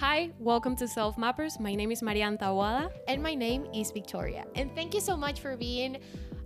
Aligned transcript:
Hi, 0.00 0.30
welcome 0.38 0.76
to 0.76 0.88
Self 0.88 1.18
Mappers. 1.18 1.60
My 1.60 1.74
name 1.74 1.92
is 1.92 2.00
Marian 2.00 2.38
Tawada. 2.38 2.90
And 3.06 3.22
my 3.22 3.34
name 3.34 3.66
is 3.74 3.90
Victoria. 3.90 4.46
And 4.54 4.74
thank 4.74 4.94
you 4.94 5.00
so 5.00 5.14
much 5.14 5.40
for 5.40 5.58
being 5.58 5.98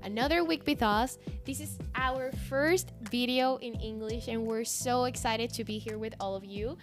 another 0.03 0.43
week 0.43 0.67
with 0.67 0.83
us. 0.83 1.19
This 1.45 1.61
is 1.61 1.79
our 1.95 2.33
first 2.49 2.91
video 3.13 3.59
in 3.59 3.75
English, 3.75 4.27
and 4.27 4.45
we're 4.45 4.65
so 4.65 5.05
excited 5.05 5.51
to 5.51 5.63
be 5.63 5.79
here 5.79 5.99
with 5.99 6.17
all 6.19 6.35
of 6.35 6.45
you. 6.45 6.77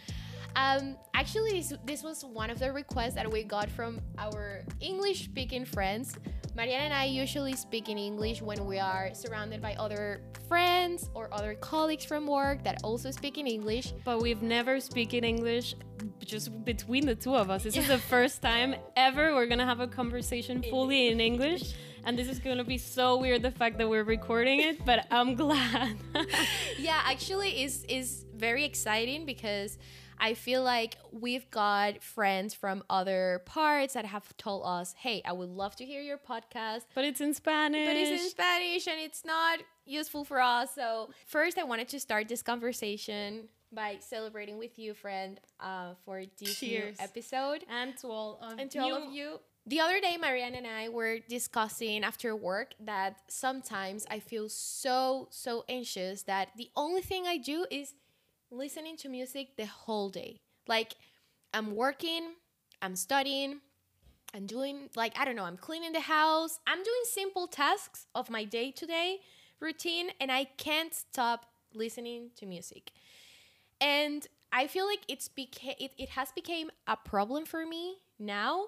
Um, 0.55 0.96
actually, 1.13 1.60
this, 1.60 1.73
this 1.84 2.04
was 2.04 2.23
one 2.23 2.49
of 2.49 2.57
the 2.57 2.72
requests 2.72 3.16
that 3.16 3.30
we 3.30 3.44
got 3.44 3.70
from 3.70 4.00
our 4.18 4.62
English 4.80 5.26
speaking 5.26 5.66
friends. 5.66 6.16
Mariana 6.54 6.83
and 6.83 6.93
I 6.93 7.05
usually 7.05 7.54
speak 7.54 7.88
in 7.88 7.97
English 7.97 8.41
when 8.41 8.65
we 8.65 8.77
are 8.77 9.11
surrounded 9.13 9.61
by 9.61 9.73
other 9.75 10.21
friends 10.50 11.09
or 11.13 11.33
other 11.33 11.55
colleagues 11.55 12.04
from 12.04 12.27
work 12.27 12.61
that 12.65 12.81
also 12.83 13.09
speak 13.09 13.38
in 13.38 13.47
English. 13.47 13.93
But 14.04 14.21
we've 14.21 14.41
never 14.41 14.82
spoken 14.82 15.23
English 15.23 15.75
just 16.19 16.65
between 16.65 17.05
the 17.05 17.15
two 17.15 17.36
of 17.36 17.50
us. 17.50 17.64
This 17.64 17.77
is 17.77 17.87
the 17.87 17.97
first 18.14 18.41
time 18.41 18.75
ever 18.97 19.33
we're 19.33 19.45
gonna 19.45 19.65
have 19.65 19.79
a 19.79 19.87
conversation 19.87 20.61
fully 20.64 21.07
in 21.07 21.21
English. 21.21 21.73
And 22.04 22.19
this 22.19 22.28
is 22.28 22.39
gonna 22.39 22.65
be 22.65 22.78
so 22.78 23.18
weird 23.18 23.43
the 23.43 23.51
fact 23.51 23.78
that 23.78 23.89
we're 23.89 24.04
recording 24.04 24.59
it, 24.59 24.86
but 24.86 25.07
I'm 25.09 25.36
glad. 25.36 25.95
yeah, 26.78 27.00
actually 27.06 27.64
is 27.64 27.86
is 27.87 28.25
very 28.36 28.65
exciting 28.65 29.25
because 29.25 29.78
I 30.24 30.36
feel 30.36 30.61
like 30.61 30.98
we've 31.11 31.50
got 31.50 32.03
friends 32.03 32.53
from 32.53 32.84
other 32.92 33.42
parts 33.45 33.95
that 33.95 34.06
have 34.06 34.38
told 34.38 34.62
us, 34.64 34.94
hey, 34.95 35.23
I 35.25 35.34
would 35.34 35.50
love 35.50 35.75
to 35.78 35.86
hear 35.86 36.03
your 36.03 36.20
podcast. 36.20 36.81
But 36.94 37.06
it's 37.06 37.22
in 37.22 37.34
Spanish. 37.34 37.88
But 37.88 37.95
it's 37.95 38.22
in 38.22 38.30
Spanish 38.30 38.88
and 38.88 39.00
it's 39.00 39.26
not 39.26 39.59
useful 39.84 40.23
for 40.23 40.39
us. 40.39 40.76
So, 40.76 41.09
first, 41.26 41.58
I 41.58 41.64
wanted 41.64 41.88
to 41.89 42.00
start 42.00 42.30
this 42.30 42.44
conversation 42.44 43.50
by 43.73 43.98
celebrating 44.00 44.59
with 44.59 44.78
you, 44.78 44.94
friend, 44.94 45.39
uh, 45.59 45.95
for 46.06 46.22
this 46.40 46.59
Cheers. 46.59 47.00
new 47.00 47.03
episode. 47.03 47.66
And 47.67 47.98
to 47.98 48.08
all 48.08 48.40
of 48.44 48.59
and 48.59 48.70
to 48.72 48.78
you. 48.78 48.84
all 48.84 49.08
of 49.08 49.12
you. 49.12 49.40
The 49.66 49.80
other 49.80 50.00
day, 50.00 50.17
Marianne 50.17 50.56
and 50.56 50.67
I 50.67 50.90
were 50.90 51.20
discussing 51.30 52.04
after 52.04 52.36
work 52.36 52.73
that 52.80 53.17
sometimes 53.28 54.06
I 54.10 54.20
feel 54.20 54.50
so, 54.50 55.28
so 55.32 55.64
anxious 55.70 56.23
that 56.23 56.50
the 56.58 56.70
only 56.76 57.02
thing 57.02 57.28
I 57.28 57.38
do 57.38 57.66
is 57.70 57.94
listening 58.52 58.98
to 58.98 59.10
music 59.10 59.56
the 59.58 59.66
whole 59.66 60.10
day. 60.10 60.42
Like 60.68 60.94
I'm 61.54 61.76
working, 61.76 62.34
I'm 62.82 62.96
studying, 62.96 63.62
I'm 64.34 64.46
doing 64.46 64.90
like 64.96 65.18
I 65.18 65.26
don't 65.26 65.36
know, 65.36 65.46
I'm 65.46 65.58
cleaning 65.58 65.94
the 65.94 66.02
house, 66.02 66.60
I'm 66.68 66.84
doing 66.84 67.04
simple 67.06 67.48
tasks 67.48 68.08
of 68.16 68.30
my 68.30 68.44
day 68.44 68.72
to 68.72 68.86
day 68.86 69.20
routine 69.60 70.10
and 70.20 70.32
I 70.32 70.46
can't 70.46 70.94
stop 70.94 71.46
listening 71.74 72.32
to 72.38 72.46
music. 72.46 72.92
And 73.80 74.28
I 74.52 74.68
feel 74.68 74.86
like 74.86 75.02
it's 75.08 75.30
beca- 75.30 75.76
it, 75.80 75.94
it 75.98 76.10
has 76.10 76.32
become 76.32 76.70
a 76.88 76.98
problem 76.98 77.46
for 77.46 77.66
me 77.66 77.98
now 78.20 78.66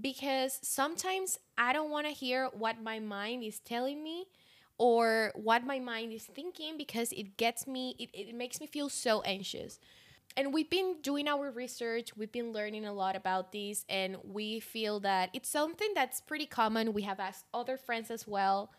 because 0.00 0.58
sometimes 0.62 1.38
I 1.56 1.72
don't 1.72 1.90
want 1.90 2.06
to 2.06 2.12
hear 2.12 2.48
what 2.52 2.82
my 2.82 2.98
mind 2.98 3.44
is 3.44 3.60
telling 3.60 4.02
me 4.02 4.26
or 4.78 5.32
what 5.34 5.64
my 5.64 5.78
mind 5.78 6.12
is 6.12 6.24
thinking 6.24 6.76
because 6.76 7.12
it 7.12 7.36
gets 7.36 7.66
me 7.66 7.94
it, 7.98 8.10
it 8.12 8.34
makes 8.34 8.60
me 8.60 8.66
feel 8.66 8.88
so 8.88 9.22
anxious. 9.22 9.78
And 10.38 10.52
we've 10.52 10.68
been 10.68 10.96
doing 11.02 11.28
our 11.28 11.50
research 11.50 12.16
we've 12.16 12.32
been 12.32 12.52
learning 12.52 12.84
a 12.84 12.92
lot 12.92 13.16
about 13.16 13.52
this 13.52 13.84
and 13.88 14.16
we 14.22 14.60
feel 14.60 15.00
that 15.00 15.30
it's 15.32 15.48
something 15.48 15.92
that's 15.94 16.20
pretty 16.20 16.46
common. 16.46 16.92
We 16.92 17.02
have 17.02 17.20
asked 17.20 17.46
other 17.54 17.76
friends 17.76 18.10
as 18.10 18.26
well 18.26 18.70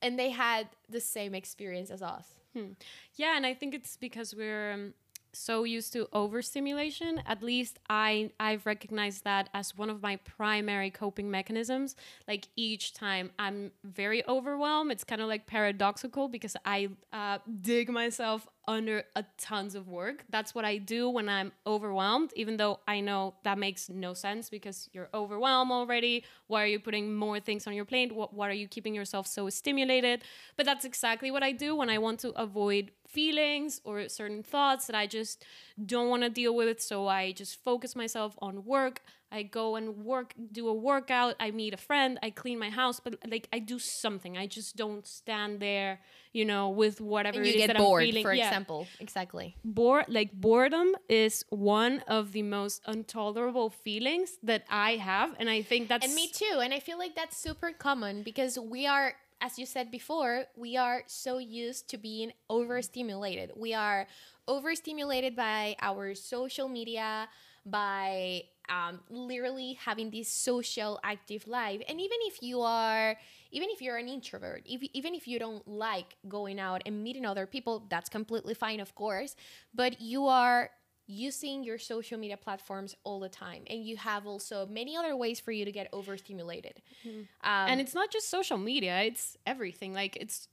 and 0.00 0.18
they 0.18 0.30
had 0.30 0.68
the 0.88 1.00
same 1.00 1.34
experience 1.34 1.90
as 1.90 2.02
us. 2.02 2.26
Hmm. 2.52 2.72
yeah 3.16 3.34
and 3.34 3.46
i 3.46 3.54
think 3.54 3.72
it's 3.74 3.96
because 3.96 4.34
we're 4.34 4.72
um, 4.72 4.92
so 5.32 5.64
used 5.64 5.92
to 5.92 6.08
overstimulation 6.12 7.22
at 7.26 7.42
least 7.42 7.78
i 7.88 8.30
i've 8.38 8.64
recognized 8.66 9.24
that 9.24 9.48
as 9.54 9.76
one 9.76 9.90
of 9.90 10.02
my 10.02 10.16
primary 10.16 10.90
coping 10.90 11.30
mechanisms. 11.30 11.96
Like 12.28 12.48
each 12.56 12.94
time 12.94 13.30
i'm 13.38 13.72
very 13.84 14.26
overwhelmed 14.28 14.92
it's 14.92 15.04
kind 15.04 15.20
of 15.20 15.28
like 15.28 15.46
paradoxical 15.46 16.28
because 16.28 16.56
i 16.64 16.88
uh, 17.12 17.38
dig 17.60 17.88
myself 17.90 18.46
under 18.68 19.02
a 19.16 19.24
tons 19.38 19.74
of 19.74 19.88
work 19.88 20.24
that's 20.30 20.54
what 20.54 20.64
i 20.64 20.76
do 20.76 21.08
when 21.08 21.28
i'm 21.28 21.50
overwhelmed 21.66 22.30
even 22.36 22.56
though 22.56 22.78
i 22.86 23.00
know 23.00 23.34
that 23.42 23.58
makes 23.58 23.88
no 23.88 24.14
sense 24.14 24.48
because 24.48 24.88
you're 24.92 25.08
overwhelmed 25.12 25.70
already 25.70 26.24
why 26.46 26.62
are 26.62 26.66
you 26.66 26.78
putting 26.78 27.14
more 27.14 27.40
things 27.40 27.66
on 27.66 27.74
your 27.74 27.84
plate 27.84 28.14
what, 28.14 28.32
what 28.32 28.48
are 28.48 28.54
you 28.54 28.68
keeping 28.68 28.94
yourself 28.94 29.26
so 29.26 29.48
stimulated 29.48 30.22
but 30.56 30.64
that's 30.64 30.84
exactly 30.84 31.30
what 31.30 31.42
i 31.42 31.50
do 31.50 31.74
when 31.74 31.90
i 31.90 31.98
want 31.98 32.20
to 32.20 32.30
avoid 32.30 32.90
feelings 33.12 33.80
or 33.84 34.08
certain 34.08 34.42
thoughts 34.42 34.86
that 34.86 34.96
I 34.96 35.06
just 35.06 35.44
don't 35.84 36.08
want 36.08 36.22
to 36.22 36.30
deal 36.30 36.56
with. 36.56 36.80
So 36.80 37.06
I 37.08 37.32
just 37.32 37.62
focus 37.62 37.94
myself 37.94 38.36
on 38.40 38.64
work. 38.64 39.02
I 39.32 39.42
go 39.44 39.76
and 39.76 40.04
work, 40.04 40.34
do 40.52 40.68
a 40.68 40.74
workout. 40.74 41.36
I 41.40 41.50
meet 41.50 41.72
a 41.72 41.78
friend. 41.78 42.18
I 42.22 42.30
clean 42.30 42.58
my 42.58 42.70
house, 42.70 43.00
but 43.00 43.16
like 43.28 43.48
I 43.52 43.58
do 43.58 43.78
something. 43.78 44.36
I 44.36 44.46
just 44.46 44.76
don't 44.76 45.06
stand 45.06 45.60
there, 45.60 46.00
you 46.32 46.44
know, 46.44 46.68
with 46.68 47.00
whatever 47.00 47.38
and 47.38 47.46
you 47.46 47.52
it 47.52 47.56
is 47.56 47.60
get 47.62 47.66
that 47.68 47.78
bored, 47.78 48.02
I'm 48.02 48.08
feeling. 48.08 48.24
For 48.24 48.34
yeah. 48.34 48.48
example, 48.48 48.86
exactly. 49.00 49.56
Bored, 49.64 50.06
like 50.08 50.32
boredom 50.32 50.94
is 51.08 51.44
one 51.48 52.00
of 52.06 52.32
the 52.32 52.42
most 52.42 52.82
intolerable 52.86 53.70
feelings 53.70 54.38
that 54.42 54.64
I 54.68 54.96
have, 54.96 55.34
and 55.40 55.48
I 55.48 55.62
think 55.62 55.88
that's 55.88 56.04
and 56.04 56.14
me 56.14 56.28
too. 56.28 56.60
And 56.62 56.74
I 56.74 56.80
feel 56.80 56.98
like 56.98 57.14
that's 57.14 57.36
super 57.36 57.72
common 57.72 58.22
because 58.22 58.58
we 58.58 58.86
are 58.86 59.14
as 59.42 59.58
you 59.58 59.66
said 59.66 59.90
before, 59.90 60.44
we 60.56 60.76
are 60.76 61.02
so 61.08 61.38
used 61.38 61.90
to 61.90 61.98
being 61.98 62.32
overstimulated. 62.48 63.50
We 63.56 63.74
are 63.74 64.06
overstimulated 64.46 65.34
by 65.34 65.74
our 65.82 66.14
social 66.14 66.68
media, 66.68 67.28
by 67.64 68.42
um, 68.68 69.00
literally 69.10 69.74
having 69.74 70.10
this 70.10 70.28
social 70.28 70.98
active 71.02 71.46
life. 71.46 71.82
And 71.88 72.00
even 72.00 72.18
if 72.22 72.42
you 72.42 72.60
are, 72.60 73.16
even 73.50 73.68
if 73.70 73.82
you're 73.82 73.96
an 73.96 74.08
introvert, 74.08 74.62
if, 74.66 74.82
even 74.92 75.14
if 75.14 75.26
you 75.26 75.38
don't 75.38 75.66
like 75.66 76.16
going 76.28 76.58
out 76.58 76.82
and 76.86 77.02
meeting 77.02 77.26
other 77.26 77.46
people, 77.46 77.86
that's 77.88 78.08
completely 78.08 78.54
fine, 78.54 78.80
of 78.80 78.94
course. 78.94 79.36
But 79.74 80.00
you 80.00 80.26
are 80.26 80.70
using 81.06 81.64
your 81.64 81.78
social 81.78 82.18
media 82.18 82.36
platforms 82.36 82.94
all 83.04 83.20
the 83.20 83.28
time 83.28 83.62
and 83.66 83.84
you 83.84 83.96
have 83.96 84.26
also 84.26 84.66
many 84.66 84.96
other 84.96 85.16
ways 85.16 85.40
for 85.40 85.50
you 85.50 85.64
to 85.64 85.72
get 85.72 85.88
overstimulated 85.92 86.80
mm-hmm. 87.06 87.20
um, 87.42 87.68
and 87.68 87.80
it's 87.80 87.92
not 87.92 88.10
just 88.10 88.30
social 88.30 88.56
media 88.56 89.00
it's 89.00 89.36
everything 89.44 89.92
like 89.92 90.16
it's 90.16 90.48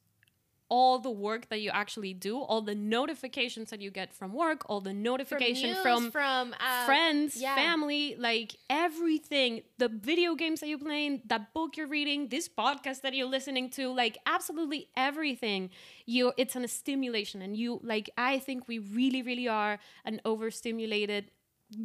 all 0.70 1.00
the 1.00 1.10
work 1.10 1.50
that 1.50 1.62
you 1.62 1.72
actually 1.72 2.14
do, 2.14 2.38
all 2.40 2.62
the 2.62 2.76
notifications 2.76 3.72
that 3.72 3.82
you 3.82 3.90
get 3.90 4.14
from 4.14 4.34
work, 4.34 4.70
all 4.70 4.80
the 4.82 4.94
notification 4.94 5.76
from, 5.82 6.04
news, 6.04 6.12
from, 6.12 6.52
from 6.52 6.56
uh, 6.60 6.86
friends, 6.86 7.36
yeah. 7.36 7.56
family, 7.56 8.16
like 8.18 8.56
everything, 8.70 9.62
the 9.80 9.90
video 9.90 10.36
games 10.36 10.60
that 10.60 10.68
you're 10.68 10.78
playing, 10.78 11.22
that 11.26 11.54
book 11.54 11.76
you're 11.76 11.88
reading, 11.88 12.30
this 12.30 12.48
podcast 12.48 13.02
that 13.02 13.14
you're 13.14 13.28
listening 13.28 13.70
to, 13.72 13.92
like 13.92 14.20
absolutely 14.26 14.88
everything. 14.96 15.72
You 16.06 16.34
it's 16.38 16.56
an 16.56 16.68
stimulation 16.68 17.42
and 17.42 17.56
you 17.56 17.80
like 17.84 18.10
I 18.18 18.40
think 18.40 18.68
we 18.68 18.80
really 18.80 19.22
really 19.22 19.48
are 19.48 19.80
an 20.06 20.22
overstimulated 20.26 21.32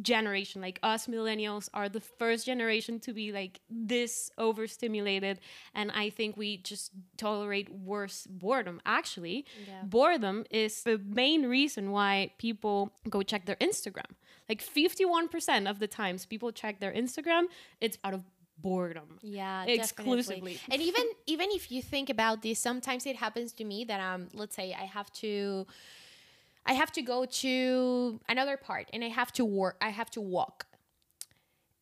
generation 0.01 0.61
like 0.61 0.79
us 0.81 1.05
millennials 1.05 1.69
are 1.73 1.87
the 1.87 1.99
first 1.99 2.45
generation 2.45 2.99
to 2.99 3.13
be 3.13 3.31
like 3.31 3.59
this 3.69 4.31
overstimulated 4.37 5.39
and 5.75 5.91
i 5.91 6.09
think 6.09 6.35
we 6.35 6.57
just 6.57 6.91
tolerate 7.17 7.69
worse 7.71 8.25
boredom 8.27 8.81
actually 8.85 9.45
yeah. 9.67 9.83
boredom 9.83 10.43
is 10.49 10.83
the 10.83 10.97
main 10.97 11.45
reason 11.45 11.91
why 11.91 12.31
people 12.39 12.91
go 13.09 13.21
check 13.21 13.45
their 13.45 13.57
instagram 13.57 14.11
like 14.49 14.63
51% 14.63 15.69
of 15.69 15.79
the 15.79 15.87
times 15.87 16.25
people 16.25 16.51
check 16.51 16.79
their 16.79 16.91
instagram 16.91 17.43
it's 17.79 17.97
out 18.03 18.13
of 18.15 18.23
boredom 18.57 19.19
yeah 19.21 19.65
exclusively 19.65 20.53
definitely. 20.53 20.59
and 20.71 20.81
even 20.81 21.03
even 21.27 21.49
if 21.51 21.71
you 21.71 21.81
think 21.81 22.09
about 22.09 22.41
this 22.41 22.57
sometimes 22.57 23.05
it 23.05 23.15
happens 23.15 23.51
to 23.51 23.63
me 23.63 23.83
that 23.83 23.99
um 23.99 24.29
let's 24.33 24.55
say 24.55 24.73
i 24.73 24.85
have 24.85 25.11
to 25.11 25.67
I 26.65 26.73
have 26.73 26.91
to 26.93 27.01
go 27.01 27.25
to 27.25 28.19
another 28.27 28.57
part 28.57 28.89
and 28.91 29.03
I 29.03 29.09
have 29.09 29.31
to 29.33 29.45
work, 29.45 29.77
I 29.81 29.89
have 29.89 30.09
to 30.11 30.21
walk. 30.21 30.65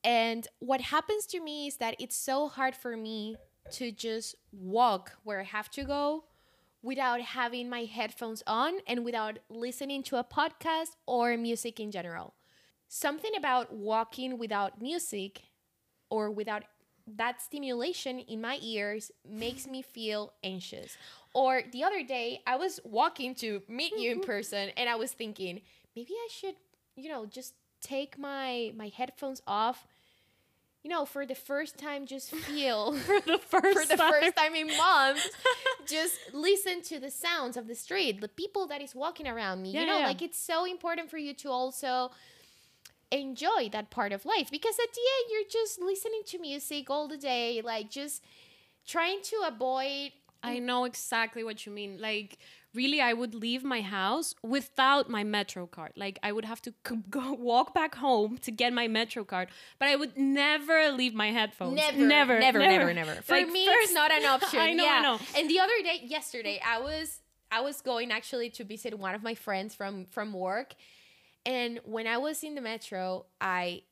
And 0.04 0.48
what 0.60 0.82
happens 0.82 1.26
to 1.28 1.40
me 1.40 1.68
is 1.68 1.78
that 1.78 1.96
it's 2.00 2.16
so 2.16 2.50
hard 2.50 2.76
for 2.76 2.98
me 2.98 3.38
to 3.72 3.92
just 3.92 4.36
walk 4.52 5.14
where 5.24 5.40
I 5.40 5.44
have 5.44 5.70
to 5.72 5.84
go 5.84 6.26
without 6.82 7.22
having 7.22 7.70
my 7.70 7.86
headphones 7.86 8.44
on 8.46 8.74
and 8.86 9.06
without 9.06 9.40
listening 9.50 10.04
to 10.04 10.18
a 10.18 10.24
podcast 10.24 10.90
or 11.08 11.38
music 11.38 11.80
in 11.80 11.92
general. 11.92 12.34
Something 12.90 13.32
about 13.38 13.74
walking 13.74 14.38
without 14.38 14.82
music 14.82 15.44
or 16.10 16.30
without 16.30 16.64
that 17.08 17.42
stimulation 17.42 18.20
in 18.20 18.42
my 18.42 18.60
ears 18.62 19.12
makes 19.28 19.66
me 19.66 19.82
feel 19.82 20.34
anxious. 20.44 20.98
Or 21.34 21.64
the 21.72 21.84
other 21.84 22.04
day, 22.04 22.42
I 22.46 22.56
was 22.58 22.80
walking 22.84 23.36
to 23.36 23.62
meet 23.68 23.98
you 23.98 24.12
in 24.12 24.22
person 24.34 24.70
and 24.78 24.90
I 24.90 24.96
was 24.96 25.12
thinking, 25.12 25.62
maybe 25.96 26.14
I 26.14 26.28
should, 26.32 26.56
you 26.96 27.10
know, 27.10 27.26
just 27.26 27.54
take 27.82 28.18
my 28.18 28.72
my 28.76 28.90
headphones 28.96 29.42
off. 29.48 29.88
You 30.84 30.90
know, 30.90 31.06
for 31.06 31.26
the 31.26 31.36
first 31.36 31.78
time, 31.78 32.06
just 32.06 32.30
feel 32.48 32.94
for 32.94 33.20
the 33.26 33.38
first 33.40 33.80
for 33.80 33.86
the 33.86 33.96
time. 33.96 34.12
first 34.12 34.36
time 34.36 34.54
in 34.54 34.68
months, 34.78 35.30
just 35.88 36.20
listen 36.34 36.82
to 36.84 37.00
the 37.00 37.10
sounds 37.10 37.56
of 37.56 37.68
the 37.68 37.76
street, 37.76 38.20
the 38.20 38.28
people 38.28 38.68
that 38.68 38.82
is 38.82 38.94
walking 38.94 39.28
around 39.28 39.62
me. 39.62 39.72
Yeah, 39.72 39.82
you 39.82 39.88
know, 39.88 40.00
yeah. 40.00 40.08
like 40.08 40.22
it's 40.22 40.38
so 40.38 40.66
important 40.66 41.10
for 41.10 41.18
you 41.18 41.34
to 41.36 41.50
also 41.50 42.12
enjoy 43.12 43.70
that 43.72 43.92
part 43.92 44.12
of 44.12 44.26
life 44.26 44.50
because 44.50 44.76
at 44.80 44.92
the 44.92 45.02
end 45.02 45.32
you're 45.32 45.50
just 45.50 45.80
listening 45.80 46.24
to 46.26 46.40
music 46.40 46.90
all 46.90 47.08
the 47.08 47.18
day 47.18 47.62
like 47.64 47.88
just 47.88 48.24
trying 48.88 49.22
to 49.22 49.36
avoid 49.48 50.12
I 50.44 50.60
know 50.60 50.84
exactly 50.86 51.44
what 51.44 51.66
you 51.66 51.72
mean. 51.72 52.00
Like, 52.02 52.38
really, 52.74 53.00
I 53.00 53.14
would 53.14 53.34
leave 53.34 53.64
my 53.64 53.82
house 53.82 54.36
without 54.44 55.10
my 55.10 55.24
Metro 55.24 55.66
card. 55.68 55.94
Like, 55.96 56.20
I 56.22 56.32
would 56.32 56.46
have 56.46 56.62
to 56.64 56.74
c- 56.88 56.98
go 57.10 57.34
walk 57.34 57.74
back 57.74 57.96
home 57.96 58.38
to 58.40 58.52
get 58.52 58.74
my 58.74 58.88
Metro 58.88 59.24
card, 59.24 59.48
but 59.80 59.88
I 59.88 59.96
would 59.96 60.18
never 60.18 60.92
leave 60.92 61.14
my 61.14 61.32
headphones. 61.32 61.76
Never, 61.76 61.98
never, 61.98 62.40
never, 62.40 62.60
never, 62.60 62.94
never. 62.94 63.14
For 63.22 63.36
Like, 63.36 63.48
me, 63.50 63.66
first- 63.66 63.78
it's 63.84 63.94
not 63.94 64.12
an 64.12 64.26
option. 64.36 64.60
I 64.60 64.74
know, 64.74 64.84
yeah. 64.84 65.00
I 65.00 65.02
know. 65.02 65.20
And 65.38 65.50
the 65.50 65.60
other 65.60 65.82
day, 65.84 66.02
yesterday, 66.04 66.60
I 66.66 66.80
was 66.80 67.20
I 67.52 67.62
was 67.62 67.82
going 67.82 68.12
actually 68.12 68.50
to 68.52 68.64
visit 68.64 68.98
one 68.98 69.14
of 69.16 69.22
my 69.24 69.36
friends 69.36 69.76
from 69.76 70.06
from 70.06 70.34
work, 70.34 70.74
and 71.46 71.80
when 71.86 72.08
I 72.08 72.18
was 72.18 72.44
in 72.44 72.56
the 72.56 72.62
metro, 72.62 73.26
I 73.40 73.84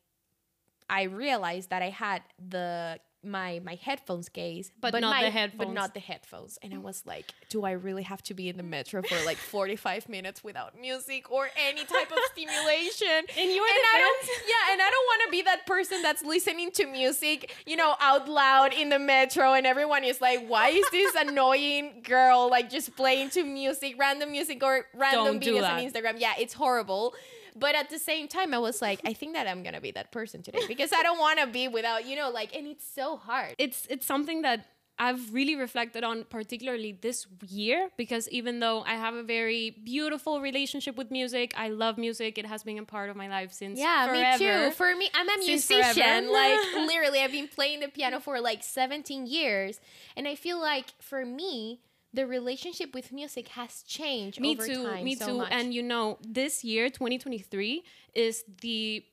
I 0.89 1.03
realized 1.03 1.69
that 1.69 1.81
I 1.81 1.89
had 1.89 2.23
the 2.49 2.99
my 3.23 3.59
my 3.63 3.75
headphones 3.75 4.29
case, 4.29 4.71
But 4.79 4.93
not 4.93 5.01
my, 5.01 5.19
the 5.21 5.25
but 5.27 5.33
headphones. 5.33 5.73
not 5.73 5.93
the 5.93 5.99
headphones. 5.99 6.57
And 6.61 6.73
I 6.73 6.77
was 6.79 7.03
like, 7.05 7.25
do 7.49 7.63
I 7.65 7.71
really 7.71 8.03
have 8.03 8.23
to 8.23 8.33
be 8.33 8.49
in 8.49 8.57
the 8.57 8.63
metro 8.63 9.01
for 9.03 9.23
like 9.25 9.37
forty 9.55 9.75
five 9.75 10.09
minutes 10.09 10.43
without 10.43 10.79
music 10.79 11.31
or 11.31 11.49
any 11.67 11.83
type 11.85 12.11
of 12.11 12.17
stimulation? 12.31 13.25
In 13.37 13.49
your 13.55 13.65
and 13.65 13.83
I 13.93 13.97
don't, 13.99 14.29
yeah, 14.47 14.73
and 14.73 14.81
I 14.81 14.89
don't 14.89 15.05
want 15.05 15.21
to 15.27 15.31
be 15.31 15.41
that 15.43 15.65
person 15.65 16.01
that's 16.01 16.23
listening 16.23 16.71
to 16.71 16.85
music, 16.87 17.53
you 17.65 17.75
know, 17.75 17.95
out 17.99 18.27
loud 18.27 18.73
in 18.73 18.89
the 18.89 18.99
metro, 18.99 19.53
and 19.53 19.65
everyone 19.67 20.03
is 20.03 20.19
like, 20.21 20.45
"Why 20.47 20.69
is 20.69 20.85
this 20.91 21.13
annoying 21.19 22.01
girl 22.03 22.49
like 22.49 22.69
just 22.69 22.95
playing 22.95 23.29
to 23.31 23.43
music, 23.43 23.95
random 23.97 24.31
music 24.31 24.63
or 24.63 24.85
random 24.93 25.39
Don't 25.39 25.43
videos 25.43 25.69
on. 25.69 25.79
Instagram?" 25.79 26.19
Yeah, 26.19 26.33
it's 26.39 26.53
horrible. 26.53 27.13
But 27.55 27.75
at 27.75 27.89
the 27.89 27.99
same 27.99 28.27
time, 28.27 28.53
I 28.53 28.59
was 28.59 28.81
like, 28.81 28.99
I 29.05 29.13
think 29.13 29.33
that 29.33 29.47
I'm 29.47 29.63
gonna 29.63 29.81
be 29.81 29.91
that 29.91 30.11
person 30.11 30.41
today 30.41 30.61
because 30.67 30.91
I 30.93 31.03
don't 31.03 31.19
want 31.19 31.39
to 31.39 31.47
be 31.47 31.67
without, 31.67 32.05
you 32.07 32.15
know, 32.15 32.29
like, 32.29 32.55
and 32.55 32.67
it's 32.67 32.85
so 32.85 33.17
hard. 33.17 33.55
it's 33.57 33.85
it's 33.89 34.05
something 34.05 34.41
that 34.43 34.65
I've 34.99 35.33
really 35.33 35.55
reflected 35.55 36.03
on 36.03 36.25
particularly 36.25 36.91
this 36.91 37.25
year 37.47 37.89
because 37.97 38.29
even 38.29 38.59
though 38.59 38.81
I 38.85 38.93
have 38.95 39.15
a 39.15 39.23
very 39.23 39.71
beautiful 39.83 40.41
relationship 40.41 40.95
with 40.95 41.09
music, 41.09 41.53
I 41.57 41.69
love 41.69 41.97
music. 41.97 42.37
It 42.37 42.45
has 42.45 42.61
been 42.63 42.77
a 42.77 42.83
part 42.85 43.09
of 43.09 43.15
my 43.15 43.27
life 43.27 43.51
since 43.51 43.79
Yeah, 43.79 44.05
forever. 44.05 44.43
me 44.43 44.69
too. 44.69 44.71
For 44.75 44.95
me, 44.95 45.09
I'm 45.15 45.27
a 45.27 45.31
Since 45.41 45.69
musician. 45.71 46.03
forever. 46.03 46.31
Like 46.41 46.87
literally, 46.87 47.19
I've 47.21 47.31
been 47.31 47.47
playing 47.47 47.79
the 47.79 47.87
piano 47.87 48.19
for 48.19 48.39
like 48.39 48.61
17 48.63 49.25
years, 49.25 49.79
and 50.15 50.27
I 50.27 50.35
feel 50.35 50.59
like 50.61 50.87
for 50.99 51.25
me, 51.25 51.79
the 52.13 52.27
relationship 52.27 52.93
with 52.93 53.11
music 53.11 53.47
has 53.49 53.83
changed. 53.83 54.39
me 54.39 54.53
over 54.53 54.67
too 54.67 54.83
time 54.83 55.03
me 55.03 55.15
so 55.15 55.27
too 55.27 55.37
much. 55.37 55.51
and 55.51 55.73
you 55.73 55.83
know 55.83 56.17
this 56.27 56.63
year 56.63 56.89
2023 56.89 57.83
is 58.13 58.43
the 58.61 59.03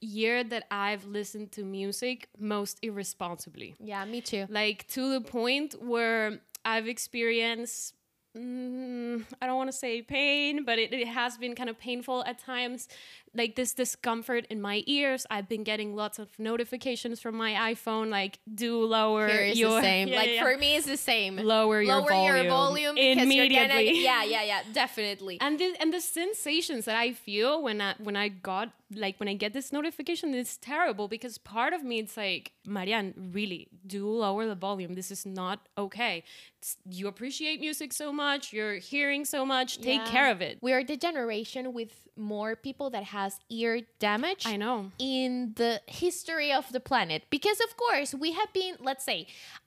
year 0.00 0.42
that 0.42 0.64
i've 0.70 1.04
listened 1.04 1.52
to 1.52 1.62
music 1.62 2.28
most 2.38 2.78
irresponsibly 2.82 3.74
yeah, 3.78 4.04
me 4.04 4.20
too. 4.20 4.46
like 4.48 4.86
to 4.88 5.12
the 5.12 5.20
point 5.20 5.74
where 5.80 6.40
i've 6.64 6.88
experienced 6.88 7.94
mm, 8.36 9.22
i 9.42 9.46
don't 9.46 9.56
want 9.56 9.70
to 9.70 9.76
say 9.76 10.00
pain 10.00 10.64
but 10.64 10.78
it, 10.78 10.92
it 10.92 11.06
has 11.08 11.36
been 11.36 11.54
kind 11.54 11.68
of 11.68 11.78
painful 11.78 12.24
at 12.24 12.38
times 12.38 12.88
like 13.34 13.54
this 13.54 13.72
discomfort 13.72 14.44
in 14.50 14.60
my 14.60 14.82
ears 14.86 15.26
i've 15.30 15.48
been 15.48 15.62
getting 15.62 15.94
lots 15.94 16.18
of 16.18 16.28
notifications 16.38 17.20
from 17.20 17.36
my 17.36 17.52
iphone 17.72 18.08
like 18.10 18.38
do 18.52 18.84
lower 18.84 19.28
your 19.28 19.76
the 19.76 19.80
same. 19.82 20.08
Yeah, 20.08 20.16
like 20.16 20.30
yeah. 20.30 20.42
for 20.42 20.56
me, 20.58 20.76
it's 20.76 20.86
the 20.86 20.96
same. 20.96 21.36
lower 21.36 21.80
your 21.80 21.96
Lower 21.96 22.08
volume, 22.08 22.36
your 22.36 22.48
volume 22.48 22.94
because 22.94 23.22
immediately 23.22 23.56
you're 23.56 23.68
gonna. 23.68 23.80
Yeah, 24.10 24.24
yeah, 24.24 24.42
yeah, 24.42 24.62
definitely. 24.72 25.38
and 25.40 25.58
the 25.58 25.74
and 25.80 25.92
the 25.92 26.00
sensations 26.00 26.84
that 26.86 26.96
I 26.96 27.12
feel 27.12 27.62
when 27.62 27.80
I 27.80 27.94
when 27.98 28.16
I 28.16 28.28
got 28.28 28.72
like 28.94 29.20
when 29.20 29.28
I 29.28 29.34
get 29.34 29.52
this 29.52 29.72
notification, 29.72 30.34
it's 30.34 30.56
terrible 30.56 31.06
because 31.06 31.38
part 31.38 31.72
of 31.72 31.84
me 31.84 32.00
it's 32.00 32.16
like 32.16 32.52
Marianne, 32.66 33.14
really 33.32 33.68
do 33.86 34.08
lower 34.08 34.46
the 34.46 34.56
volume. 34.56 34.94
This 34.94 35.10
is 35.10 35.24
not 35.24 35.60
okay. 35.78 36.24
It's- 36.58 36.76
you 36.90 37.06
appreciate 37.08 37.60
music 37.60 37.92
so 37.92 38.12
much, 38.12 38.52
you're 38.52 38.74
hearing 38.74 39.24
so 39.24 39.46
much. 39.46 39.78
Take 39.80 40.00
Yeah. 40.04 40.10
care 40.16 40.30
of 40.30 40.40
it. 40.42 40.58
We 40.60 40.72
are 40.72 40.84
the 40.84 40.96
generation 40.96 41.72
with 41.72 41.92
more 42.16 42.54
people 42.56 42.90
that 42.90 43.04
has 43.20 43.38
ear 43.50 43.74
damage. 43.98 44.42
I 44.46 44.56
know. 44.56 44.78
in 44.98 45.52
the 45.56 45.80
history 45.86 46.50
of 46.52 46.64
the 46.72 46.80
planet 46.90 47.20
because 47.36 47.58
of 47.66 47.70
course 47.76 48.10
we 48.14 48.30
have 48.38 48.50
been 48.52 48.74
let's 48.88 49.04
say 49.10 49.18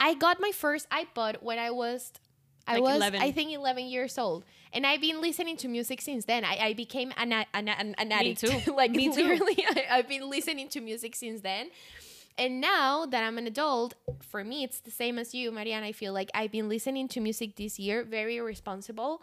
i 0.07 0.09
got 0.25 0.35
my 0.45 0.51
first 0.63 0.85
ipod 1.01 1.33
when 1.47 1.57
i 1.67 1.69
was 1.81 2.11
i 2.67 2.73
Like 2.75 2.83
was 2.83 2.95
11. 2.95 3.21
i 3.21 3.31
think 3.37 3.47
11 3.51 3.85
years 3.95 4.17
old 4.25 4.41
and 4.75 4.81
i've 4.89 5.01
been 5.07 5.19
listening 5.27 5.55
to 5.63 5.67
music 5.77 5.99
since 6.09 6.23
then 6.31 6.41
i, 6.51 6.55
I 6.69 6.73
became 6.73 7.09
an, 7.23 7.31
an, 7.33 7.45
an, 7.81 7.95
an 8.03 8.09
addict 8.19 8.39
too. 8.43 8.73
like 8.81 8.91
Me 8.91 9.05
too. 9.09 9.23
literally 9.27 9.57
I, 9.77 9.79
i've 9.95 10.09
been 10.15 10.25
listening 10.35 10.67
to 10.75 10.79
music 10.89 11.13
since 11.23 11.39
then 11.49 11.65
and 12.41 12.51
now 12.73 13.05
that 13.11 13.21
i'm 13.27 13.37
an 13.41 13.47
adult 13.53 13.91
for 14.31 14.41
me 14.49 14.57
it's 14.67 14.79
the 14.87 14.95
same 15.01 15.15
as 15.23 15.27
you 15.37 15.45
marianne 15.57 15.83
i 15.83 15.93
feel 16.01 16.13
like 16.19 16.29
i've 16.39 16.51
been 16.57 16.69
listening 16.75 17.05
to 17.13 17.19
music 17.27 17.49
this 17.61 17.73
year 17.85 17.97
very 18.19 18.37
responsible 18.53 19.13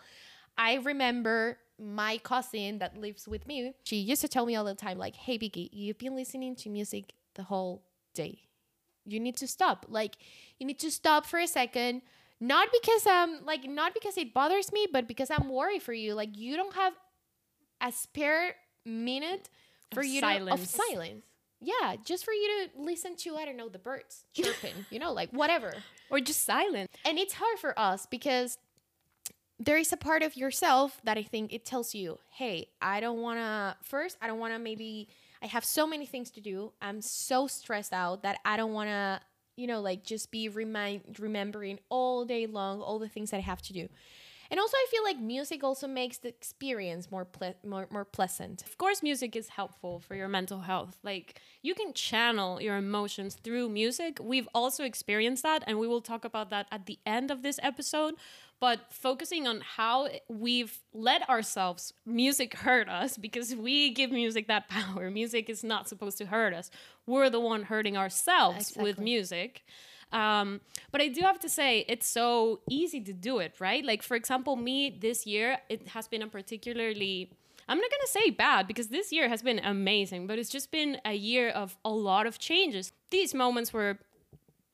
I 0.59 0.75
remember 0.93 1.57
my 1.81 2.19
cousin 2.19 2.79
that 2.79 2.97
lives 2.97 3.27
with 3.27 3.47
me. 3.47 3.75
She 3.85 3.97
used 3.97 4.21
to 4.23 4.29
tell 4.29 4.47
me 4.47 4.55
all 4.57 4.65
the 4.65 4.75
time, 4.75 4.99
like, 4.99 5.17
"Hey, 5.17 5.39
Vicky, 5.39 5.69
you've 5.73 5.99
been 5.99 6.15
listening 6.15 6.55
to 6.57 6.69
music 6.71 7.13
the 7.35 7.45
whole 7.45 7.83
day. 8.15 8.43
You 9.07 9.19
need 9.19 9.37
to 9.39 9.47
stop. 9.47 9.87
Like, 9.89 10.17
you 10.59 10.67
need 10.67 10.79
to 10.81 10.91
stop 10.91 11.25
for 11.27 11.39
a 11.39 11.47
second. 11.47 12.03
Not 12.41 12.69
because 12.73 13.07
um, 13.07 13.41
like, 13.45 13.65
not 13.65 13.95
because 13.95 14.17
it 14.19 14.33
bothers 14.35 14.73
me, 14.73 14.87
but 14.93 15.07
because 15.09 15.31
I'm 15.31 15.49
worried 15.49 15.83
for 15.83 15.93
you. 15.93 16.15
Like, 16.15 16.37
you 16.37 16.57
don't 16.57 16.75
have 16.75 16.93
a 17.81 17.91
spare 17.93 18.55
minute 18.85 19.49
for 19.93 20.01
Of 20.01 20.07
you 20.07 20.21
to 20.21 20.27
of 20.27 20.33
silence. 20.67 20.71
silence. 20.71 21.25
Yeah, 21.61 21.97
just 22.05 22.25
for 22.25 22.33
you 22.33 22.49
to 22.75 22.81
listen 22.83 23.17
to, 23.17 23.37
I 23.37 23.45
don't 23.45 23.57
know, 23.59 23.69
the 23.69 23.79
birds 23.79 24.25
chirping. 24.33 24.87
you 24.91 24.99
know, 24.99 25.13
like 25.13 25.31
whatever." 25.31 25.75
Or 26.13 26.19
just 26.19 26.45
silent. 26.45 26.91
and 27.05 27.21
it's 27.21 27.35
hard 27.35 27.59
for 27.61 27.79
us 27.79 28.05
because 28.05 28.59
there 29.61 29.77
is 29.77 29.93
a 29.93 29.97
part 29.97 30.23
of 30.23 30.37
yourself 30.37 31.01
that 31.05 31.19
I 31.19 31.23
think 31.23 31.53
it 31.53 31.67
tells 31.67 31.95
you, 31.95 32.19
hey, 32.31 32.69
I 32.81 33.01
don't 33.01 33.21
want 33.21 33.39
to, 33.39 33.77
first, 33.83 34.17
I 34.23 34.27
don't 34.27 34.39
want 34.39 34.55
to 34.55 34.59
maybe, 34.59 35.09
I 35.43 35.47
have 35.47 35.67
so 35.67 35.87
many 35.87 36.07
things 36.07 36.31
to 36.33 36.41
do. 36.41 36.73
I'm 36.81 37.03
so 37.03 37.47
stressed 37.47 37.93
out 37.93 38.23
that 38.23 38.39
I 38.47 38.57
don't 38.57 38.73
want 38.73 38.89
to, 38.89 39.21
you 39.57 39.67
know, 39.67 39.83
like 39.83 40.03
just 40.03 40.31
be 40.31 40.49
remind, 40.49 41.19
remembering 41.19 41.79
all 41.91 42.25
day 42.25 42.47
long 42.47 42.81
all 42.81 42.99
the 42.99 43.09
things 43.09 43.33
that 43.33 43.37
I 43.37 43.41
have 43.41 43.61
to 43.63 43.75
do. 43.75 43.89
And 44.51 44.59
also, 44.59 44.77
I 44.77 44.87
feel 44.91 45.05
like 45.05 45.21
music 45.21 45.63
also 45.63 45.87
makes 45.87 46.19
the 46.19 46.29
experience 46.29 47.09
more 47.09 47.25
ple- 47.25 47.55
more, 47.65 47.87
more 47.89 48.05
pleasant. 48.05 48.63
Of 48.63 48.79
course, 48.79 49.01
music 49.01 49.37
is 49.37 49.49
helpful 49.49 50.01
for 50.01 50.17
your 50.17 50.27
mental 50.27 50.63
health. 50.63 50.97
Like, 51.05 51.41
you 51.63 51.73
can 51.73 51.93
channel 51.93 52.61
your 52.61 52.77
emotions 52.77 53.37
through 53.37 53.69
music. 53.69 54.19
We've 54.21 54.49
also 54.53 54.83
experienced 54.83 55.45
that, 55.45 55.63
and 55.69 55.79
we 55.79 55.87
will 55.87 56.01
talk 56.01 56.25
about 56.25 56.51
that 56.51 56.67
at 56.73 56.87
the 56.87 56.99
end 57.07 57.31
of 57.31 57.43
this 57.43 57.61
episode. 57.63 58.15
But 58.61 58.93
focusing 58.93 59.47
on 59.47 59.63
how 59.63 60.09
we've 60.29 60.79
let 60.93 61.29
ourselves, 61.31 61.95
music 62.05 62.55
hurt 62.59 62.91
us 62.91 63.17
because 63.17 63.55
we 63.57 63.91
give 63.91 64.11
music 64.11 64.49
that 64.49 64.69
power. 64.77 65.11
Music 65.11 65.49
is 65.49 65.65
not 65.65 65.89
supposed 65.89 66.19
to 66.19 66.27
hurt 66.27 66.53
us. 66.53 66.71
We're 67.07 67.31
the 67.31 67.41
one 67.41 67.65
hurting 67.65 67.97
ourselves 67.97 68.77
with 68.77 68.99
music. 69.01 69.63
Um, 70.13 70.61
but 70.91 71.01
I 71.01 71.09
do 71.09 71.23
have 71.23 71.39
to 71.41 71.49
say, 71.49 71.85
it's 71.89 72.07
so 72.07 72.61
easy 72.69 73.01
to 73.01 73.13
do 73.13 73.39
it, 73.39 73.55
right? 73.61 73.85
Like, 73.85 74.03
for 74.03 74.17
example, 74.17 74.57
me 74.57 74.91
this 74.91 75.27
year, 75.27 75.59
it 75.69 75.89
has 75.89 76.09
been 76.09 76.23
a 76.23 76.27
particularly, 76.27 77.33
I'm 77.69 77.79
not 77.79 77.91
gonna 77.91 78.07
say 78.07 78.31
bad 78.31 78.67
because 78.67 78.89
this 78.89 79.13
year 79.13 79.29
has 79.29 79.43
been 79.43 79.61
amazing, 79.61 80.27
but 80.27 80.39
it's 80.39 80.51
just 80.51 80.71
been 80.71 81.01
a 81.05 81.15
year 81.15 81.51
of 81.51 81.77
a 81.85 81.91
lot 81.91 82.27
of 82.27 82.39
changes. 82.39 82.93
These 83.11 83.35
moments 83.35 83.73
where 83.73 84.01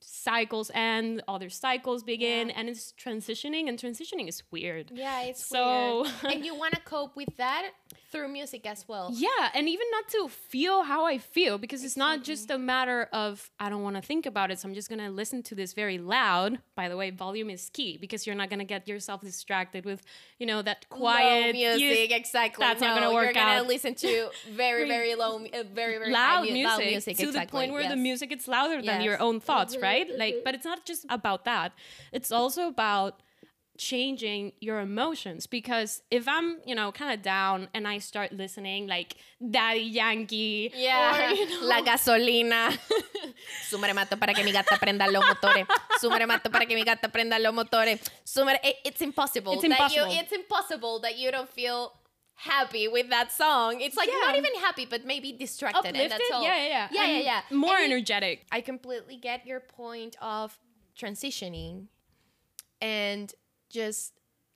cycles 0.09 0.71
end, 0.73 1.21
other 1.27 1.49
cycles 1.49 2.01
begin, 2.01 2.49
and 2.49 2.69
it's 2.69 2.93
transitioning, 2.93 3.67
and 3.67 3.77
transitioning 3.77 4.27
is 4.29 4.41
weird. 4.51 4.89
Yeah, 4.93 5.23
it's 5.23 5.45
So- 5.45 6.03
weird. 6.03 6.15
and 6.35 6.45
you 6.45 6.55
want 6.55 6.73
to 6.75 6.79
cope 6.81 7.15
with 7.17 7.35
that 7.37 7.71
through 8.11 8.27
music 8.29 8.65
as 8.65 8.87
well. 8.87 9.09
Yeah, 9.13 9.49
and 9.53 9.67
even 9.67 9.85
not 9.91 10.07
to 10.09 10.27
feel 10.29 10.83
how 10.83 11.05
I 11.05 11.17
feel 11.17 11.57
because 11.57 11.83
it's 11.83 11.97
not 11.97 12.23
just 12.23 12.49
a 12.49 12.57
matter 12.57 13.09
of 13.11 13.49
I 13.59 13.69
don't 13.69 13.83
want 13.83 13.95
to 13.97 14.01
think 14.01 14.25
about 14.25 14.51
it, 14.51 14.59
so 14.59 14.67
I'm 14.67 14.73
just 14.73 14.89
gonna 14.89 15.09
listen 15.09 15.43
to 15.43 15.55
this 15.55 15.73
very 15.73 15.97
loud. 15.97 16.59
By 16.75 16.87
the 16.89 16.97
way, 16.97 17.09
volume 17.09 17.49
is 17.49 17.69
key 17.69 17.97
because 17.99 18.25
you're 18.25 18.35
not 18.35 18.49
gonna 18.49 18.63
get 18.65 18.87
yourself 18.87 19.21
distracted 19.21 19.83
with 19.85 20.03
you 20.39 20.45
know 20.45 20.61
that 20.61 20.87
quiet 20.89 21.47
low 21.55 21.75
music, 21.77 22.11
exactly. 22.11 22.63
that's 22.63 22.81
not 22.81 22.95
No, 22.95 23.01
gonna 23.01 23.13
work 23.13 23.25
You're 23.25 23.33
gonna 23.33 23.61
out. 23.61 23.67
listen 23.67 23.93
to 23.95 24.29
very, 24.51 24.87
very 24.87 25.15
low, 25.15 25.37
uh, 25.43 25.63
very, 25.73 25.97
very 25.97 26.11
loud, 26.11 26.43
music, 26.43 26.65
loud 26.65 26.79
music 26.85 27.17
to 27.17 27.31
the 27.31 27.45
point 27.45 27.71
where 27.73 27.87
the 27.89 27.95
music 27.95 28.29
gets 28.29 28.47
louder 28.47 28.75
than 28.81 29.01
Yes. 29.01 29.03
your 29.03 29.21
own 29.21 29.39
thoughts, 29.39 29.77
right? 29.77 30.07
Like, 30.17 30.41
but 30.45 30.55
it's 30.55 30.65
not 30.65 30.85
just 30.85 31.05
about 31.09 31.45
that. 31.45 31.73
It's 32.11 32.31
also 32.31 32.67
about 32.67 33.21
changing 33.77 34.53
your 34.59 34.79
emotions 34.79 35.47
because 35.47 36.01
if 36.09 36.27
I'm, 36.27 36.57
you 36.65 36.73
know, 36.75 36.91
kind 36.91 37.13
of 37.13 37.21
down 37.21 37.69
and 37.73 37.87
I 37.87 37.99
start 37.99 38.33
listening 38.33 38.87
like 38.87 39.15
Daddy 39.39 39.81
Yankee 39.81 40.71
Yeah, 40.75 41.31
or 41.31 41.33
you 41.35 41.47
know, 41.49 41.67
la 41.67 41.81
gasolina. 41.81 42.77
Súmare 43.69 43.93
mato 43.93 44.17
para 44.17 44.33
que 44.33 44.43
mi 44.43 44.51
gata 44.51 44.77
prenda 44.77 45.07
los 45.11 45.23
motores. 45.23 45.67
Súmare 46.01 46.27
mato 46.27 46.49
para 46.49 46.65
que 46.65 46.75
mi 46.75 46.83
gata 46.83 47.09
prenda 47.09 47.39
los 47.39 47.53
motores. 47.53 47.99
Súmare, 48.25 48.59
it- 48.63 48.77
it's 48.85 49.01
impossible. 49.01 49.53
It's 49.53 49.61
That 49.61 49.71
impossible. 49.71 50.13
you, 50.13 50.19
it's 50.19 50.31
impossible 50.31 50.99
that 51.01 51.17
you 51.17 51.31
don't 51.31 51.49
feel 51.49 51.93
happy 52.35 52.87
with 52.87 53.09
that 53.09 53.31
song. 53.31 53.81
It's 53.81 53.95
like 53.97 54.09
not 54.21 54.35
even 54.35 54.53
happy, 54.61 54.85
but 54.85 55.05
maybe 55.05 55.31
distracted. 55.33 55.95
And 55.95 56.11
that's 56.11 56.31
all. 56.33 56.43
Yeah, 56.43 56.55
yeah, 56.55 56.67
yeah. 56.67 56.87
Yeah, 56.91 57.05
yeah, 57.17 57.19
yeah. 57.23 57.41
More 57.55 57.75
And 57.77 57.85
energetic. 57.85 58.45
I 58.51 58.61
completely 58.61 59.17
get 59.17 59.45
your 59.47 59.59
point 59.59 60.15
of 60.21 60.57
transitioning 60.99 61.87
and 62.81 63.33
just 63.69 64.13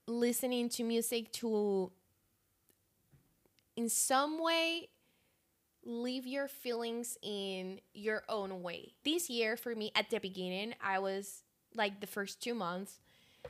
listening 0.08 0.70
to 0.70 0.84
music 0.84 1.32
to, 1.34 1.92
in 3.76 3.90
some 3.90 4.42
way, 4.42 4.90
leave 5.84 6.28
your 6.28 6.48
feelings 6.48 7.18
in 7.22 7.80
your 7.94 8.24
own 8.30 8.62
way. 8.62 8.94
This 9.04 9.30
year, 9.30 9.58
for 9.58 9.76
me, 9.76 9.92
at 9.96 10.10
the 10.10 10.20
beginning, 10.20 10.76
I 10.84 11.00
was 11.00 11.44
like 11.74 12.02
the 12.02 12.08
first 12.08 12.42
two 12.42 12.54
months, 12.54 13.00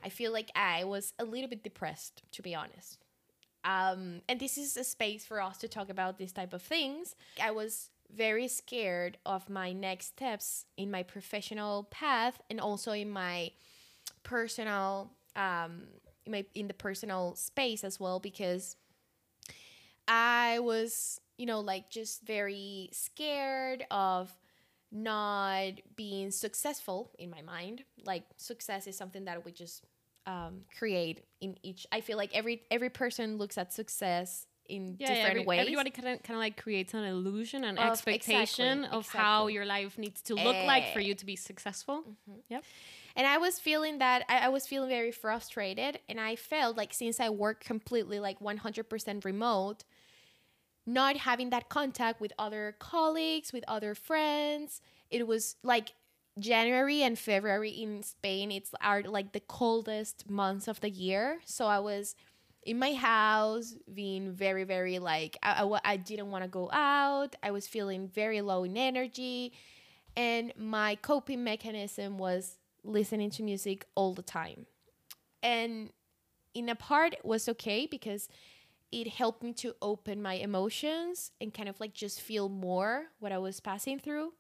I 0.04 0.10
feel 0.10 0.32
like 0.32 0.50
I 0.56 0.84
was 0.84 1.14
a 1.20 1.26
little 1.26 1.50
bit 1.50 1.64
depressed, 1.64 2.24
to 2.32 2.42
be 2.42 2.56
honest. 2.56 3.00
Um, 3.64 4.22
and 4.28 4.40
this 4.40 4.58
is 4.58 4.78
a 4.78 4.84
space 4.84 5.26
for 5.26 5.42
us 5.42 5.58
to 5.60 5.68
talk 5.68 5.90
about 5.90 6.18
these 6.18 6.32
type 6.32 6.54
of 6.54 6.62
things. 6.62 7.16
I 7.42 7.52
was 7.52 7.90
very 8.16 8.48
scared 8.48 9.18
of 9.26 9.50
my 9.50 9.72
next 9.72 10.08
steps 10.08 10.66
in 10.78 10.92
my 10.92 11.04
professional 11.04 11.84
path 11.86 12.42
and 12.50 12.60
also 12.60 12.92
in 12.92 13.10
my 13.10 13.52
personal 14.24 15.12
um, 15.36 15.84
in 16.26 16.32
my 16.32 16.46
in 16.56 16.68
the 16.68 16.74
personal 16.74 17.36
space 17.36 17.84
as 17.84 18.00
well 18.00 18.20
because 18.20 18.76
I 20.08 20.60
was 20.60 21.20
you 21.38 21.46
know 21.46 21.60
like 21.60 21.90
just 21.90 22.24
very 22.26 22.90
scared 22.92 23.86
of 23.92 24.32
not 24.92 25.72
being 25.96 26.32
successful 26.32 27.12
in 27.18 27.30
my 27.30 27.42
mind 27.42 27.84
like 28.06 28.24
success 28.38 28.88
is 28.88 28.98
something 28.98 29.26
that 29.26 29.46
we 29.46 29.52
just 29.52 29.86
um, 30.28 30.62
create 30.78 31.24
in 31.40 31.56
each 31.64 31.88
i 31.94 32.02
feel 32.02 32.18
like 32.18 32.30
every 32.34 32.62
every 32.70 32.90
person 32.90 33.38
looks 33.38 33.58
at 33.58 33.72
success 33.74 34.46
in 34.68 34.98
Yeah, 35.00 35.08
different 35.08 35.30
every- 35.32 35.46
ways 35.46 35.62
Everybody 35.62 35.90
kind 35.92 36.08
of 36.10 36.24
kind 36.24 36.36
of 36.36 36.42
like 36.42 36.62
creates 36.62 36.94
an 36.94 37.04
illusion 37.06 37.64
and 37.64 37.80
Of- 37.80 37.92
expectation 37.92 38.80
exactly, 38.80 38.98
of 39.00 39.08
how 39.08 39.48
your 39.48 39.66
life 39.66 39.98
needs 39.98 40.22
to 40.24 40.36
look 40.36 40.56
like 40.66 40.92
for 40.94 41.00
you 41.00 41.16
to 41.16 41.26
be 41.26 41.36
successful. 41.36 42.04
Yep. 42.50 42.64
And 43.16 43.28
I 43.28 43.38
was 43.38 43.60
feeling 43.60 44.00
that 44.00 44.24
I, 44.30 44.46
I 44.46 44.50
was 44.50 44.68
feeling 44.68 44.90
very 44.90 45.12
frustrated. 45.12 46.00
And 46.08 46.20
I 46.20 46.36
felt 46.36 46.78
like 46.78 46.94
since 46.94 47.20
I 47.20 47.30
work 47.30 47.64
completely 47.64 48.20
like 48.20 48.40
100% 48.40 49.26
remote, 49.26 49.84
not 50.86 51.18
having 51.18 51.50
that 51.52 51.70
contact 51.70 52.22
with 52.22 52.34
other 52.40 52.76
colleagues, 52.80 53.54
with 53.54 53.64
other 53.68 53.96
friends, 53.96 54.82
it 55.10 55.28
was 55.28 55.56
like 55.64 55.94
January 56.40 57.04
and 57.04 57.20
February 57.20 57.70
in 57.70 58.04
Spain, 58.04 58.52
it's 58.52 58.72
are 58.82 59.04
like 59.04 59.34
the 59.34 59.42
coldest 59.42 60.30
months 60.30 60.68
of 60.68 60.80
the 60.80 60.90
year. 60.90 61.40
So 61.46 61.68
I 61.68 61.80
was 61.80 62.16
in 62.64 62.80
my 62.80 62.94
house 62.94 63.76
being 63.94 64.32
very, 64.32 64.64
very 64.64 65.00
like, 65.00 65.38
I, 65.44 65.64
I, 65.64 65.80
I 65.84 65.98
didn't 65.98 66.32
want 66.32 66.44
to 66.44 66.48
go 66.48 66.70
out. 66.72 67.36
I 67.44 67.52
was 67.52 67.68
feeling 67.68 68.08
very 68.08 68.42
low 68.42 68.64
in 68.64 68.78
energy. 68.78 69.54
And 70.16 70.54
my 70.58 70.96
coping 70.96 71.44
mechanism 71.44 72.18
was 72.18 72.58
listening 72.84 73.30
to 73.32 73.44
music 73.44 73.86
all 73.96 74.14
the 74.14 74.22
time. 74.22 74.66
And 75.44 75.92
in 76.54 76.70
a 76.70 76.76
part 76.76 77.14
it 77.14 77.26
was 77.26 77.48
okay 77.50 77.88
because 77.90 78.28
it 78.92 79.08
helped 79.08 79.42
me 79.42 79.54
to 79.54 79.74
open 79.82 80.22
my 80.22 80.34
emotions 80.34 81.32
and 81.40 81.54
kind 81.54 81.70
of 81.70 81.80
like 81.80 81.94
just 81.94 82.20
feel 82.20 82.50
more 82.50 83.06
what 83.20 83.32
I 83.32 83.38
was 83.38 83.60
passing 83.60 84.00
through 84.00 84.34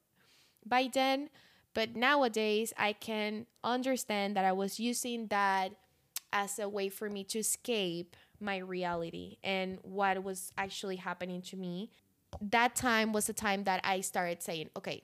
by 0.65 0.89
then. 0.93 1.29
But 1.73 1.95
nowadays 1.95 2.73
I 2.77 2.93
can 2.93 3.45
understand 3.63 4.35
that 4.35 4.43
I 4.43 4.51
was 4.51 4.79
using 4.79 5.27
that 5.27 5.71
as 6.33 6.59
a 6.59 6.67
way 6.67 6.89
for 6.89 7.09
me 7.09 7.23
to 7.25 7.39
escape 7.39 8.15
my 8.39 8.57
reality 8.57 9.37
and 9.43 9.79
what 9.83 10.21
was 10.23 10.51
actually 10.57 10.97
happening 10.97 11.41
to 11.43 11.55
me. 11.55 11.91
That 12.41 12.75
time 12.75 13.13
was 13.13 13.27
the 13.27 13.33
time 13.33 13.65
that 13.65 13.81
I 13.83 14.01
started 14.01 14.41
saying, 14.41 14.69
okay, 14.75 15.03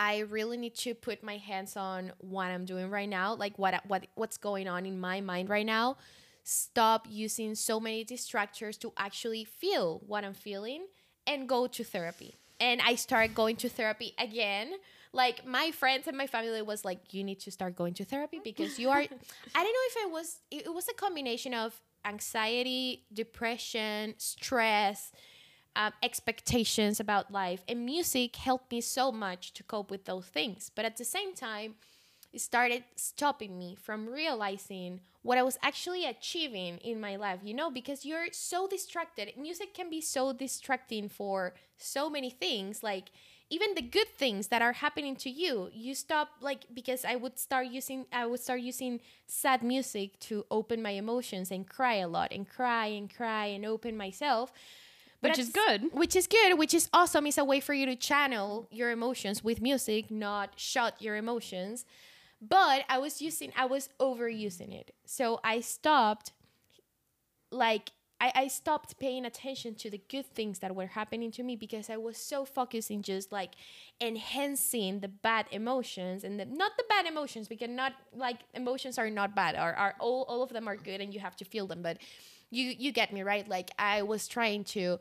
I 0.00 0.20
really 0.20 0.56
need 0.56 0.76
to 0.76 0.94
put 0.94 1.22
my 1.22 1.36
hands 1.36 1.76
on 1.76 2.12
what 2.20 2.46
I'm 2.46 2.64
doing 2.64 2.88
right 2.88 3.08
now, 3.08 3.34
like 3.34 3.58
what 3.58 3.82
what 3.86 4.06
what's 4.14 4.38
going 4.38 4.66
on 4.66 4.86
in 4.86 4.98
my 4.98 5.20
mind 5.20 5.50
right 5.50 5.66
now. 5.66 5.98
Stop 6.42 7.06
using 7.10 7.54
so 7.54 7.78
many 7.78 8.02
distractors 8.02 8.78
to 8.80 8.94
actually 8.96 9.44
feel 9.44 10.00
what 10.06 10.24
I'm 10.24 10.32
feeling 10.32 10.86
and 11.26 11.46
go 11.46 11.66
to 11.66 11.84
therapy. 11.84 12.34
And 12.58 12.80
I 12.80 12.94
started 12.94 13.34
going 13.34 13.56
to 13.56 13.68
therapy 13.68 14.14
again. 14.18 14.72
Like 15.12 15.44
my 15.44 15.70
friends 15.70 16.08
and 16.08 16.16
my 16.16 16.26
family 16.26 16.62
was 16.62 16.82
like, 16.82 17.12
"You 17.12 17.22
need 17.22 17.40
to 17.40 17.50
start 17.50 17.76
going 17.76 17.92
to 18.00 18.04
therapy 18.06 18.40
because 18.42 18.78
you 18.78 18.88
are." 18.88 19.00
I 19.58 19.62
don't 19.64 19.74
know 19.78 19.86
if 19.90 19.96
it 20.06 20.10
was 20.10 20.38
it 20.50 20.64
it 20.64 20.74
was 20.74 20.88
a 20.88 20.94
combination 20.94 21.52
of 21.52 21.78
anxiety, 22.06 23.04
depression, 23.12 24.14
stress, 24.16 25.12
um, 25.76 25.92
expectations 26.02 27.00
about 27.00 27.32
life. 27.32 27.62
And 27.68 27.84
music 27.84 28.36
helped 28.36 28.72
me 28.72 28.80
so 28.80 29.12
much 29.12 29.52
to 29.54 29.62
cope 29.62 29.90
with 29.90 30.04
those 30.04 30.26
things. 30.26 30.70
But 30.74 30.84
at 30.84 30.96
the 30.96 31.04
same 31.04 31.34
time, 31.34 31.74
it 32.32 32.40
started 32.40 32.84
stopping 32.96 33.58
me 33.58 33.74
from 33.74 34.08
realizing 34.08 35.00
what 35.22 35.36
I 35.36 35.42
was 35.42 35.58
actually 35.62 36.06
achieving 36.06 36.78
in 36.78 37.00
my 37.00 37.16
life, 37.16 37.40
you 37.42 37.54
know, 37.54 37.70
because 37.70 38.04
you're 38.04 38.28
so 38.32 38.66
distracted. 38.68 39.32
Music 39.36 39.74
can 39.74 39.90
be 39.90 40.00
so 40.00 40.32
distracting 40.32 41.08
for 41.08 41.54
so 41.76 42.08
many 42.08 42.30
things, 42.30 42.82
like 42.82 43.10
even 43.50 43.74
the 43.74 43.82
good 43.82 44.08
things 44.16 44.46
that 44.48 44.62
are 44.62 44.72
happening 44.72 45.16
to 45.16 45.28
you. 45.30 45.70
You 45.72 45.94
stop 45.94 46.30
like 46.40 46.66
because 46.72 47.04
I 47.04 47.16
would 47.16 47.38
start 47.38 47.66
using 47.66 48.06
I 48.12 48.26
would 48.26 48.40
start 48.40 48.60
using 48.60 49.00
sad 49.26 49.62
music 49.62 50.18
to 50.20 50.46
open 50.50 50.80
my 50.82 50.90
emotions 50.90 51.50
and 51.50 51.68
cry 51.68 51.96
a 51.96 52.08
lot 52.08 52.32
and 52.32 52.48
cry 52.48 52.86
and 52.86 53.12
cry 53.14 53.46
and 53.46 53.66
open 53.66 53.96
myself. 53.96 54.52
But 55.22 55.32
Which 55.32 55.38
is 55.38 55.50
good. 55.50 55.92
which 55.92 56.16
is 56.16 56.26
good 56.26 56.58
which 56.58 56.72
is 56.72 56.88
awesome. 56.92 57.26
It's 57.26 57.36
a 57.36 57.44
way 57.44 57.60
for 57.60 57.74
you 57.74 57.84
to 57.86 57.96
channel 57.96 58.68
your 58.70 58.90
emotions 58.90 59.44
with 59.44 59.60
music 59.60 60.10
not 60.10 60.54
shut 60.56 61.00
your 61.00 61.16
emotions. 61.16 61.84
But 62.40 62.84
i 62.88 62.98
was 62.98 63.20
using 63.20 63.52
i 63.56 63.66
was 63.66 63.90
overusing 64.00 64.72
it. 64.72 64.94
So 65.04 65.40
i 65.44 65.60
stopped 65.60 66.32
like 67.50 67.90
I, 68.20 68.32
I 68.34 68.48
stopped 68.48 68.98
paying 68.98 69.24
attention 69.24 69.74
to 69.76 69.90
the 69.90 70.00
good 70.08 70.26
things 70.26 70.58
that 70.58 70.74
were 70.74 70.88
happening 70.88 71.30
to 71.32 71.42
me 71.42 71.56
because 71.56 71.88
I 71.88 71.96
was 71.96 72.18
so 72.18 72.44
focused 72.44 72.90
in 72.90 73.02
just 73.02 73.32
like 73.32 73.52
enhancing 74.00 75.00
the 75.00 75.08
bad 75.08 75.46
emotions 75.50 76.22
and 76.22 76.38
the, 76.38 76.44
not 76.44 76.72
the 76.76 76.84
bad 76.88 77.06
emotions 77.06 77.48
because 77.48 77.70
not 77.70 77.94
like 78.14 78.40
emotions 78.54 78.98
are 78.98 79.08
not 79.08 79.34
bad. 79.34 79.56
Are, 79.56 79.72
are 79.72 79.94
all, 79.98 80.26
all 80.28 80.42
of 80.42 80.50
them 80.50 80.68
are 80.68 80.76
good 80.76 81.00
and 81.00 81.14
you 81.14 81.20
have 81.20 81.34
to 81.36 81.44
feel 81.46 81.66
them 81.66 81.80
but 81.82 81.96
you 82.50 82.74
you 82.78 82.92
get 82.92 83.12
me 83.12 83.22
right 83.22 83.48
like 83.48 83.70
I 83.78 84.02
was 84.02 84.28
trying 84.28 84.64
to 84.64 84.98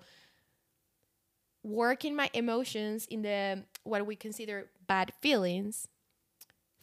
work 1.63 2.05
in 2.05 2.15
my 2.15 2.29
emotions 2.33 3.05
in 3.07 3.21
the 3.21 3.63
what 3.83 4.05
we 4.05 4.15
consider 4.15 4.69
bad 4.87 5.11
feelings 5.21 5.87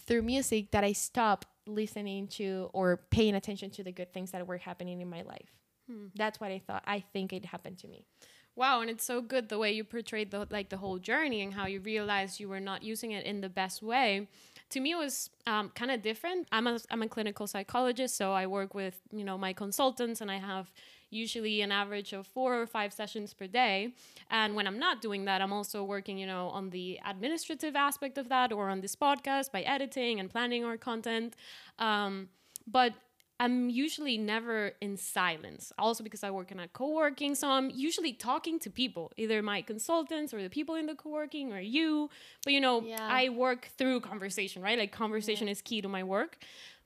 through 0.06 0.22
music 0.22 0.70
that 0.70 0.84
I 0.84 0.92
stopped 0.92 1.46
listening 1.66 2.28
to 2.28 2.70
or 2.72 2.98
paying 3.10 3.34
attention 3.34 3.70
to 3.70 3.82
the 3.82 3.92
good 3.92 4.12
things 4.12 4.30
that 4.30 4.46
were 4.46 4.58
happening 4.58 5.00
in 5.00 5.10
my 5.10 5.22
life. 5.22 5.52
Hmm. 5.90 6.06
That's 6.14 6.40
what 6.40 6.50
I 6.50 6.60
thought. 6.60 6.84
I 6.86 7.00
think 7.00 7.32
it 7.32 7.46
happened 7.46 7.78
to 7.78 7.88
me. 7.88 8.06
Wow, 8.54 8.80
and 8.80 8.88
it's 8.88 9.04
so 9.04 9.20
good 9.20 9.48
the 9.48 9.58
way 9.58 9.72
you 9.72 9.84
portrayed 9.84 10.30
the 10.30 10.46
like 10.50 10.70
the 10.70 10.78
whole 10.78 10.98
journey 10.98 11.42
and 11.42 11.52
how 11.52 11.66
you 11.66 11.80
realized 11.80 12.40
you 12.40 12.48
were 12.48 12.60
not 12.60 12.82
using 12.82 13.12
it 13.12 13.26
in 13.26 13.40
the 13.40 13.48
best 13.48 13.82
way. 13.82 14.28
To 14.70 14.80
me, 14.80 14.92
it 14.92 14.98
was 14.98 15.30
um, 15.46 15.70
kind 15.74 15.90
of 15.90 16.02
different. 16.02 16.48
I'm 16.50 16.66
a 16.66 16.78
I'm 16.90 17.02
a 17.02 17.08
clinical 17.08 17.46
psychologist, 17.46 18.16
so 18.16 18.32
I 18.32 18.46
work 18.46 18.74
with 18.74 19.00
you 19.12 19.24
know 19.24 19.38
my 19.38 19.52
consultants, 19.52 20.20
and 20.20 20.30
I 20.30 20.38
have 20.38 20.72
usually 21.10 21.62
an 21.62 21.70
average 21.70 22.12
of 22.12 22.26
four 22.26 22.60
or 22.60 22.66
five 22.66 22.92
sessions 22.92 23.32
per 23.32 23.46
day. 23.46 23.92
And 24.28 24.56
when 24.56 24.66
I'm 24.66 24.78
not 24.78 25.00
doing 25.00 25.24
that, 25.26 25.40
I'm 25.40 25.52
also 25.52 25.84
working 25.84 26.18
you 26.18 26.26
know 26.26 26.48
on 26.48 26.70
the 26.70 26.98
administrative 27.06 27.76
aspect 27.76 28.18
of 28.18 28.28
that, 28.28 28.52
or 28.52 28.68
on 28.68 28.80
this 28.80 28.96
podcast 28.96 29.52
by 29.52 29.62
editing 29.62 30.18
and 30.20 30.28
planning 30.28 30.64
our 30.64 30.76
content. 30.76 31.36
Um, 31.78 32.28
but 32.66 32.94
I'm 33.38 33.68
usually 33.68 34.16
never 34.16 34.72
in 34.80 34.96
silence. 34.96 35.72
Also 35.78 36.02
because 36.02 36.24
I 36.24 36.30
work 36.30 36.50
in 36.52 36.58
a 36.60 36.68
co-working, 36.68 37.34
so 37.34 37.48
I'm 37.48 37.70
usually 37.70 38.12
talking 38.14 38.58
to 38.60 38.70
people, 38.70 39.12
either 39.16 39.42
my 39.42 39.60
consultants 39.62 40.32
or 40.32 40.42
the 40.42 40.48
people 40.48 40.74
in 40.74 40.86
the 40.86 40.94
co-working 40.94 41.52
or 41.52 41.60
you. 41.60 42.08
But 42.44 42.52
you 42.54 42.60
know, 42.60 42.80
Yeah. 42.82 42.96
I 43.10 43.28
work 43.28 43.68
through 43.76 44.00
conversation, 44.00 44.62
right? 44.62 44.78
Like 44.78 44.90
conversation 44.92 45.48
is 45.48 45.60
key 45.60 45.82
to 45.82 45.88
my 45.88 46.02
work. 46.02 46.38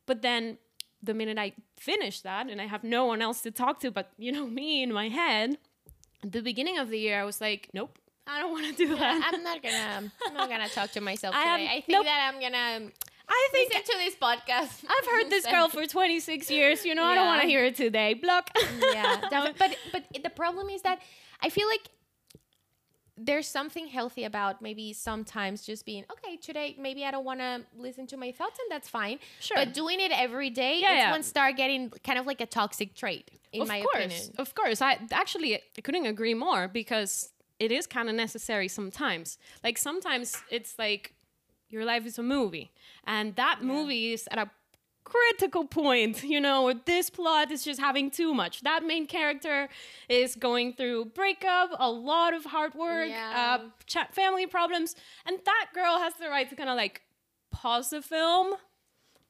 But 0.07 0.23
then 0.23 0.59
the 1.03 1.15
minute 1.15 1.39
I 1.39 1.53
finish 1.79 2.21
that 2.23 2.49
and 2.51 2.61
I 2.61 2.67
have 2.67 2.83
no 2.85 3.05
one 3.07 3.23
else 3.23 3.41
to 3.43 3.51
talk 3.51 3.81
to 3.81 3.91
but 3.91 4.11
you 4.19 4.33
know 4.33 4.47
me 4.61 4.83
in 4.83 4.93
my 4.93 5.09
head, 5.09 5.57
at 6.25 6.33
the 6.33 6.43
beginning 6.43 6.79
of 6.79 6.91
the 6.91 6.99
year 6.99 7.21
I 7.21 7.25
was 7.25 7.41
like, 7.41 7.69
nope, 7.73 7.97
I 8.27 8.39
don't 8.41 8.51
want 8.53 8.67
to 8.67 8.73
do 8.87 8.97
that. 8.97 9.31
I'm 9.33 9.43
not 9.45 9.63
gonna 9.63 10.11
I'm 10.27 10.35
not 10.35 10.49
gonna 10.51 10.69
talk 10.69 10.91
to 10.93 11.01
myself 11.01 11.35
I 11.39 11.45
today. 11.45 11.65
am- 11.65 11.71
I 11.71 11.81
think 11.81 11.89
nope. 11.89 12.05
that 12.07 12.33
I'm 12.35 12.41
gonna 12.41 12.91
I 13.31 13.49
think 13.53 13.73
listen 13.73 13.85
to 13.93 13.99
this 13.99 14.17
podcast. 14.17 14.85
I've 14.89 15.07
heard 15.07 15.31
this 15.31 15.47
girl 15.47 15.69
for 15.69 15.87
26 15.87 16.51
years. 16.51 16.85
You 16.85 16.95
know, 16.95 17.05
I 17.05 17.15
don't 17.15 17.27
want 17.27 17.43
to 17.43 17.47
hear 17.49 17.65
it 17.65 17.77
today. 17.77 18.15
Block. 18.15 18.51
yeah, 18.93 19.21
but 19.59 19.77
but 19.93 20.03
the 20.23 20.31
problem 20.31 20.69
is 20.69 20.83
that 20.83 21.01
I 21.41 21.49
feel 21.49 21.69
like 21.69 21.89
there's 23.23 23.47
something 23.47 23.87
healthy 23.87 24.25
about 24.25 24.63
maybe 24.63 24.95
sometimes 24.95 25.63
just 25.67 25.85
being 25.85 26.05
okay 26.11 26.37
today 26.39 26.75
maybe 26.79 27.05
i 27.05 27.11
don't 27.11 27.25
want 27.27 27.39
to 27.39 27.61
listen 27.77 28.07
to 28.07 28.17
my 28.17 28.33
thoughts 28.33 28.59
and 28.59 28.71
that's 28.71 28.89
fine 28.89 29.19
Sure. 29.41 29.59
but 29.59 29.75
doing 29.75 30.01
it 30.01 30.11
every 30.11 30.49
day 30.49 30.79
Yeah, 30.81 30.93
it's 30.95 30.99
yeah. 31.01 31.13
when 31.13 31.23
start 31.23 31.57
getting 31.59 31.91
kind 32.03 32.19
of 32.19 32.25
like 32.27 32.41
a 32.41 32.47
toxic 32.47 32.95
trait 32.95 33.31
in 33.53 33.61
of 33.63 33.69
my 33.69 33.83
course, 33.83 34.05
opinion. 34.07 34.35
Of 34.39 34.55
course. 34.55 34.81
I 34.81 34.99
actually 35.13 35.57
I 35.57 35.81
couldn't 35.83 36.07
agree 36.07 36.33
more 36.33 36.67
because 36.67 37.31
it 37.59 37.71
is 37.73 37.87
kind 37.87 38.09
of 38.09 38.15
necessary 38.15 38.69
sometimes. 38.69 39.37
Like 39.63 39.77
sometimes 39.77 40.37
it's 40.51 40.79
like 40.79 41.13
your 41.71 41.85
life 41.85 42.05
is 42.07 42.19
a 42.19 42.23
movie 42.23 42.71
and 43.05 43.35
that 43.37 43.63
movie 43.63 44.13
is 44.13 44.29
at 44.31 44.39
a 44.39 44.51
critical 45.05 45.65
point, 45.67 46.23
you 46.35 46.41
know, 46.41 46.73
this 46.85 47.11
plot 47.11 47.51
is 47.51 47.65
just 47.65 47.81
having 47.81 48.11
too 48.11 48.33
much. 48.35 48.61
That 48.63 48.85
main 48.85 49.07
character 49.07 49.69
is 50.09 50.37
going 50.37 50.75
through 50.75 51.07
breakup, 51.07 51.71
a 51.79 51.91
lot 51.91 52.35
of 52.35 52.45
hard 52.45 52.75
work, 52.75 53.09
Yeah. 53.09 53.61
uh, 53.97 54.05
family 54.13 54.47
problems, 54.47 54.95
and 55.27 55.39
that 55.45 55.67
girl 55.75 55.99
has 55.99 56.15
the 56.15 56.29
right 56.29 56.49
to 56.51 56.55
kind 56.57 56.69
of 56.71 56.77
like 56.77 57.03
pause 57.51 57.91
the 57.91 58.03
film. 58.03 58.55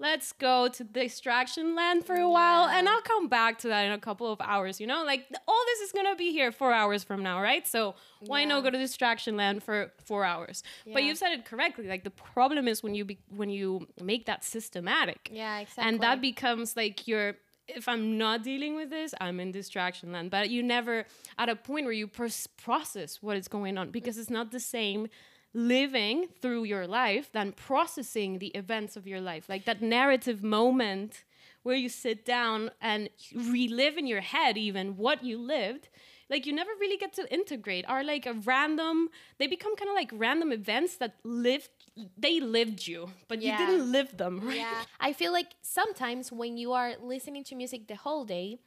Let's 0.01 0.33
go 0.33 0.67
to 0.69 0.83
distraction 0.83 1.75
land 1.77 2.07
for 2.07 2.17
a 2.17 2.29
while, 2.29 2.65
and 2.71 2.89
I'll 2.89 3.03
come 3.03 3.29
back 3.29 3.59
to 3.59 3.69
that 3.69 3.83
in 3.85 3.93
a 3.93 3.99
couple 3.99 4.33
of 4.33 4.41
hours. 4.41 4.81
You 4.81 4.87
know, 4.87 5.05
like 5.05 5.27
all 5.47 5.63
this 5.67 5.81
is 5.81 5.93
gonna 5.93 6.17
be 6.17 6.33
here 6.33 6.51
four 6.51 6.73
hours 6.73 7.05
from 7.05 7.23
now, 7.23 7.43
right? 7.43 7.69
So 7.69 7.95
why 8.21 8.41
Yeah. 8.41 8.47
not 8.49 8.63
go 8.65 8.71
to 8.71 8.79
distraction 8.79 9.37
land 9.37 9.63
for 9.63 9.93
four 10.03 10.25
hours? 10.25 10.63
But 10.87 11.03
Yeah. 11.03 11.09
you 11.11 11.15
said 11.15 11.33
it 11.33 11.45
correctly. 11.45 11.87
Like 11.87 12.05
the 12.05 12.11
problem 12.11 12.67
is 12.67 12.83
when 12.83 12.95
you 12.95 13.05
be- 13.05 13.19
when 13.29 13.51
you 13.51 13.89
make 14.01 14.25
that 14.25 14.43
systematic, 14.43 15.29
Yeah, 15.31 15.59
exactly. 15.59 15.85
and 15.85 16.01
that 16.01 16.23
becomes 16.23 16.77
like 16.79 17.07
your 17.07 17.37
if 17.69 17.87
i'm 17.87 18.19
not 18.19 18.43
dealing 18.43 18.75
with 18.75 18.91
this 18.91 19.15
i'm 19.21 19.39
in 19.39 19.53
distraction 19.53 20.11
land 20.11 20.29
but 20.29 20.51
you 20.51 20.61
never 20.61 21.07
at 21.39 21.49
a 21.49 21.55
point 21.55 21.85
where 21.85 21.93
you 21.93 22.09
process 22.57 23.23
what 23.23 23.37
is 23.37 23.47
going 23.47 23.79
on 23.79 23.91
because 23.93 24.19
it's 24.19 24.31
not 24.31 24.51
the 24.51 24.59
same 24.59 25.07
living 25.53 26.29
through 26.41 26.65
your 26.65 26.87
life 26.87 27.31
than 27.33 27.53
processing 27.53 28.39
the 28.39 28.49
events 28.49 28.97
of 28.97 29.07
your 29.07 29.21
life. 29.21 29.49
Like 29.49 29.65
that 29.65 29.83
narrative 29.83 30.43
moment 30.43 31.25
where 31.63 31.77
you 31.77 31.89
sit 31.89 32.25
down 32.25 32.71
and 32.81 33.11
relive 33.35 33.99
in 33.99 34.07
your 34.07 34.21
head 34.21 34.57
even 34.57 34.97
what 34.97 35.23
you 35.25 35.37
lived 35.39 35.89
like 36.31 36.47
you 36.47 36.53
never 36.53 36.71
really 36.81 36.97
get 36.97 37.13
to 37.15 37.31
integrate. 37.35 37.85
Are 37.89 38.05
like 38.05 38.25
a 38.25 38.35
random 38.35 39.09
they 39.39 39.47
become 39.49 39.75
kind 39.77 39.89
of 39.91 39.95
like 39.97 40.11
random 40.15 40.53
events 40.53 40.97
that 40.99 41.17
lived 41.25 41.69
they 42.17 42.41
lived 42.41 42.87
you 42.87 43.11
but 43.29 43.43
Yeah. 43.43 43.51
you 43.51 43.67
didn't 43.67 43.93
live 43.93 44.17
them 44.17 44.41
right? 44.45 44.57
Yeah. 44.57 44.85
I 45.01 45.13
feel 45.13 45.33
like 45.33 45.55
sometimes 45.63 46.31
when 46.31 46.57
you 46.57 46.73
are 46.73 46.95
listening 47.03 47.45
to 47.45 47.55
music 47.57 47.89
the 47.89 47.97
whole 47.97 48.25
day 48.25 48.61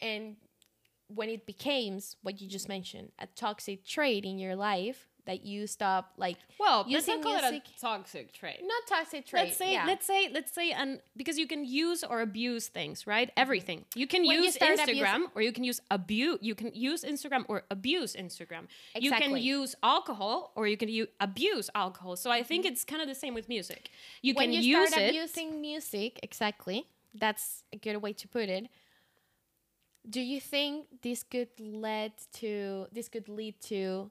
and 0.00 0.36
when 1.08 1.28
it 1.28 1.46
becomes 1.46 2.16
what 2.22 2.40
you 2.40 2.48
just 2.48 2.68
mentioned 2.68 3.12
a 3.18 3.26
toxic 3.26 3.84
trait 3.84 4.24
in 4.24 4.38
your 4.38 4.56
life 4.56 5.08
that 5.24 5.44
you 5.46 5.66
stop 5.66 6.12
like 6.16 6.36
Well, 6.58 6.84
let's 6.88 7.06
not 7.06 7.22
call 7.22 7.32
music 7.40 7.62
it 7.68 7.76
a 7.76 7.80
toxic 7.80 8.32
trait. 8.32 8.60
not 8.62 8.82
toxic 8.88 9.24
trait 9.26 9.44
Let's 9.46 9.56
say, 9.56 9.72
yeah. 9.72 9.84
let's 9.86 10.04
say, 10.06 10.28
let's 10.32 10.52
say, 10.52 10.72
and 10.72 11.00
because 11.16 11.38
you 11.38 11.46
can 11.46 11.64
use 11.64 12.02
or 12.02 12.20
abuse 12.20 12.66
things, 12.68 13.06
right? 13.06 13.30
Everything. 13.36 13.84
You 13.94 14.06
can 14.08 14.26
When 14.26 14.42
use 14.42 14.54
start 14.54 14.78
Instagram, 14.78 15.26
or 15.36 15.42
you 15.42 15.52
can 15.52 15.62
use 15.64 15.80
abuse. 15.90 16.38
You 16.40 16.54
can 16.56 16.70
use 16.74 17.04
Instagram 17.04 17.44
or 17.48 17.62
abuse 17.70 18.14
Instagram. 18.16 18.64
exactly. 18.94 19.00
You 19.04 19.12
can 19.12 19.36
use 19.36 19.74
alcohol, 19.82 20.52
or 20.56 20.66
you 20.66 20.76
can 20.76 20.88
u- 20.88 21.06
abuse 21.20 21.70
alcohol. 21.74 22.16
So 22.16 22.30
I 22.30 22.42
think 22.42 22.64
it's 22.66 22.84
kind 22.84 23.00
of 23.02 23.08
the 23.08 23.14
same 23.14 23.34
with 23.34 23.48
music. 23.48 23.90
You 24.22 24.32
Mm-hmm. 24.32 24.38
when 24.38 24.50
can 24.52 24.62
you 24.62 24.78
use 24.78 24.88
start 24.88 25.02
it. 25.04 25.08
abusing 25.10 25.60
music 25.60 26.18
exactly 26.22 26.86
that's 27.14 27.62
a 27.72 27.76
good 27.76 27.96
way 28.00 28.12
to 28.14 28.26
put 28.26 28.48
it 28.48 28.64
do 30.08 30.20
you 30.20 30.40
think 30.40 30.86
this 31.02 31.22
could 31.22 31.48
lead 31.60 32.12
to 32.32 32.86
this 32.90 33.08
could 33.08 33.28
lead 33.28 33.54
to 33.60 34.10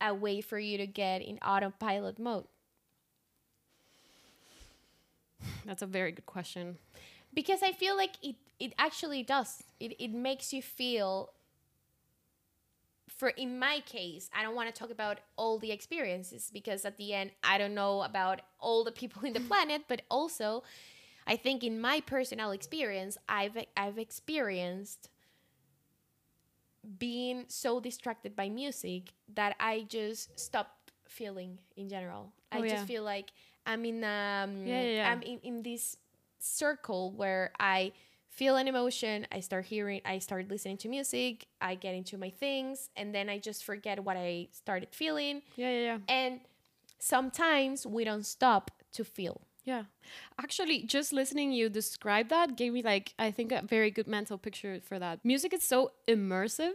a 0.00 0.14
way 0.14 0.40
for 0.40 0.58
you 0.58 0.76
to 0.78 0.86
get 0.86 1.22
in 1.22 1.38
autopilot 1.38 2.18
mode 2.18 2.44
That's 5.64 5.82
a 5.82 5.86
very 5.86 6.12
good 6.12 6.26
question. 6.26 6.78
because 7.34 7.62
i 7.62 7.72
feel 7.72 7.96
like 7.96 8.12
it 8.22 8.36
it 8.58 8.72
actually 8.78 9.22
does 9.22 9.62
it, 9.80 9.94
it 9.98 10.10
makes 10.10 10.52
you 10.52 10.62
feel 10.62 11.32
for 13.08 13.28
in 13.30 13.58
my 13.58 13.80
case 13.86 14.30
i 14.36 14.42
don't 14.42 14.54
want 14.54 14.68
to 14.72 14.78
talk 14.78 14.90
about 14.90 15.18
all 15.36 15.58
the 15.58 15.70
experiences 15.72 16.50
because 16.52 16.84
at 16.84 16.96
the 16.96 17.12
end 17.12 17.30
i 17.42 17.58
don't 17.58 17.74
know 17.74 18.02
about 18.02 18.40
all 18.60 18.84
the 18.84 18.92
people 18.92 19.22
in 19.24 19.32
the 19.32 19.40
planet 19.50 19.82
but 19.88 20.02
also 20.10 20.62
i 21.26 21.36
think 21.36 21.62
in 21.62 21.80
my 21.80 22.00
personal 22.00 22.50
experience 22.50 23.18
i've 23.28 23.56
i've 23.76 23.98
experienced 23.98 25.08
being 26.98 27.44
so 27.48 27.80
distracted 27.80 28.34
by 28.36 28.48
music 28.48 29.12
that 29.34 29.54
i 29.60 29.84
just 29.88 30.38
stop 30.38 30.90
feeling 31.08 31.58
in 31.76 31.88
general 31.88 32.32
i 32.52 32.58
Oh, 32.58 32.62
just 32.62 32.74
yeah. 32.74 32.84
feel 32.84 33.02
like 33.04 33.30
i'm 33.66 33.84
in 33.84 34.02
um 34.04 34.66
yeah, 34.66 34.82
yeah. 34.82 35.10
i'm 35.12 35.22
in, 35.22 35.38
in 35.42 35.62
this 35.62 35.96
circle 36.38 37.12
where 37.12 37.50
i 37.58 37.92
feel 38.28 38.56
an 38.56 38.68
emotion 38.68 39.26
i 39.32 39.40
start 39.40 39.64
hearing 39.66 40.00
i 40.04 40.18
start 40.18 40.48
listening 40.48 40.76
to 40.78 40.88
music 40.88 41.46
i 41.60 41.74
get 41.74 41.94
into 41.94 42.16
my 42.18 42.30
things 42.30 42.90
and 42.96 43.14
then 43.14 43.28
i 43.28 43.38
just 43.38 43.64
forget 43.64 44.02
what 44.04 44.16
i 44.16 44.46
started 44.52 44.88
feeling 44.92 45.42
Yeah, 45.56 45.70
yeah, 45.70 45.80
yeah. 45.80 45.98
and 46.08 46.40
sometimes 46.98 47.86
we 47.86 48.04
don't 48.04 48.26
stop 48.26 48.70
to 48.92 49.04
feel 49.04 49.40
Yeah. 49.66 49.84
Actually, 50.40 50.84
just 50.84 51.12
listening 51.12 51.52
you 51.52 51.68
describe 51.68 52.28
that 52.28 52.56
gave 52.56 52.72
me 52.72 52.82
like 52.82 53.14
I 53.18 53.32
think 53.32 53.50
a 53.50 53.62
very 53.62 53.90
good 53.90 54.06
mental 54.06 54.38
picture 54.38 54.80
for 54.82 54.98
that. 55.00 55.24
Music 55.24 55.52
is 55.52 55.64
so 55.64 55.90
immersive. 56.06 56.74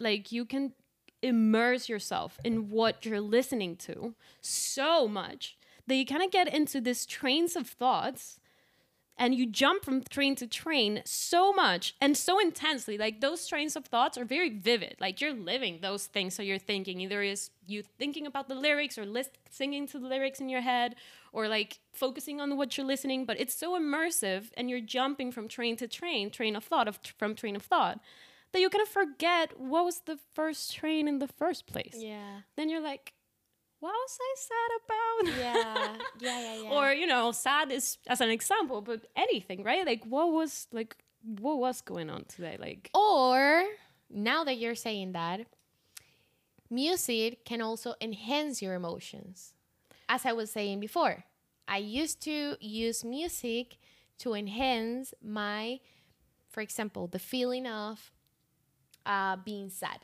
Like 0.00 0.32
you 0.32 0.44
can 0.44 0.72
immerse 1.22 1.88
yourself 1.88 2.38
in 2.44 2.70
what 2.70 3.06
you're 3.06 3.20
listening 3.20 3.76
to 3.76 4.14
so 4.42 5.06
much 5.08 5.56
that 5.86 5.94
you 5.94 6.04
kind 6.04 6.22
of 6.24 6.30
get 6.32 6.52
into 6.52 6.80
these 6.80 7.06
trains 7.06 7.56
of 7.56 7.68
thoughts 7.68 8.40
and 9.16 9.34
you 9.34 9.46
jump 9.46 9.84
from 9.84 10.02
train 10.02 10.34
to 10.36 10.46
train 10.46 11.02
so 11.04 11.52
much 11.52 11.94
and 12.00 12.16
so 12.16 12.40
intensely 12.40 12.98
like 12.98 13.20
those 13.20 13.46
trains 13.46 13.76
of 13.76 13.84
thoughts 13.84 14.18
are 14.18 14.24
very 14.24 14.50
vivid. 14.50 14.96
Like 15.00 15.20
you're 15.20 15.32
living 15.32 15.78
those 15.80 16.06
things. 16.06 16.34
So 16.34 16.42
you're 16.42 16.58
thinking 16.58 17.00
either 17.00 17.22
is 17.22 17.50
you 17.66 17.82
thinking 17.82 18.26
about 18.26 18.48
the 18.48 18.54
lyrics 18.54 18.98
or 18.98 19.06
list 19.06 19.38
singing 19.50 19.86
to 19.88 19.98
the 19.98 20.06
lyrics 20.06 20.40
in 20.40 20.48
your 20.48 20.62
head 20.62 20.96
or 21.32 21.48
like 21.48 21.78
focusing 21.92 22.40
on 22.40 22.56
what 22.56 22.76
you're 22.76 22.86
listening. 22.86 23.24
But 23.24 23.38
it's 23.38 23.54
so 23.54 23.78
immersive 23.78 24.50
and 24.56 24.68
you're 24.68 24.80
jumping 24.80 25.30
from 25.30 25.48
train 25.48 25.76
to 25.76 25.86
train 25.86 26.30
train 26.30 26.56
of 26.56 26.64
thought 26.64 26.88
of 26.88 26.98
from 27.18 27.34
train 27.34 27.56
of 27.56 27.62
thought 27.62 28.00
that 28.52 28.60
you 28.60 28.70
kind 28.70 28.82
of 28.82 28.88
forget 28.88 29.58
what 29.58 29.84
was 29.84 30.00
the 30.06 30.18
first 30.32 30.74
train 30.74 31.08
in 31.08 31.18
the 31.18 31.26
first 31.26 31.66
place. 31.66 31.96
Yeah. 31.96 32.40
Then 32.56 32.68
you're 32.68 32.80
like 32.80 33.12
what 33.84 33.92
was 33.92 34.18
i 34.28 34.34
sad 34.50 34.70
about? 34.80 35.22
Yeah. 35.44 35.96
Yeah 36.20 36.40
yeah 36.40 36.62
yeah. 36.62 36.70
Or 36.70 36.92
you 36.92 37.06
know 37.06 37.32
sad 37.32 37.70
is 37.70 37.98
as 38.06 38.20
an 38.20 38.30
example 38.30 38.80
but 38.80 39.00
anything 39.16 39.62
right? 39.62 39.84
Like 39.84 40.02
what 40.04 40.32
was 40.32 40.66
like 40.72 40.96
what 41.40 41.58
was 41.58 41.80
going 41.82 42.08
on 42.10 42.24
today? 42.24 42.56
Like 42.58 42.90
Or 42.94 43.64
now 44.10 44.44
that 44.44 44.56
you're 44.58 44.74
saying 44.74 45.12
that, 45.12 45.40
music 46.70 47.44
can 47.44 47.60
also 47.60 47.94
enhance 48.00 48.62
your 48.62 48.74
emotions. 48.74 49.52
As 50.08 50.24
I 50.26 50.32
was 50.32 50.50
saying 50.50 50.80
before, 50.80 51.24
I 51.66 51.78
used 51.78 52.20
to 52.22 52.56
use 52.60 53.04
music 53.04 53.78
to 54.18 54.34
enhance 54.34 55.14
my, 55.22 55.80
for 56.50 56.60
example, 56.60 57.06
the 57.06 57.18
feeling 57.18 57.66
of 57.66 58.12
uh, 59.06 59.36
being 59.36 59.70
sad. 59.70 60.00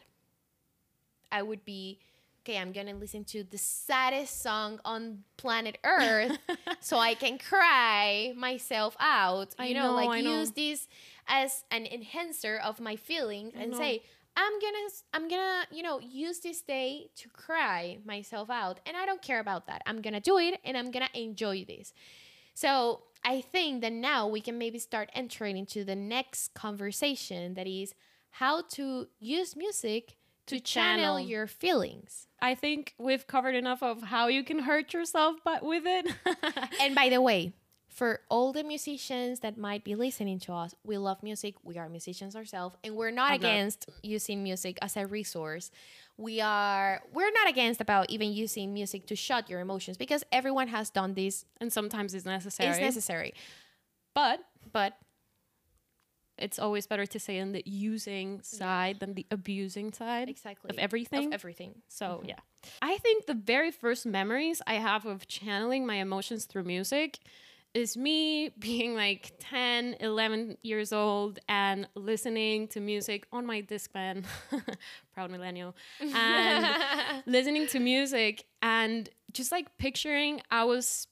I 1.31 1.43
would 1.43 1.65
be, 1.65 2.01
okay, 2.41 2.59
I'm 2.59 2.73
gonna 2.73 2.95
listen 2.95 3.25
to 3.25 3.45
the 3.45 3.59
saddest 3.59 4.43
song 4.43 4.81
on 4.85 5.25
planet 5.37 5.79
Earth 5.85 6.39
so 6.81 6.99
I 6.99 7.15
can 7.15 7.39
cry 7.39 8.33
myself 8.37 8.97
out. 9.01 9.55
I 9.59 9.67
You 9.67 9.75
know, 9.75 9.89
know, 9.89 9.95
like 9.95 10.11
I 10.11 10.21
know. 10.21 10.39
use 10.41 10.51
this 10.53 10.89
as 11.29 11.65
an 11.71 11.87
enhancer 11.87 12.57
of 12.65 12.81
my 12.81 12.97
feelings 12.97 13.53
and 13.57 13.71
know. 13.73 13.79
say, 13.79 14.03
I'm 14.37 14.53
gonna, 14.61 14.89
I'm 15.13 15.29
gonna, 15.29 15.67
you 15.71 15.83
know, 15.83 16.01
use 16.01 16.41
this 16.41 16.63
day 16.63 17.11
to 17.17 17.29
cry 17.29 17.99
myself 18.05 18.49
out, 18.49 18.81
and 18.87 18.97
I 18.97 19.05
don't 19.07 19.21
care 19.23 19.41
about 19.41 19.67
that. 19.67 19.83
I'm 19.87 20.01
gonna 20.01 20.21
do 20.21 20.39
it, 20.39 20.59
and 20.65 20.77
I'm 20.77 20.91
gonna 20.91 21.11
enjoy 21.15 21.65
this. 21.67 21.93
So 22.55 23.03
I 23.25 23.41
think 23.43 23.83
that 23.83 23.93
now 23.93 24.27
we 24.29 24.41
can 24.41 24.57
maybe 24.59 24.79
start 24.79 25.11
entering 25.15 25.57
into 25.57 25.85
the 25.85 25.95
next 25.97 26.55
conversation 26.55 27.55
that 27.55 27.67
is 27.67 27.95
how 28.31 28.63
to 28.63 29.09
use 29.19 29.57
music 29.57 30.17
to, 30.51 30.61
channel. 30.61 31.17
channel. 31.17 31.21
your 31.21 31.47
feelings. 31.47 32.27
i 32.41 32.55
think 32.55 32.95
we've 32.99 33.27
covered 33.35 33.55
enough 33.55 33.83
of 33.83 34.03
how 34.15 34.25
you 34.37 34.43
can 34.45 34.59
hurt 34.71 34.93
yourself 34.97 35.37
but 35.45 35.61
with 35.63 35.85
it 35.87 36.07
And 36.83 36.95
by 36.95 37.09
the 37.11 37.21
way, 37.21 37.53
for 37.89 38.21
all 38.31 38.53
the 38.53 38.65
musicians 38.65 39.41
that 39.41 39.59
might 39.59 39.83
be 39.85 39.95
listening 39.95 40.39
to 40.47 40.53
us, 40.63 40.75
we 40.85 40.97
love 40.97 41.23
music. 41.23 41.55
We 41.63 41.77
are 41.77 41.89
musicians 41.89 42.35
ourselves, 42.41 42.75
and 42.85 42.95
we're 42.97 43.11
not 43.23 43.33
I'm 43.33 43.41
not. 43.41 43.49
against 43.51 43.81
using 44.03 44.43
music 44.43 44.79
as 44.81 44.97
a 44.97 45.05
resource. 45.07 45.71
We 46.17 46.41
are 46.41 47.03
we're 47.13 47.33
not 47.41 47.49
against 47.55 47.81
about 47.87 48.09
even 48.15 48.29
using 48.33 48.73
music 48.73 49.01
to 49.11 49.17
shut 49.17 49.51
your 49.51 49.61
emotions 49.61 49.97
because 49.99 50.23
everyone 50.33 50.69
has 50.69 50.89
done 50.91 51.13
this. 51.15 51.45
and 51.61 51.71
sometimes 51.79 52.15
it's 52.15 52.25
necessary 52.25 52.71
It's 52.71 52.81
necessary. 52.91 53.31
but 54.15 54.39
But 54.73 54.93
it's 56.41 56.59
always 56.59 56.87
better 56.87 57.07
to 57.07 57.19
say 57.19 57.41
on 57.41 57.53
the 57.53 57.63
using 57.67 58.41
side 58.43 59.01
than 59.01 59.15
the 59.15 59.27
abusing 59.31 59.93
side 59.93 60.29
exactly. 60.29 60.71
Of 60.71 60.79
everything. 60.79 61.29
Of 61.29 61.33
everything. 61.33 61.83
So 61.89 62.07
mm-hmm. 62.07 62.29
yeah, 62.31 62.41
I 62.83 62.99
think 62.99 63.27
the 63.27 63.35
very 63.35 63.71
first 63.71 64.07
memories 64.07 64.63
I 64.67 64.75
have 64.75 65.07
of 65.07 65.27
channeling 65.27 65.87
my 65.87 65.97
emotions 65.97 66.45
through 66.45 66.65
music 66.65 67.19
is 67.75 67.97
me 67.97 68.49
being 68.59 68.95
like 68.95 69.33
10, 69.41 69.97
11 70.01 70.59
years 70.63 70.93
old 70.93 71.39
and 71.49 71.89
listening 71.95 72.69
to 72.69 72.81
music 72.81 73.27
on 73.33 73.47
my 73.47 73.63
Discman, 73.63 74.25
proud 75.15 75.31
millennial, 75.31 75.75
and 76.01 76.67
listening 77.27 77.67
to 77.69 77.81
music 77.81 78.45
and 78.63 79.09
just 79.33 79.53
like 79.53 79.77
picturing 79.79 80.41
I 80.51 80.65
was 80.65 81.07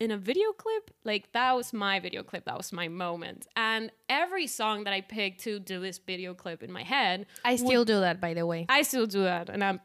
in 0.00 0.10
a 0.10 0.16
video 0.16 0.52
clip. 0.52 0.90
Like 1.04 1.32
that 1.32 1.54
was 1.54 1.72
my 1.72 2.00
video 2.00 2.22
clip. 2.22 2.44
That 2.44 2.56
was 2.56 2.72
my 2.72 2.88
moment. 2.88 3.46
And 3.56 3.90
every 4.08 4.46
song 4.46 4.84
that 4.84 4.92
I 4.92 5.00
picked 5.00 5.40
to 5.42 5.58
do 5.58 5.80
this 5.80 5.98
video 5.98 6.34
clip 6.34 6.62
in 6.62 6.72
my 6.72 6.82
head, 6.82 7.26
I 7.44 7.56
still 7.56 7.84
do 7.84 8.00
that, 8.00 8.20
by 8.20 8.34
the 8.34 8.46
way. 8.46 8.66
I 8.68 8.82
still 8.82 9.06
do 9.06 9.22
that, 9.22 9.48
and 9.48 9.62
I'm. 9.62 9.80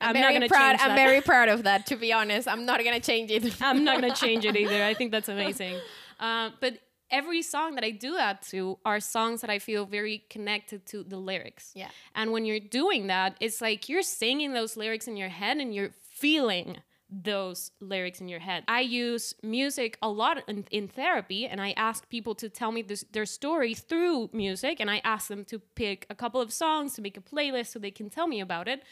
I'm, 0.00 0.16
I'm 0.16 0.22
not 0.22 0.32
very 0.32 0.48
proud. 0.48 0.76
I'm 0.80 0.96
very 0.96 1.20
proud 1.20 1.48
of 1.48 1.62
that. 1.62 1.86
To 1.94 1.96
be 1.96 2.12
honest, 2.12 2.48
I'm 2.48 2.66
not 2.66 2.82
gonna 2.84 3.00
change 3.00 3.30
it. 3.30 3.56
I'm 3.62 3.84
not 3.84 4.00
gonna 4.00 4.14
change 4.14 4.44
it 4.44 4.56
either. 4.56 4.82
I 4.82 4.92
think 4.92 5.12
that's 5.12 5.28
amazing. 5.36 5.76
Uh, 6.18 6.50
but 6.60 6.78
every 7.10 7.42
song 7.42 7.76
that 7.76 7.84
I 7.84 7.90
do 7.90 8.14
that 8.14 8.42
to 8.50 8.78
are 8.84 8.98
songs 8.98 9.40
that 9.42 9.50
I 9.50 9.60
feel 9.60 9.86
very 9.86 10.24
connected 10.28 10.84
to 10.86 11.04
the 11.04 11.16
lyrics. 11.16 11.70
Yeah. 11.74 11.88
And 12.14 12.32
when 12.32 12.44
you're 12.44 12.60
doing 12.60 13.06
that, 13.06 13.36
it's 13.40 13.60
like 13.60 13.88
you're 13.88 14.02
singing 14.02 14.52
those 14.52 14.76
lyrics 14.76 15.06
in 15.06 15.16
your 15.16 15.28
head 15.28 15.58
and 15.58 15.72
you're 15.72 15.92
feeling 16.10 16.78
those 17.22 17.70
lyrics 17.80 18.20
in 18.20 18.28
your 18.28 18.40
head. 18.40 18.64
I 18.68 18.80
use 18.80 19.34
music 19.42 19.98
a 20.02 20.08
lot 20.08 20.42
in, 20.48 20.64
in 20.70 20.88
therapy 20.88 21.46
and 21.46 21.60
I 21.60 21.72
ask 21.76 22.08
people 22.08 22.34
to 22.36 22.48
tell 22.48 22.72
me 22.72 22.82
this, 22.82 23.04
their 23.12 23.26
story 23.26 23.74
through 23.74 24.30
music 24.32 24.80
and 24.80 24.90
I 24.90 25.00
ask 25.04 25.28
them 25.28 25.44
to 25.46 25.58
pick 25.58 26.06
a 26.10 26.14
couple 26.14 26.40
of 26.40 26.52
songs 26.52 26.94
to 26.94 27.02
make 27.02 27.16
a 27.16 27.20
playlist 27.20 27.68
so 27.68 27.78
they 27.78 27.90
can 27.90 28.10
tell 28.10 28.26
me 28.26 28.40
about 28.40 28.68
it 28.68 28.82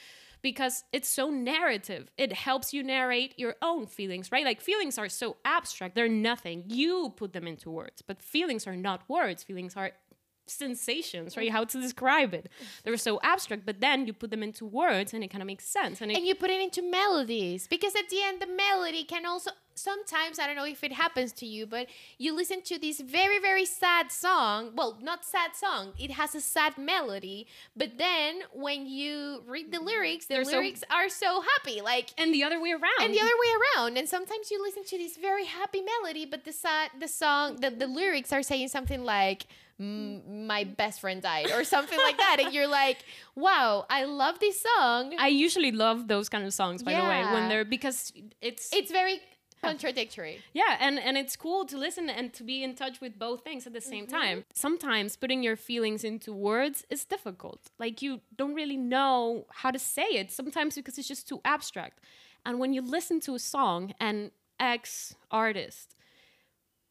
because 0.42 0.84
it's 0.92 1.08
so 1.08 1.30
narrative. 1.30 2.10
It 2.18 2.32
helps 2.32 2.74
you 2.74 2.82
narrate 2.82 3.38
your 3.38 3.54
own 3.62 3.86
feelings, 3.86 4.30
right? 4.32 4.44
Like 4.44 4.60
feelings 4.60 4.98
are 4.98 5.08
so 5.08 5.36
abstract, 5.44 5.94
they're 5.94 6.08
nothing. 6.08 6.64
You 6.66 7.14
put 7.16 7.32
them 7.32 7.46
into 7.46 7.70
words, 7.70 8.02
but 8.02 8.20
feelings 8.20 8.66
are 8.66 8.76
not 8.76 9.08
words. 9.08 9.44
Feelings 9.44 9.76
are 9.76 9.92
sensations, 10.46 11.36
right? 11.36 11.50
How 11.50 11.64
to 11.64 11.80
describe 11.80 12.34
it. 12.34 12.48
They're 12.84 12.96
so 12.96 13.20
abstract, 13.22 13.64
but 13.66 13.80
then 13.80 14.06
you 14.06 14.12
put 14.12 14.30
them 14.30 14.42
into 14.42 14.64
words 14.64 15.12
and 15.14 15.22
it 15.24 15.28
kind 15.28 15.42
of 15.42 15.46
makes 15.46 15.66
sense. 15.66 16.00
And, 16.00 16.10
it, 16.10 16.16
and 16.16 16.26
you 16.26 16.34
put 16.34 16.50
it 16.50 16.60
into 16.60 16.82
melodies 16.82 17.66
because 17.68 17.94
at 17.94 18.08
the 18.08 18.22
end 18.22 18.40
the 18.40 18.46
melody 18.46 19.04
can 19.04 19.24
also 19.26 19.50
sometimes 19.74 20.38
i 20.38 20.46
don't 20.46 20.54
know 20.54 20.66
if 20.66 20.84
it 20.84 20.92
happens 20.92 21.32
to 21.32 21.46
you 21.46 21.64
but 21.66 21.86
you 22.18 22.36
listen 22.36 22.60
to 22.60 22.78
this 22.78 23.00
very 23.00 23.38
very 23.38 23.64
sad 23.64 24.12
song 24.12 24.70
well 24.76 24.98
not 25.00 25.24
sad 25.24 25.56
song 25.56 25.94
it 25.98 26.10
has 26.10 26.34
a 26.34 26.42
sad 26.42 26.76
melody 26.76 27.46
but 27.74 27.96
then 27.96 28.40
when 28.52 28.86
you 28.86 29.42
read 29.46 29.72
the 29.72 29.80
lyrics 29.80 30.26
the 30.26 30.34
They're 30.34 30.44
so- 30.44 30.58
lyrics 30.58 30.84
are 30.90 31.08
so 31.08 31.40
happy 31.40 31.80
like 31.80 32.10
and 32.18 32.34
the 32.34 32.44
other 32.44 32.60
way 32.60 32.72
around. 32.72 33.00
and 33.00 33.14
the 33.14 33.20
other 33.20 33.38
way 33.44 33.50
around 33.78 33.96
and 33.96 34.06
sometimes 34.06 34.50
you 34.50 34.60
listen 34.62 34.84
to 34.84 34.98
this 34.98 35.16
very 35.16 35.46
happy 35.46 35.80
melody 35.80 36.26
but 36.26 36.44
the 36.44 36.52
sad 36.52 36.90
the 37.00 37.08
song 37.08 37.56
the, 37.56 37.70
the 37.70 37.86
lyrics 37.86 38.30
are 38.30 38.42
saying 38.42 38.68
something 38.68 39.02
like 39.04 39.44
"Mm, 39.44 39.46
my 39.78 40.64
best 40.64 41.00
friend 41.00 41.22
died 41.22 41.50
or 41.50 41.64
something 41.64 41.98
like 41.98 42.16
that 42.16 42.36
and 42.40 42.52
you're 42.54 42.68
like 42.68 42.98
wow 43.34 43.84
i 43.90 44.04
love 44.04 44.38
this 44.38 44.64
song 44.68 45.12
I 45.18 45.28
usually 45.28 45.72
love 45.72 46.06
those 46.08 46.28
kind 46.28 46.44
of 46.44 46.52
songs, 46.54 46.82
by 46.82 46.92
the 46.94 47.04
way, 47.08 47.22
when 47.34 47.48
they're 47.48 47.64
because 47.64 48.12
it's 48.40 48.72
it's 48.72 48.92
very 48.92 49.20
contradictory 49.62 50.40
yeah, 50.52 50.76
and 50.80 50.98
and 50.98 51.16
it's 51.16 51.36
cool 51.36 51.64
to 51.66 51.76
listen 51.78 52.10
and 52.10 52.32
to 52.34 52.42
be 52.44 52.62
in 52.64 52.74
touch 52.74 53.00
with 53.00 53.18
both 53.18 53.42
things 53.44 53.66
at 53.66 53.72
the 53.72 53.80
same 53.80 54.06
Mm-hmm. 54.06 54.16
time. 54.20 54.44
Sometimes 54.52 55.16
putting 55.16 55.42
your 55.42 55.56
feelings 55.56 56.02
into 56.04 56.32
words 56.32 56.84
is 56.90 57.04
difficult. 57.04 57.60
Like 57.78 58.02
you 58.02 58.20
don't 58.36 58.54
really 58.54 58.76
know 58.76 59.46
how 59.62 59.70
to 59.70 59.78
say 59.78 60.08
it. 60.20 60.30
Sometimes 60.32 60.74
because 60.74 60.98
it's 60.98 61.08
just 61.08 61.28
too 61.28 61.40
abstract. 61.44 62.00
And 62.44 62.58
when 62.58 62.72
you 62.72 62.82
listen 62.82 63.20
to 63.20 63.34
a 63.36 63.38
song 63.38 63.94
and 64.00 64.32
X 64.58 65.14
artist 65.30 65.94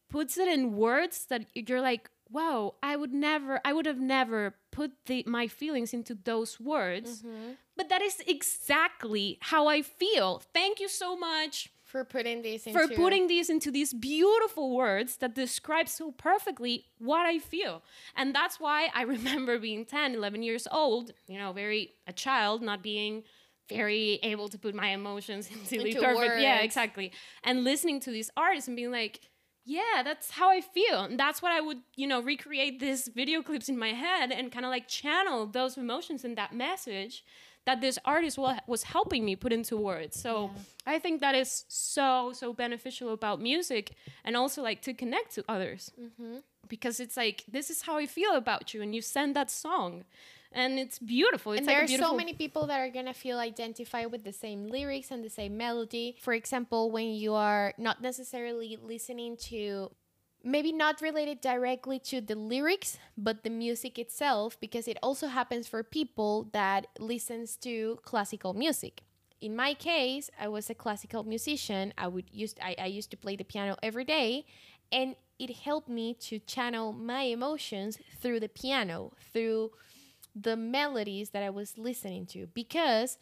puts 0.08 0.36
it 0.38 0.48
in 0.48 0.76
words 0.76 1.26
that 1.26 1.42
you're 1.54 1.80
like, 1.80 2.08
wow, 2.32 2.74
I 2.82 2.96
would 2.96 3.12
never, 3.12 3.60
I 3.64 3.72
would 3.72 3.86
have 3.86 4.00
never 4.00 4.54
put 4.70 4.92
the, 5.06 5.24
my 5.26 5.46
feelings 5.46 5.92
into 5.92 6.14
those 6.14 6.58
words. 6.58 7.22
Mm-hmm. 7.22 7.52
But 7.76 7.88
that 7.88 8.02
is 8.02 8.22
exactly 8.26 9.38
how 9.40 9.66
I 9.66 9.82
feel. 9.82 10.42
Thank 10.52 10.80
you 10.80 10.88
so 10.88 11.16
much 11.16 11.70
for 11.84 12.04
putting 12.04 12.40
this 12.40 12.66
into 12.66 12.78
for 12.78 12.94
putting 12.94 13.26
these 13.26 13.50
into 13.50 13.70
these 13.70 13.92
beautiful 13.92 14.74
words 14.74 15.18
that 15.18 15.34
describe 15.34 15.88
so 15.88 16.10
perfectly 16.10 16.86
what 16.98 17.26
I 17.26 17.38
feel. 17.38 17.82
And 18.16 18.34
that's 18.34 18.58
why 18.58 18.88
I 18.94 19.02
remember 19.16 19.58
being 19.58 19.84
10, 19.84 20.14
11 20.14 20.42
years 20.42 20.66
old, 20.72 21.12
you 21.26 21.38
know, 21.38 21.52
very 21.52 21.92
a 22.06 22.12
child, 22.12 22.62
not 22.62 22.82
being 22.82 23.24
very 23.68 24.18
able 24.22 24.48
to 24.48 24.58
put 24.58 24.74
my 24.74 24.88
emotions 24.88 25.48
into, 25.52 25.82
the 25.82 25.88
Into 25.88 26.00
perfect. 26.00 26.40
Yeah, 26.40 26.60
exactly. 26.60 27.12
And 27.44 27.62
listening 27.62 28.00
to 28.00 28.10
these 28.10 28.30
artists 28.36 28.68
and 28.68 28.76
being 28.76 28.90
like, 28.90 29.20
yeah, 29.64 30.02
that's 30.02 30.30
how 30.30 30.50
I 30.50 30.60
feel. 30.60 31.02
And 31.02 31.18
that's 31.18 31.40
what 31.40 31.52
I 31.52 31.60
would, 31.60 31.78
you 31.94 32.06
know, 32.06 32.20
recreate 32.20 32.80
these 32.80 33.08
video 33.08 33.42
clips 33.42 33.68
in 33.68 33.78
my 33.78 33.92
head 33.92 34.32
and 34.32 34.50
kind 34.50 34.64
of 34.64 34.70
like 34.70 34.88
channel 34.88 35.46
those 35.46 35.76
emotions 35.76 36.24
and 36.24 36.36
that 36.36 36.54
message 36.54 37.24
that 37.64 37.80
this 37.80 37.98
artist 38.04 38.38
was 38.38 38.82
helping 38.82 39.24
me 39.24 39.36
put 39.36 39.52
into 39.52 39.76
words. 39.76 40.20
So 40.20 40.50
I 40.84 40.98
think 40.98 41.20
that 41.20 41.36
is 41.36 41.64
so, 41.68 42.32
so 42.34 42.52
beneficial 42.52 43.12
about 43.12 43.40
music 43.40 43.92
and 44.24 44.36
also 44.36 44.62
like 44.62 44.82
to 44.82 44.94
connect 44.94 45.34
to 45.36 45.44
others. 45.48 45.92
Mm-hmm. 46.00 46.38
Because 46.66 46.98
it's 46.98 47.16
like, 47.16 47.44
this 47.46 47.70
is 47.70 47.82
how 47.82 47.98
I 47.98 48.06
feel 48.06 48.34
about 48.34 48.74
you. 48.74 48.82
And 48.82 48.94
you 48.94 49.02
send 49.02 49.36
that 49.36 49.50
song. 49.50 50.04
And 50.54 50.78
it's 50.78 50.98
beautiful. 50.98 51.52
It's 51.52 51.60
and 51.60 51.66
like 51.66 51.76
there 51.76 51.84
are 51.84 51.86
beautiful 51.86 52.10
so 52.12 52.16
many 52.16 52.34
people 52.34 52.66
that 52.66 52.78
are 52.80 52.90
gonna 52.90 53.14
feel 53.14 53.38
identified 53.38 54.10
with 54.10 54.24
the 54.24 54.32
same 54.32 54.66
lyrics 54.66 55.10
and 55.10 55.24
the 55.24 55.30
same 55.30 55.56
melody. 55.56 56.16
For 56.20 56.34
example, 56.34 56.90
when 56.90 57.08
you 57.08 57.34
are 57.34 57.74
not 57.78 58.02
necessarily 58.02 58.78
listening 58.82 59.36
to 59.48 59.90
maybe 60.44 60.72
not 60.72 61.00
related 61.00 61.40
directly 61.40 61.98
to 61.98 62.20
the 62.20 62.34
lyrics 62.34 62.98
but 63.16 63.44
the 63.44 63.50
music 63.50 63.98
itself 63.98 64.58
because 64.60 64.88
it 64.88 64.98
also 65.02 65.28
happens 65.28 65.68
for 65.68 65.82
people 65.82 66.48
that 66.52 66.86
listens 66.98 67.56
to 67.56 67.98
classical 68.02 68.52
music 68.52 69.02
in 69.40 69.54
my 69.54 69.72
case 69.74 70.30
i 70.40 70.48
was 70.48 70.68
a 70.68 70.74
classical 70.74 71.22
musician 71.22 71.92
i 71.96 72.08
would 72.08 72.24
use 72.32 72.54
I, 72.60 72.74
I 72.78 72.86
used 72.86 73.10
to 73.12 73.16
play 73.16 73.36
the 73.36 73.44
piano 73.44 73.76
every 73.82 74.04
day 74.04 74.44
and 74.90 75.14
it 75.38 75.56
helped 75.56 75.88
me 75.88 76.14
to 76.14 76.38
channel 76.40 76.92
my 76.92 77.22
emotions 77.22 77.98
through 78.20 78.40
the 78.40 78.48
piano 78.48 79.12
through 79.32 79.70
the 80.34 80.56
melodies 80.56 81.30
that 81.30 81.42
i 81.42 81.50
was 81.50 81.76
listening 81.78 82.26
to 82.26 82.46
because 82.54 83.18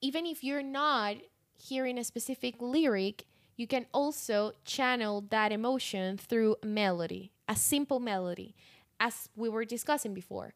even 0.00 0.26
if 0.26 0.44
you're 0.44 0.62
not 0.62 1.16
hearing 1.56 1.98
a 1.98 2.04
specific 2.04 2.54
lyric 2.60 3.24
you 3.56 3.66
can 3.66 3.86
also 3.92 4.52
channel 4.64 5.24
that 5.30 5.52
emotion 5.52 6.18
through 6.18 6.56
a 6.62 6.66
melody, 6.66 7.32
a 7.48 7.56
simple 7.56 8.00
melody, 8.00 8.54
as 8.98 9.28
we 9.36 9.48
were 9.48 9.64
discussing 9.64 10.14
before. 10.14 10.54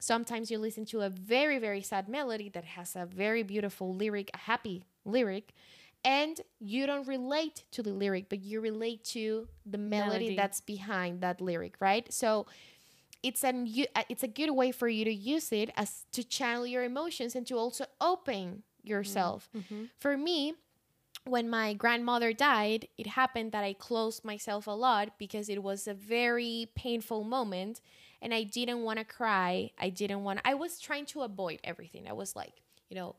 Sometimes 0.00 0.50
you 0.50 0.58
listen 0.58 0.84
to 0.86 1.02
a 1.02 1.10
very, 1.10 1.58
very 1.58 1.82
sad 1.82 2.08
melody 2.08 2.48
that 2.50 2.64
has 2.64 2.96
a 2.96 3.06
very 3.06 3.42
beautiful 3.42 3.94
lyric, 3.94 4.30
a 4.34 4.38
happy 4.38 4.84
lyric, 5.04 5.52
and 6.04 6.40
you 6.58 6.86
don't 6.86 7.06
relate 7.06 7.64
to 7.70 7.82
the 7.82 7.92
lyric, 7.92 8.28
but 8.28 8.40
you 8.42 8.60
relate 8.60 9.04
to 9.04 9.46
the 9.64 9.78
melody, 9.78 10.10
Melody. 10.10 10.36
that's 10.36 10.60
behind 10.60 11.20
that 11.20 11.40
lyric, 11.40 11.76
right? 11.78 12.12
So 12.12 12.46
it's 13.22 13.44
an 13.44 13.68
uh, 13.94 14.02
it's 14.08 14.22
a 14.22 14.28
good 14.28 14.50
way 14.50 14.72
for 14.72 14.88
you 14.88 15.04
to 15.04 15.12
use 15.12 15.52
it 15.52 15.70
as 15.76 16.04
to 16.12 16.24
channel 16.24 16.66
your 16.66 16.84
emotions 16.84 17.34
and 17.36 17.46
to 17.46 17.56
also 17.56 17.84
open 18.00 18.62
yourself. 18.82 19.48
For 19.98 20.16
me, 20.16 20.54
when 21.24 21.48
my 21.48 21.72
grandmother 21.74 22.32
died, 22.32 22.88
it 22.98 23.06
happened 23.06 23.52
that 23.52 23.62
I 23.62 23.74
closed 23.74 24.24
myself 24.24 24.66
a 24.66 24.72
lot 24.72 25.18
because 25.18 25.48
it 25.48 25.62
was 25.62 25.86
a 25.86 25.94
very 25.94 26.70
painful 26.74 27.22
moment 27.22 27.80
and 28.20 28.34
I 28.34 28.42
didn't 28.42 28.82
want 28.82 28.98
to 28.98 29.04
cry. 29.04 29.70
I 29.78 29.88
didn't 29.90 30.24
want 30.24 30.40
I 30.44 30.54
was 30.54 30.80
trying 30.80 31.06
to 31.06 31.22
avoid 31.22 31.60
everything. 31.62 32.08
I 32.08 32.12
was 32.12 32.34
like, 32.34 32.54
you 32.88 32.96
know, 32.96 33.14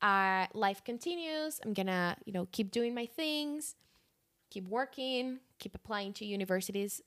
uh, 0.00 0.46
life 0.54 0.82
continues. 0.84 1.60
I'm 1.64 1.74
going 1.74 1.86
to, 1.86 2.16
you 2.24 2.32
know, 2.32 2.48
keep 2.52 2.70
doing 2.70 2.94
my 2.94 3.06
things, 3.06 3.76
keep 4.50 4.66
working, 4.68 5.38
keep 5.58 5.74
applying 5.74 6.12
to 6.14 6.24
universities 6.24 7.02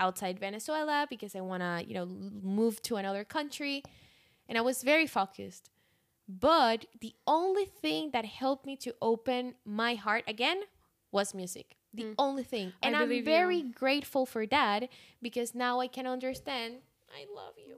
outside 0.00 0.40
Venezuela 0.40 1.06
because 1.08 1.36
I 1.36 1.40
want 1.40 1.62
to, 1.62 1.84
you 1.86 1.94
know, 1.94 2.06
move 2.06 2.82
to 2.82 2.96
another 2.96 3.22
country. 3.22 3.84
And 4.48 4.58
I 4.58 4.62
was 4.62 4.82
very 4.82 5.06
focused. 5.06 5.70
But 6.28 6.86
the 7.00 7.14
only 7.26 7.66
thing 7.66 8.10
that 8.12 8.24
helped 8.24 8.66
me 8.66 8.76
to 8.78 8.94
open 9.00 9.54
my 9.64 9.94
heart 9.94 10.24
again 10.26 10.62
was 11.12 11.34
music. 11.34 11.76
The 11.92 12.14
only 12.18 12.44
thing. 12.44 12.72
And 12.82 12.96
I'm 12.96 13.24
very 13.24 13.58
you. 13.58 13.72
grateful 13.72 14.26
for 14.26 14.46
that 14.46 14.88
because 15.20 15.54
now 15.54 15.80
I 15.80 15.88
can 15.88 16.06
understand. 16.06 16.74
I 17.12 17.26
love 17.34 17.54
you. 17.58 17.74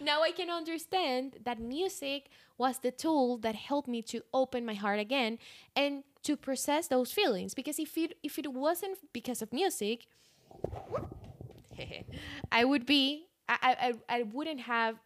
now 0.04 0.22
I 0.22 0.30
can 0.30 0.50
understand 0.50 1.38
that 1.44 1.58
music 1.58 2.28
was 2.58 2.78
the 2.78 2.90
tool 2.90 3.38
that 3.38 3.54
helped 3.54 3.88
me 3.88 4.02
to 4.02 4.22
open 4.34 4.66
my 4.66 4.74
heart 4.74 5.00
again 5.00 5.38
and 5.74 6.04
to 6.24 6.36
process 6.36 6.88
those 6.88 7.12
feelings. 7.12 7.54
Because 7.54 7.78
if 7.78 7.96
it 7.96 8.18
if 8.22 8.38
it 8.38 8.52
wasn't 8.52 8.98
because 9.14 9.40
of 9.40 9.50
music, 9.52 10.06
I 12.52 12.64
would 12.64 12.86
be 12.86 13.26
I, 13.48 13.92
I 14.08 14.18
I- 14.18 14.22
wouldn't 14.22 14.60
have 14.60 14.96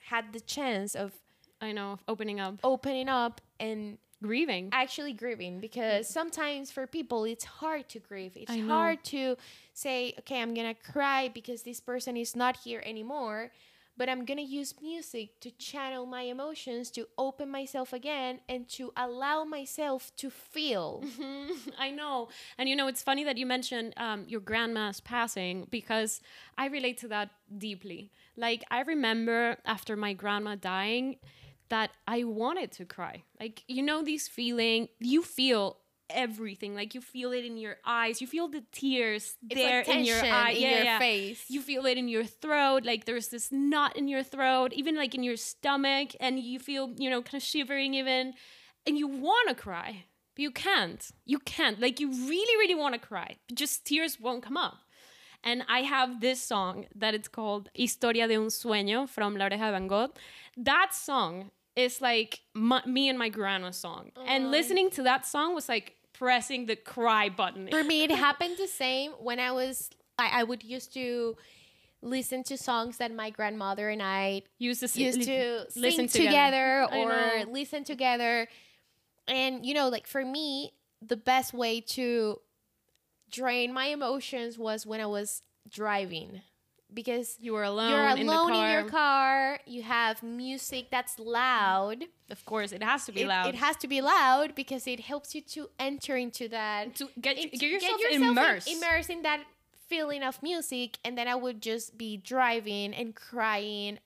had 0.00 0.32
the 0.32 0.40
chance 0.40 0.94
of 0.94 1.12
I 1.60 1.72
know, 1.72 1.98
opening 2.08 2.40
up. 2.40 2.56
opening 2.64 3.08
up 3.08 3.40
and 3.60 3.98
grieving. 4.22 4.68
actually 4.72 5.12
grieving 5.12 5.60
because 5.60 6.08
sometimes 6.08 6.70
for 6.72 6.86
people 6.86 7.24
it's 7.24 7.44
hard 7.44 7.88
to 7.90 7.98
grieve. 8.00 8.32
It's 8.36 8.54
hard 8.68 9.02
to 9.04 9.36
say, 9.74 10.14
okay, 10.20 10.40
I'm 10.42 10.54
gonna 10.54 10.74
cry 10.74 11.28
because 11.32 11.62
this 11.62 11.80
person 11.80 12.16
is 12.16 12.34
not 12.34 12.56
here 12.56 12.82
anymore, 12.84 13.50
but 13.96 14.08
I'm 14.08 14.24
gonna 14.24 14.42
use 14.42 14.74
music 14.80 15.40
to 15.40 15.50
channel 15.50 16.06
my 16.06 16.22
emotions, 16.22 16.90
to 16.92 17.06
open 17.18 17.50
myself 17.50 17.92
again, 17.92 18.40
and 18.48 18.68
to 18.70 18.92
allow 18.96 19.44
myself 19.44 20.12
to 20.16 20.30
feel. 20.30 21.04
I 21.78 21.90
know. 21.90 22.28
And 22.58 22.68
you 22.68 22.76
know, 22.76 22.86
it's 22.88 23.02
funny 23.02 23.24
that 23.24 23.38
you 23.38 23.46
mentioned 23.46 23.94
um, 23.96 24.24
your 24.28 24.40
grandma's 24.40 25.00
passing 25.00 25.66
because 25.70 26.20
I 26.56 26.66
relate 26.66 26.98
to 26.98 27.08
that 27.08 27.30
deeply. 27.56 28.10
Like, 28.36 28.64
I 28.70 28.80
remember 28.80 29.58
after 29.64 29.96
my 29.96 30.14
grandma 30.14 30.54
dying 30.54 31.16
that 31.68 31.90
I 32.06 32.24
wanted 32.24 32.70
to 32.72 32.84
cry. 32.84 33.22
Like, 33.40 33.62
you 33.66 33.82
know, 33.82 34.02
these 34.02 34.28
feeling, 34.28 34.88
you 35.00 35.22
feel 35.22 35.78
everything. 36.14 36.74
Like, 36.74 36.94
you 36.94 37.00
feel 37.00 37.32
it 37.32 37.44
in 37.44 37.56
your 37.56 37.76
eyes, 37.84 38.20
you 38.20 38.26
feel 38.26 38.48
the 38.48 38.62
tears 38.72 39.36
It's 39.48 39.54
there 39.54 39.84
like 39.86 39.88
in 39.88 40.04
your 40.04 40.24
eye. 40.24 40.50
in 40.50 40.62
yeah, 40.62 40.74
your 40.76 40.84
yeah. 40.84 40.98
face. 40.98 41.44
You 41.48 41.60
feel 41.60 41.86
it 41.86 41.98
in 41.98 42.08
your 42.08 42.24
throat, 42.24 42.84
like 42.84 43.04
there's 43.04 43.28
this 43.28 43.50
knot 43.50 43.96
in 43.96 44.08
your 44.08 44.22
throat, 44.22 44.72
even 44.72 44.96
like 44.96 45.14
in 45.14 45.22
your 45.22 45.36
stomach, 45.36 46.10
and 46.20 46.38
you 46.38 46.58
feel, 46.58 46.90
you 46.96 47.10
know, 47.10 47.22
kind 47.22 47.36
of 47.36 47.42
shivering 47.42 47.94
even, 47.94 48.34
and 48.86 48.98
you 48.98 49.06
want 49.06 49.48
to 49.48 49.54
cry, 49.54 50.04
but 50.34 50.42
you 50.42 50.50
can't. 50.50 51.10
You 51.24 51.38
can't. 51.38 51.80
Like 51.80 52.00
you 52.00 52.10
really, 52.10 52.56
really 52.56 52.74
want 52.74 52.94
to 52.94 53.00
cry, 53.00 53.36
but 53.48 53.56
just 53.56 53.84
tears 53.84 54.18
won't 54.20 54.42
come 54.42 54.56
up. 54.56 54.78
And 55.44 55.64
I 55.68 55.80
have 55.80 56.20
this 56.20 56.40
song 56.40 56.86
that 56.94 57.14
it's 57.14 57.28
called 57.28 57.68
Historia 57.74 58.28
de 58.28 58.36
un 58.36 58.46
Sueño 58.46 59.08
from 59.08 59.36
La 59.36 59.46
Oreja 59.46 59.66
de 59.66 59.72
Van 59.72 59.88
Gogh. 59.88 60.12
That 60.56 60.94
song 60.94 61.50
is 61.74 62.00
like 62.00 62.40
my, 62.54 62.82
me 62.86 63.08
and 63.08 63.18
my 63.18 63.28
grandma's 63.28 63.76
song. 63.76 64.12
And 64.26 64.44
uh-huh. 64.44 64.50
listening 64.50 64.90
to 64.90 65.02
that 65.02 65.26
song 65.26 65.54
was 65.54 65.68
like 65.68 65.96
pressing 66.22 66.66
the 66.66 66.76
cry 66.76 67.28
button. 67.28 67.66
For 67.68 67.82
me, 67.82 68.04
it 68.04 68.10
happened 68.26 68.56
the 68.56 68.68
same 68.68 69.10
when 69.18 69.40
I 69.40 69.50
was. 69.50 69.90
I, 70.18 70.40
I 70.40 70.42
would 70.44 70.62
used 70.62 70.94
to 70.94 71.36
listen 72.00 72.44
to 72.44 72.56
songs 72.56 72.98
that 72.98 73.12
my 73.12 73.30
grandmother 73.30 73.88
and 73.88 74.00
I 74.02 74.42
Used 74.58 74.80
to, 74.80 74.84
s- 74.86 74.96
used 74.96 75.22
to 75.24 75.66
listen 75.80 76.08
sing 76.08 76.24
together, 76.26 76.86
I 76.90 76.96
or 76.96 77.50
listen 77.50 77.82
together. 77.82 78.46
And 79.26 79.66
you 79.66 79.74
know, 79.74 79.88
like 79.88 80.06
for 80.06 80.24
me, 80.24 80.74
the 81.04 81.16
best 81.16 81.52
way 81.52 81.80
to 81.80 82.40
drain 83.30 83.72
my 83.72 83.86
emotions 83.86 84.58
was 84.58 84.86
when 84.86 85.00
I 85.00 85.06
was 85.06 85.42
driving 85.68 86.42
because 86.94 87.36
You 87.40 87.52
were 87.54 87.62
alone. 87.64 87.90
you're 87.90 88.16
in, 88.16 88.28
alone 88.28 88.48
in, 88.50 88.54
car. 88.54 88.72
your 88.72 88.88
car, 88.90 89.58
you 89.66 89.82
have 89.82 90.22
music 90.22 90.88
that's 90.90 91.18
loud. 91.18 92.04
Of 92.30 92.44
course, 92.44 92.72
it 92.72 92.82
has 92.82 93.04
to 93.06 93.12
be 93.12 93.22
It, 93.22 93.28
loud. 93.28 93.46
it 93.48 93.54
has 93.56 93.76
to 93.78 93.88
be 93.88 94.00
loud 94.00 94.54
because 94.54 94.86
it 94.86 95.00
helps 95.00 95.34
you 95.34 95.40
to 95.42 95.68
enter 95.78 96.16
into 96.16 96.48
that 96.48 96.94
to 96.96 97.08
get, 97.20 97.36
into- 97.38 97.56
get 97.56 97.70
yourself, 97.70 98.00
in- 98.10 98.22
immersed. 98.22 98.68
immersed 98.68 99.10
in 99.10 99.22
that 99.22 99.40
feeling 99.88 100.22
of 100.22 100.42
music 100.42 100.96
and 101.04 101.18
then 101.18 101.28
i 101.28 101.34
would 101.34 101.60
just 101.60 101.98
be 101.98 102.16
driving 102.16 102.94
and 102.94 103.14
crying 103.14 103.98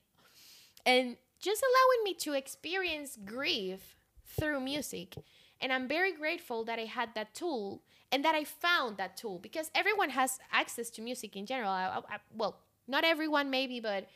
and 0.85 1.15
just 1.39 1.63
allowing 1.63 2.03
me 2.03 2.13
to 2.13 2.33
experience 2.33 3.17
grief 3.25 3.95
through 4.37 4.59
music 4.59 5.15
and 5.61 5.71
i'm 5.71 5.87
very 5.87 6.11
grateful 6.11 6.65
that 6.65 6.77
i 6.77 6.83
had 6.83 7.09
that 7.15 7.33
tool 7.33 7.81
and 8.11 8.25
that 8.25 8.35
i 8.35 8.43
found 8.43 8.97
that 8.97 9.15
tool 9.15 9.39
because 9.39 9.71
everyone 9.73 10.09
has 10.09 10.39
access 10.51 10.89
to 10.89 11.01
music 11.01 11.37
in 11.37 11.45
general 11.45 11.69
I- 11.71 12.01
I- 12.09 12.19
well 12.35 12.59
not 12.87 13.03
everyone 13.03 13.49
maybe 13.49 13.79
but 13.79 14.07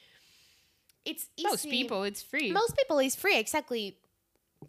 it's 1.05 1.27
easy. 1.35 1.47
Most 1.47 1.63
people, 1.63 2.03
it's 2.03 2.21
free. 2.21 2.51
most 2.51 2.77
people 2.77 2.99
is 2.99 3.15
free 3.15 3.37
exactly. 3.39 3.97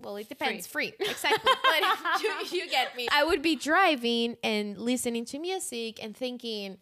Well 0.00 0.16
it 0.16 0.28
depends. 0.28 0.66
Free, 0.66 0.94
exactly. 1.00 1.52
But 1.62 2.22
you, 2.22 2.60
you 2.62 2.70
get 2.70 2.96
me. 2.96 3.08
I 3.12 3.24
would 3.24 3.42
be 3.42 3.56
driving 3.56 4.36
and 4.42 4.78
listening 4.78 5.26
to 5.26 5.38
music 5.38 6.02
and 6.02 6.16
thinking 6.16 6.78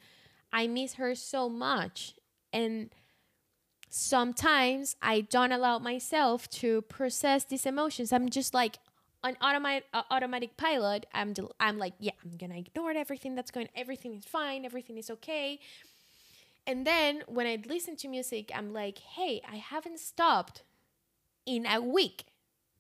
i 0.53 0.67
miss 0.67 0.95
her 0.95 1.15
so 1.15 1.49
much. 1.49 2.15
And 2.53 2.91
sometimes 3.93 4.95
i 5.03 5.21
don't 5.21 5.51
allow 5.51 5.79
myself 5.79 6.49
to 6.51 6.83
process 6.83 7.45
these 7.45 7.67
emotions. 7.67 8.13
I'm 8.13 8.29
just 8.29 8.55
like 8.55 8.79
on 9.23 9.37
automatic 9.41 9.85
uh, 9.93 10.03
automatic 10.11 10.57
pilot. 10.57 11.07
I'm 11.13 11.33
del- 11.33 11.53
i'm 11.59 11.79
like 11.79 11.95
yeah 11.99 12.13
i'm 12.25 12.37
gonna 12.37 12.59
ignore 12.59 12.93
everything 12.93 13.35
that's 13.35 13.51
going 13.51 13.69
everything 13.75 14.15
is 14.15 14.25
fine 14.25 14.65
everything 14.65 14.97
is 14.97 15.11
okay 15.11 15.59
and 16.71 16.87
then 16.87 17.23
when 17.27 17.47
i 17.47 17.59
listen 17.67 17.97
to 17.97 18.09
music 18.09 18.51
i'm 18.55 18.73
like 18.73 18.99
hey 18.99 19.41
i 19.51 19.57
haven't 19.57 19.99
stopped 19.99 20.63
in 21.47 21.67
a 21.67 21.81
week 21.81 22.27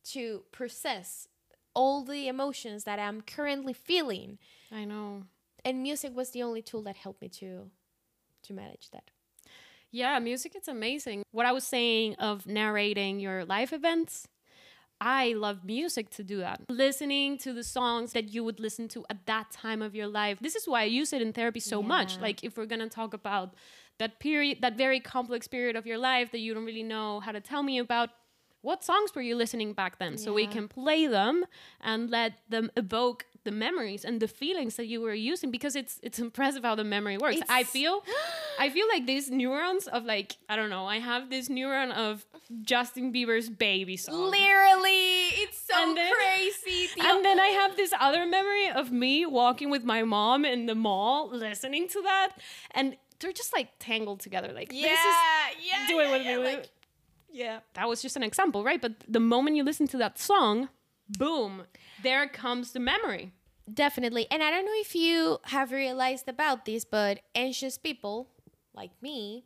to 0.04 0.42
process 0.52 1.28
all 1.74 2.04
the 2.04 2.28
emotions 2.28 2.84
that 2.84 2.98
I'm 2.98 3.20
currently 3.20 3.72
feeling. 3.72 4.38
I 4.72 4.84
know. 4.84 5.24
And 5.64 5.82
music 5.82 6.16
was 6.16 6.30
the 6.30 6.42
only 6.42 6.62
tool 6.62 6.82
that 6.82 6.96
helped 6.96 7.20
me 7.20 7.28
to 7.28 7.70
to 8.42 8.52
manage 8.54 8.90
that. 8.90 9.10
Yeah, 9.90 10.18
music 10.18 10.54
it's 10.54 10.68
amazing. 10.68 11.24
What 11.32 11.46
I 11.46 11.52
was 11.52 11.64
saying 11.64 12.14
of 12.14 12.46
narrating 12.46 13.20
your 13.20 13.44
life 13.44 13.72
events, 13.72 14.28
I 15.00 15.32
love 15.32 15.64
music 15.64 16.10
to 16.10 16.22
do 16.22 16.38
that. 16.38 16.60
Listening 16.68 17.38
to 17.38 17.52
the 17.52 17.64
songs 17.64 18.12
that 18.12 18.28
you 18.34 18.44
would 18.44 18.60
listen 18.60 18.86
to 18.88 19.04
at 19.08 19.24
that 19.26 19.50
time 19.50 19.80
of 19.80 19.94
your 19.94 20.06
life. 20.06 20.38
This 20.40 20.54
is 20.54 20.68
why 20.68 20.82
I 20.82 20.84
use 20.84 21.12
it 21.12 21.22
in 21.22 21.32
therapy 21.32 21.60
so 21.60 21.82
much. 21.82 22.18
Like 22.20 22.44
if 22.44 22.58
we're 22.58 22.66
going 22.66 22.80
to 22.80 22.88
talk 22.88 23.14
about 23.14 23.54
that 23.98 24.18
period, 24.18 24.58
that 24.60 24.76
very 24.76 25.00
complex 25.00 25.48
period 25.48 25.76
of 25.76 25.86
your 25.86 25.98
life 25.98 26.32
that 26.32 26.40
you 26.40 26.52
don't 26.54 26.66
really 26.66 26.82
know 26.82 27.20
how 27.20 27.32
to 27.32 27.40
tell 27.40 27.62
me 27.62 27.78
about, 27.78 28.10
what 28.62 28.84
songs 28.84 29.14
were 29.14 29.22
you 29.22 29.36
listening 29.36 29.72
back 29.72 29.98
then 29.98 30.18
so 30.18 30.34
we 30.34 30.46
can 30.46 30.68
play 30.68 31.06
them 31.06 31.46
and 31.80 32.10
let 32.10 32.34
them 32.50 32.70
evoke 32.76 33.24
the 33.44 33.50
memories 33.50 34.04
and 34.04 34.20
the 34.20 34.28
feelings 34.28 34.76
that 34.76 34.86
you 34.86 35.00
were 35.00 35.14
using 35.14 35.50
because 35.50 35.74
it's 35.74 35.98
it's 36.02 36.18
impressive 36.18 36.62
how 36.62 36.74
the 36.74 36.84
memory 36.84 37.16
works 37.16 37.40
i 37.48 37.62
feel 37.64 38.02
i 38.58 38.68
feel 38.68 38.86
like 38.88 39.06
these 39.06 39.30
neurons 39.30 39.86
of 39.88 40.04
like 40.04 40.36
i 40.48 40.56
don't 40.56 40.68
know 40.70 40.84
i 40.86 40.98
have 40.98 41.30
this 41.30 41.48
neuron 41.48 41.90
of 41.92 42.26
justin 42.62 43.12
bieber's 43.12 43.48
baby 43.48 43.96
song 43.96 44.30
Literally, 44.30 45.28
it's 45.42 45.58
so 45.60 45.74
And 45.82 45.96
then- 45.96 46.12
crazy. 46.14 46.88
And 47.00 47.24
then 47.24 47.38
I 47.40 47.46
have 47.60 47.76
this 47.76 47.92
other 47.98 48.26
memory 48.26 48.68
of 48.70 48.90
me 48.92 49.24
walking 49.26 49.70
with 49.70 49.84
my 49.84 50.02
mom 50.02 50.44
in 50.44 50.66
the 50.66 50.74
mall, 50.74 51.28
listening 51.30 51.88
to 51.88 52.02
that, 52.02 52.30
and 52.72 52.96
they're 53.20 53.32
just 53.32 53.52
like 53.52 53.68
tangled 53.78 54.20
together. 54.20 54.52
Like 54.52 54.72
yeah, 54.72 54.88
this 54.88 54.98
is 55.00 55.16
yeah, 55.68 55.86
do 55.88 56.00
it 56.00 56.04
yeah, 56.06 56.12
with 56.12 56.24
yeah, 56.26 56.36
me. 56.38 56.44
like- 56.44 56.68
yeah, 57.32 57.60
that 57.74 57.88
was 57.88 58.02
just 58.02 58.16
an 58.16 58.22
example, 58.24 58.64
right? 58.64 58.80
But 58.80 58.92
the 59.06 59.20
moment 59.20 59.56
you 59.56 59.62
listen 59.62 59.86
to 59.88 59.98
that 59.98 60.18
song, 60.18 60.68
boom, 61.18 61.64
there 62.02 62.26
comes 62.28 62.72
the 62.72 62.80
memory. 62.80 63.32
Definitely. 63.72 64.26
And 64.30 64.42
I 64.42 64.50
don't 64.50 64.64
know 64.64 64.72
if 64.76 64.94
you 64.94 65.38
have 65.44 65.70
realized 65.70 66.28
about 66.28 66.64
this, 66.64 66.84
but 66.84 67.20
anxious 67.34 67.78
people 67.78 68.28
like 68.74 68.90
me, 69.00 69.44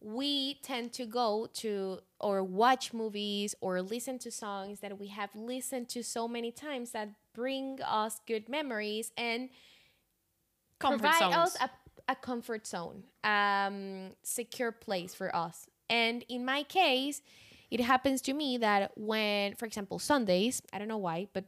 we 0.00 0.54
tend 0.62 0.92
to 0.94 1.06
go 1.06 1.48
to 1.54 2.00
or 2.20 2.42
watch 2.44 2.92
movies 2.92 3.54
or 3.60 3.80
listen 3.80 4.18
to 4.18 4.30
songs 4.30 4.80
that 4.80 4.98
we 4.98 5.08
have 5.08 5.30
listened 5.34 5.88
to 5.90 6.02
so 6.02 6.28
many 6.28 6.52
times 6.52 6.90
that 6.90 7.08
bring 7.34 7.78
us 7.82 8.20
good 8.26 8.48
memories 8.48 9.12
and 9.16 9.48
Comfort 10.78 11.00
provide 11.02 11.18
zones. 11.20 11.34
us 11.34 11.56
a, 11.60 11.70
a 12.12 12.16
comfort 12.16 12.66
zone, 12.66 13.04
um, 13.22 14.10
secure 14.22 14.72
place 14.72 15.14
for 15.14 15.34
us. 15.34 15.66
And 15.88 16.24
in 16.28 16.44
my 16.44 16.64
case, 16.64 17.22
it 17.70 17.80
happens 17.80 18.20
to 18.22 18.32
me 18.32 18.58
that 18.58 18.92
when, 18.96 19.54
for 19.56 19.66
example, 19.66 19.98
Sundays, 19.98 20.62
I 20.72 20.78
don't 20.78 20.88
know 20.88 20.98
why, 20.98 21.28
but 21.32 21.44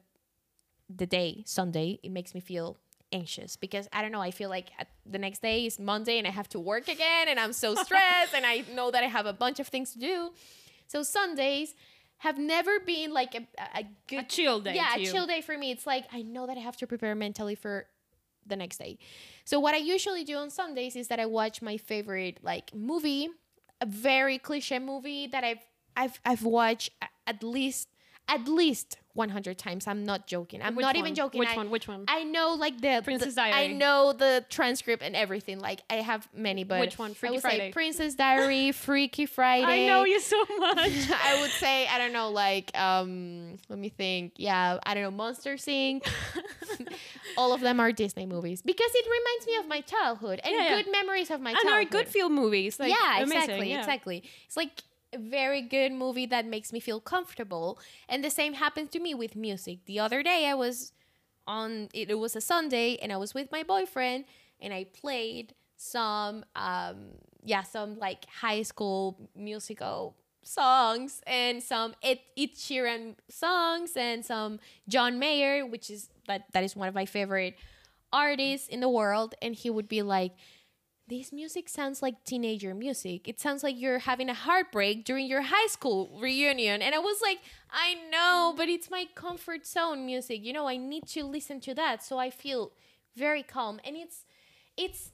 the 0.94 1.07
day 1.07 1.42
Sunday, 1.46 1.98
it 2.02 2.11
makes 2.11 2.35
me 2.35 2.40
feel 2.40 2.76
anxious 3.12 3.57
because 3.57 3.88
I 3.92 4.02
don't 4.02 4.12
know. 4.12 4.20
I 4.20 4.31
feel 4.31 4.50
like 4.50 4.70
uh, 4.81 4.85
the 5.05 5.18
next 5.18 5.40
day 5.42 5.66
is 5.66 5.79
Monday 5.79 6.18
and 6.18 6.26
I 6.26 6.31
have 6.31 6.48
to 6.50 6.61
work 6.61 6.88
again, 6.88 7.29
and 7.29 7.38
I'm 7.38 7.52
so 7.52 7.74
stressed, 7.85 8.35
and 8.35 8.44
I 8.46 8.64
know 8.74 8.90
that 8.90 9.02
I 9.02 9.07
have 9.07 9.26
a 9.26 9.33
bunch 9.33 9.61
of 9.61 9.68
things 9.68 9.92
to 9.92 9.98
do. 9.98 10.31
So 10.88 11.02
Sundays 11.02 11.74
have 12.18 12.38
never 12.38 12.81
been 12.81 13.12
like 13.12 13.35
a, 13.35 13.46
a 13.59 13.81
A 13.81 13.88
good 14.09 14.29
chill 14.29 14.61
day. 14.61 14.74
yeah, 14.74 14.94
a 14.96 15.00
you. 15.00 15.11
chill 15.12 15.26
day 15.26 15.40
for 15.40 15.57
me. 15.59 15.70
It's 15.70 15.87
like 15.87 16.05
I 16.12 16.22
know 16.22 16.46
that 16.46 16.57
I 16.57 16.61
have 16.61 16.76
to 16.79 16.87
prepare 16.87 17.14
mentally 17.14 17.55
for 17.55 17.87
the 18.46 18.57
next 18.57 18.79
day. 18.79 18.98
So 19.44 19.59
what 19.59 19.74
I 19.74 19.79
usually 19.79 20.22
do 20.24 20.37
on 20.37 20.50
Sundays 20.50 20.94
is 20.94 21.09
that 21.09 21.18
I 21.18 21.26
watch 21.26 21.61
my 21.61 21.76
favorite 21.76 22.38
like 22.42 22.72
movie, 22.74 23.29
a 23.81 23.87
very 23.87 24.38
cliche 24.38 24.79
movie 24.79 25.26
that 25.26 25.42
I've 25.42 25.65
I've 25.96 26.20
I've 26.24 26.42
watched 26.44 26.90
at 27.26 27.42
least 27.42 27.88
at 28.28 28.48
least 28.48 28.96
100 29.14 29.56
times. 29.56 29.87
I'm 29.87 30.04
not 30.04 30.26
joking. 30.26 30.61
I'm 30.61 30.74
Which 30.74 30.82
not 30.82 30.94
one? 30.96 31.04
even 31.04 31.14
joking. 31.14 31.38
Which 31.38 31.48
I, 31.48 31.56
one? 31.56 31.70
Which 31.70 31.87
one? 31.88 32.04
I 32.09 32.24
know 32.24 32.54
like 32.59 32.80
the 32.80 33.00
Princess 33.04 33.37
the- 33.37 33.40
I 33.42 33.68
know 33.68 34.12
the 34.12 34.44
transcript 34.50 35.02
and 35.02 35.14
everything. 35.16 35.61
Like 35.61 35.80
I 35.88 35.96
have 35.96 36.28
many, 36.35 36.64
but 36.64 36.80
Which 36.80 36.98
one? 36.98 37.12
I 37.12 37.14
Freaky 37.14 37.32
would 37.35 37.42
Friday. 37.42 37.59
say 37.68 37.72
Princess 37.72 38.14
Diary, 38.24 38.72
Freaky 38.72 39.26
Friday. 39.26 39.85
I 39.85 39.87
know 39.87 40.04
you 40.04 40.20
so 40.20 40.37
much. 40.59 40.92
I 41.24 41.38
would 41.40 41.52
say 41.52 41.87
I 41.87 41.98
don't 41.98 42.12
know, 42.12 42.30
like 42.30 42.76
um, 42.76 43.59
let 43.68 43.78
me 43.78 43.88
think. 43.90 44.32
Yeah, 44.37 44.78
I 44.85 44.94
don't 44.94 45.04
know, 45.04 45.11
Monster 45.12 45.54
Inc. 45.54 46.04
All 47.38 47.52
of 47.52 47.61
them 47.61 47.80
are 47.80 47.92
Disney 47.92 48.26
movies 48.26 48.61
because 48.62 48.90
it 48.94 49.06
reminds 49.06 49.46
me 49.46 49.56
of 49.56 49.68
my 49.68 49.80
childhood 49.82 50.40
and 50.44 50.54
Yeah, 50.54 50.62
yeah. 50.70 50.82
good 50.82 50.90
memories 50.92 51.30
of 51.30 51.40
my 51.40 51.50
and 51.50 51.59
childhood. 51.62 51.87
are 51.87 51.90
good 51.90 52.09
feel 52.09 52.28
movies. 52.28 52.80
Like, 52.80 52.90
yeah, 52.90 53.18
amazing, 53.22 53.38
exactly, 53.38 53.70
yeah. 53.70 53.78
exactly. 53.78 54.22
It's 54.46 54.56
like 54.56 54.82
very 55.18 55.62
good 55.62 55.92
movie 55.92 56.26
that 56.26 56.46
makes 56.46 56.72
me 56.72 56.81
feel 56.81 57.00
comfortable. 57.00 57.79
And 58.09 58.24
the 58.24 58.31
same 58.31 58.55
happens 58.55 58.90
to 58.90 59.00
me 59.00 59.14
with 59.14 59.37
music. 59.37 59.81
The 59.87 59.98
other 59.98 60.22
day 60.22 60.46
I 60.46 60.55
was 60.55 60.92
on 61.46 61.88
it, 61.94 62.18
was 62.18 62.35
a 62.37 62.40
Sunday 62.40 62.96
and 62.96 63.12
I 63.12 63.16
was 63.16 63.35
with 63.35 63.52
my 63.52 63.62
boyfriend 63.62 64.24
and 64.61 64.72
I 64.74 64.85
played 64.85 65.55
some 65.76 66.44
um 66.55 67.12
yeah, 67.44 67.62
some 67.62 67.98
like 67.98 68.26
high 68.40 68.62
school 68.62 69.31
musical 69.37 70.16
songs 70.42 71.22
and 71.26 71.62
some 71.62 71.94
Ed, 72.02 72.18
Ed 72.37 72.55
Sheeran 72.57 73.14
songs 73.29 73.92
and 73.96 74.24
some 74.24 74.59
John 74.88 75.18
Mayer, 75.18 75.64
which 75.64 75.90
is 75.90 76.09
that 76.26 76.46
that 76.52 76.64
is 76.64 76.74
one 76.74 76.88
of 76.88 76.94
my 76.94 77.07
favorite 77.07 77.57
artists 78.12 78.68
in 78.68 78.81
the 78.81 78.88
world 78.88 79.35
and 79.42 79.55
he 79.55 79.68
would 79.70 79.88
be 79.88 80.02
like 80.02 80.33
this 81.09 81.33
music 81.33 81.69
sounds 81.69 82.03
like 82.03 82.25
teenager 82.25 82.75
music. 82.75 83.29
It 83.29 83.38
sounds 83.38 83.62
like 83.62 83.79
you're 83.79 84.01
having 84.01 84.29
a 84.29 84.35
heartbreak 84.35 85.05
during 85.05 85.27
your 85.27 85.42
high 85.42 85.69
school 85.69 86.11
reunion. 86.21 86.83
And 86.83 86.95
I 86.95 86.99
was 86.99 87.21
like, 87.23 87.38
I 87.71 87.95
know, 88.11 88.55
but 88.57 88.69
it's 88.69 88.90
my 88.90 89.07
comfort 89.14 89.66
zone 89.66 90.05
music. 90.05 90.45
You 90.45 90.53
know, 90.53 90.66
I 90.66 90.77
need 90.77 91.07
to 91.09 91.25
listen 91.25 91.61
to 91.61 91.75
that 91.75 92.03
so 92.03 92.19
I 92.19 92.31
feel 92.31 92.73
very 93.14 93.42
calm. 93.42 93.81
And 93.85 93.97
it's 93.97 94.25
it's 94.77 95.12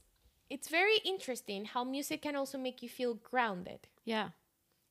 it's 0.48 0.68
very 0.68 0.96
interesting 1.05 1.66
how 1.66 1.85
music 1.85 2.22
can 2.22 2.37
also 2.37 2.59
make 2.59 2.83
you 2.83 2.88
feel 2.88 3.14
grounded. 3.14 3.88
Yeah. 4.05 4.31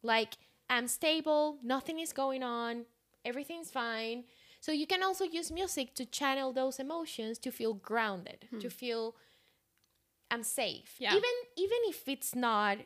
Like 0.04 0.36
I'm 0.70 0.88
stable, 0.88 1.58
nothing 1.64 2.00
is 2.00 2.14
going 2.14 2.44
on, 2.44 2.86
everything's 3.26 3.72
fine. 3.72 4.26
So 4.60 4.72
you 4.72 4.86
can 4.86 5.02
also 5.02 5.26
use 5.26 5.52
music 5.52 5.96
to 5.96 6.06
channel 6.06 6.54
those 6.54 6.80
emotions 6.80 7.40
to 7.40 7.52
feel 7.52 7.74
grounded, 7.74 8.46
to 8.60 8.68
hmm. 8.68 8.68
feel 8.68 9.16
I'm 10.32 10.44
safe. 10.44 10.96
Yeah. 11.00 11.12
Even 11.12 11.36
even 11.58 11.78
if 11.86 12.08
it's 12.08 12.34
not 12.36 12.78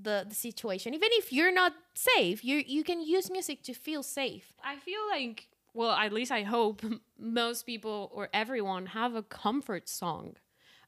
the 0.00 0.24
the 0.28 0.34
situation, 0.34 0.94
even 0.94 1.10
if 1.12 1.32
you're 1.32 1.52
not 1.52 1.72
safe, 1.94 2.44
you 2.44 2.62
you 2.66 2.82
can 2.82 3.00
use 3.00 3.30
music 3.30 3.62
to 3.64 3.74
feel 3.74 4.02
safe. 4.02 4.54
I 4.64 4.76
feel 4.76 5.00
like, 5.10 5.48
well, 5.74 5.92
at 5.92 6.12
least 6.12 6.32
I 6.32 6.42
hope 6.42 6.82
most 7.18 7.66
people 7.66 8.10
or 8.12 8.28
everyone 8.32 8.86
have 8.86 9.14
a 9.14 9.22
comfort 9.22 9.88
song 9.88 10.36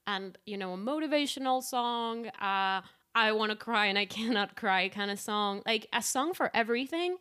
and, 0.07 0.39
you 0.47 0.57
know, 0.57 0.73
a 0.75 0.77
motivational 0.77 1.63
song, 1.63 2.29
uh, 2.41 2.81
I 3.15 3.33
want 3.33 3.51
to 3.51 3.57
cry 3.57 3.87
and 3.87 3.99
I 3.99 4.07
cannot 4.07 4.57
cry 4.63 4.89
kind 4.89 5.11
of 5.11 5.19
song, 5.19 5.63
like 5.67 5.87
a 5.93 6.03
song 6.03 6.33
for 6.35 6.51
everything 6.55 7.17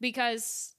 because 0.00 0.74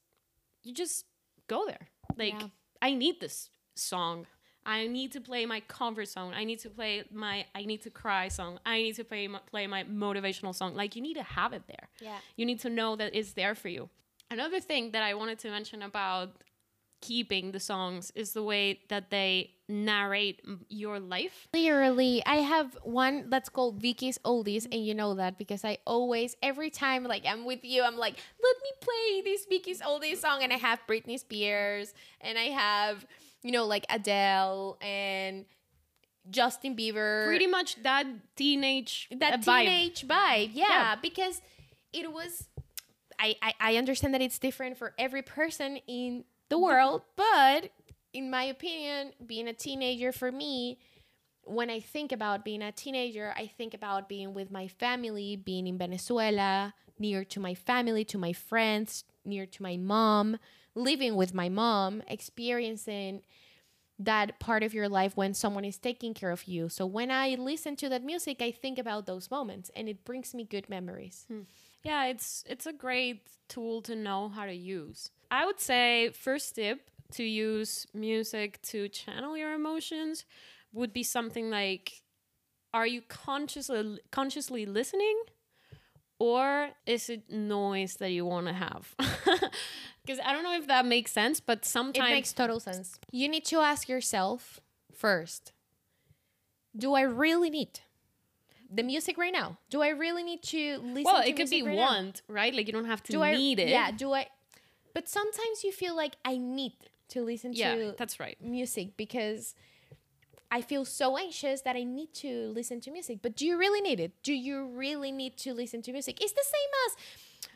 you 0.64 0.74
just 0.74 1.06
go 1.48 1.66
there. 1.66 1.90
Like, 2.18 2.40
Yeah. 2.40 2.48
I 2.82 2.94
need 2.94 3.20
this 3.20 3.50
song. 3.76 4.26
I 4.70 4.86
need 4.86 5.12
to 5.14 5.22
play 5.30 5.48
my 5.48 5.62
comfort 5.62 6.08
song. 6.08 6.34
I 6.36 6.44
need 6.44 6.60
to 6.60 6.70
play 6.70 7.04
my 7.12 7.46
I 7.56 7.66
need 7.66 7.82
to 7.88 7.90
cry 7.90 8.28
song. 8.28 8.60
I 8.66 8.78
need 8.86 8.96
to 9.02 9.04
play 9.04 9.28
my, 9.28 9.40
play 9.54 9.66
my 9.66 9.84
motivational 9.84 10.54
song. 10.54 10.76
Like 10.76 10.96
you 10.96 11.02
need 11.02 11.16
to 11.16 11.24
have 11.24 11.54
it 11.54 11.64
there. 11.68 11.90
Yeah. 12.00 12.20
You 12.36 12.46
need 12.46 12.60
to 12.60 12.70
know 12.70 12.96
that 12.96 13.16
it's 13.16 13.34
there 13.34 13.56
for 13.56 13.70
you. 13.70 13.90
Another 14.30 14.60
thing 14.60 14.92
that 14.92 15.02
I 15.02 15.16
wanted 15.16 15.40
to 15.40 15.50
mention 15.50 15.82
about 15.82 16.30
keeping 17.02 17.52
the 17.52 17.60
songs 17.60 18.12
is 18.14 18.34
the 18.34 18.44
way 18.44 18.80
that 18.90 19.10
they 19.10 19.52
narrate 19.68 20.42
your 20.68 21.00
life. 21.00 21.48
Literally, 21.54 22.22
I 22.26 22.36
have 22.36 22.78
one 22.84 23.30
that's 23.30 23.50
called 23.50 23.82
Vicky's 23.82 24.18
Oldies, 24.20 24.66
and 24.72 24.86
you 24.86 24.94
know 24.94 25.16
that 25.16 25.38
because 25.38 25.64
I 25.64 25.78
always, 25.86 26.36
every 26.44 26.70
time 26.70 27.06
like 27.06 27.26
I'm 27.26 27.46
with 27.46 27.64
you, 27.64 27.84
I'm 27.84 27.98
like, 27.98 28.16
let 28.44 28.56
me 28.66 28.72
play 28.82 29.22
this 29.22 29.46
Vicky's 29.46 29.82
Oldies 29.82 30.18
song, 30.18 30.44
and 30.44 30.52
I 30.52 30.58
have 30.58 30.80
Britney 30.88 31.18
Spears, 31.18 31.94
and 32.22 32.38
I 32.38 32.50
have, 32.66 33.06
you 33.44 33.52
know, 33.52 33.66
like 33.66 33.86
Adele 33.90 34.78
and 34.82 35.46
Justin 36.30 36.76
Bieber, 36.76 37.26
Pretty 37.26 37.48
much 37.48 37.82
that 37.84 38.06
teenage 38.36 39.08
that 39.12 39.42
vibe. 39.42 39.62
teenage 39.66 40.08
vibe, 40.08 40.52
yeah, 40.54 40.66
Yeah. 40.70 40.96
because 41.02 41.42
it 41.94 42.12
was. 42.12 42.48
I, 43.22 43.36
I 43.42 43.54
I 43.60 43.76
understand 43.78 44.14
that 44.14 44.22
it's 44.22 44.40
different 44.40 44.78
for 44.78 44.94
every 44.98 45.22
person 45.22 45.78
in 45.88 46.24
the 46.50 46.58
world, 46.58 47.02
but 47.16 47.72
in 48.14 48.30
my 48.30 48.44
opinion, 48.44 49.12
being 49.26 49.48
a 49.48 49.54
teenager 49.54 50.12
for 50.12 50.32
me, 50.32 50.78
when 51.44 51.70
I 51.70 51.80
think 51.80 52.12
about 52.12 52.46
being 52.46 52.62
a 52.62 52.72
teenager, 52.72 53.34
I 53.36 53.48
think 53.48 53.74
about 53.74 54.08
being 54.08 54.34
with 54.34 54.52
my 54.52 54.68
family, 54.68 55.36
being 55.36 55.68
in 55.68 55.78
Venezuela, 55.78 56.74
near 56.98 57.24
to 57.26 57.40
my 57.40 57.54
family, 57.56 58.04
to 58.06 58.18
my 58.18 58.34
friends, 58.34 59.04
near 59.26 59.46
to 59.46 59.64
my 59.64 59.78
mom, 59.78 60.38
living 60.76 61.16
with 61.16 61.34
my 61.34 61.50
mom, 61.50 62.04
experiencing 62.08 63.22
that 64.00 64.40
part 64.40 64.64
of 64.64 64.74
your 64.74 64.88
life 64.88 65.18
when 65.18 65.34
someone 65.34 65.66
is 65.66 65.78
taking 65.78 66.14
care 66.14 66.32
of 66.32 66.48
you. 66.48 66.70
So 66.70 66.86
when 66.86 67.12
I 67.12 67.36
listen 67.36 67.76
to 67.78 67.90
that 67.90 68.04
music, 68.04 68.42
I 68.42 68.52
think 68.52 68.80
about 68.80 69.06
those 69.06 69.30
moments 69.30 69.70
and 69.76 69.90
it 69.90 70.06
brings 70.06 70.34
me 70.34 70.46
good 70.46 70.70
memories. 70.70 71.26
Hmm. 71.28 71.42
Yeah, 71.84 72.06
it's 72.06 72.44
it's 72.48 72.66
a 72.66 72.74
great 72.74 73.28
tool 73.48 73.82
to 73.84 73.96
know 73.96 74.30
how 74.30 74.46
to 74.46 74.54
use. 74.54 75.12
I 75.32 75.46
would 75.46 75.60
say 75.60 76.12
first 76.12 76.56
tip 76.56 76.90
to 77.14 77.24
use 77.24 77.88
music 77.94 78.62
to 78.62 78.88
channel 78.90 79.36
your 79.36 79.54
emotions 79.54 80.26
would 80.72 80.94
be 80.94 81.04
something 81.04 81.50
like 81.50 82.04
are 82.74 82.86
you 82.88 83.02
consciously 83.02 84.00
consciously 84.12 84.66
listening 84.66 85.20
or 86.20 86.70
is 86.86 87.10
it 87.10 87.30
noise 87.30 87.96
that 87.96 88.12
you 88.12 88.26
want 88.26 88.48
to 88.48 88.54
have? 88.54 88.96
Because 90.10 90.26
I 90.26 90.34
don't 90.34 90.42
know 90.42 90.56
if 90.56 90.66
that 90.66 90.88
makes 90.88 91.12
sense, 91.12 91.40
but 91.40 91.66
sometimes. 91.66 92.10
It 92.10 92.16
makes 92.16 92.34
total 92.34 92.60
sense. 92.60 92.98
You 93.12 93.30
need 93.30 93.46
to 93.46 93.60
ask 93.60 93.88
yourself 93.88 94.60
first 94.92 95.52
Do 96.76 96.96
I 96.96 97.02
really 97.02 97.52
need 97.52 97.82
the 98.72 98.82
music 98.82 99.20
right 99.20 99.34
now? 99.34 99.58
Do 99.70 99.84
I 99.84 99.90
really 99.90 100.24
need 100.24 100.42
to 100.44 100.78
listen 100.80 101.04
well, 101.04 101.22
to 101.22 101.30
it 101.30 101.36
could 101.36 101.50
be 101.52 101.62
right 101.62 101.76
now? 101.76 101.82
want, 101.82 102.22
right? 102.28 102.54
Like 102.56 102.66
you 102.66 102.74
don't 102.74 102.86
have 102.86 103.04
to 103.04 103.12
Do 103.12 103.22
I 103.22 103.36
need 103.36 103.60
it. 103.60 103.70
Yeah, 103.70 103.92
do 103.92 104.14
I 104.14 104.28
But 104.96 105.08
sometimes 105.08 105.64
you 105.64 105.72
feel 105.72 105.96
like 105.96 106.16
I 106.26 106.38
need 106.38 106.74
to 107.10 107.22
listen 107.22 107.54
yeah, 107.54 107.76
to 107.76 107.96
that's 107.98 108.20
right. 108.20 108.38
music 108.42 108.98
because 108.98 109.54
I 110.52 110.62
feel 110.62 110.84
so 110.86 111.18
anxious 111.18 111.62
that 111.62 111.76
I 111.76 111.84
need 111.84 112.14
to 112.16 112.52
listen 112.56 112.82
to 112.82 112.92
music. 112.92 113.20
But 113.22 113.36
do 113.36 113.46
you 113.46 113.58
really 113.58 113.82
need 113.82 114.00
it? 114.00 114.12
Do 114.24 114.34
you 114.34 114.66
really 114.66 115.12
need 115.12 115.38
to 115.38 115.54
listen 115.54 115.82
to 115.84 115.92
music? 115.92 116.22
It's 116.22 116.32
the 116.34 116.44
same 116.44 116.72
as, 116.86 117.52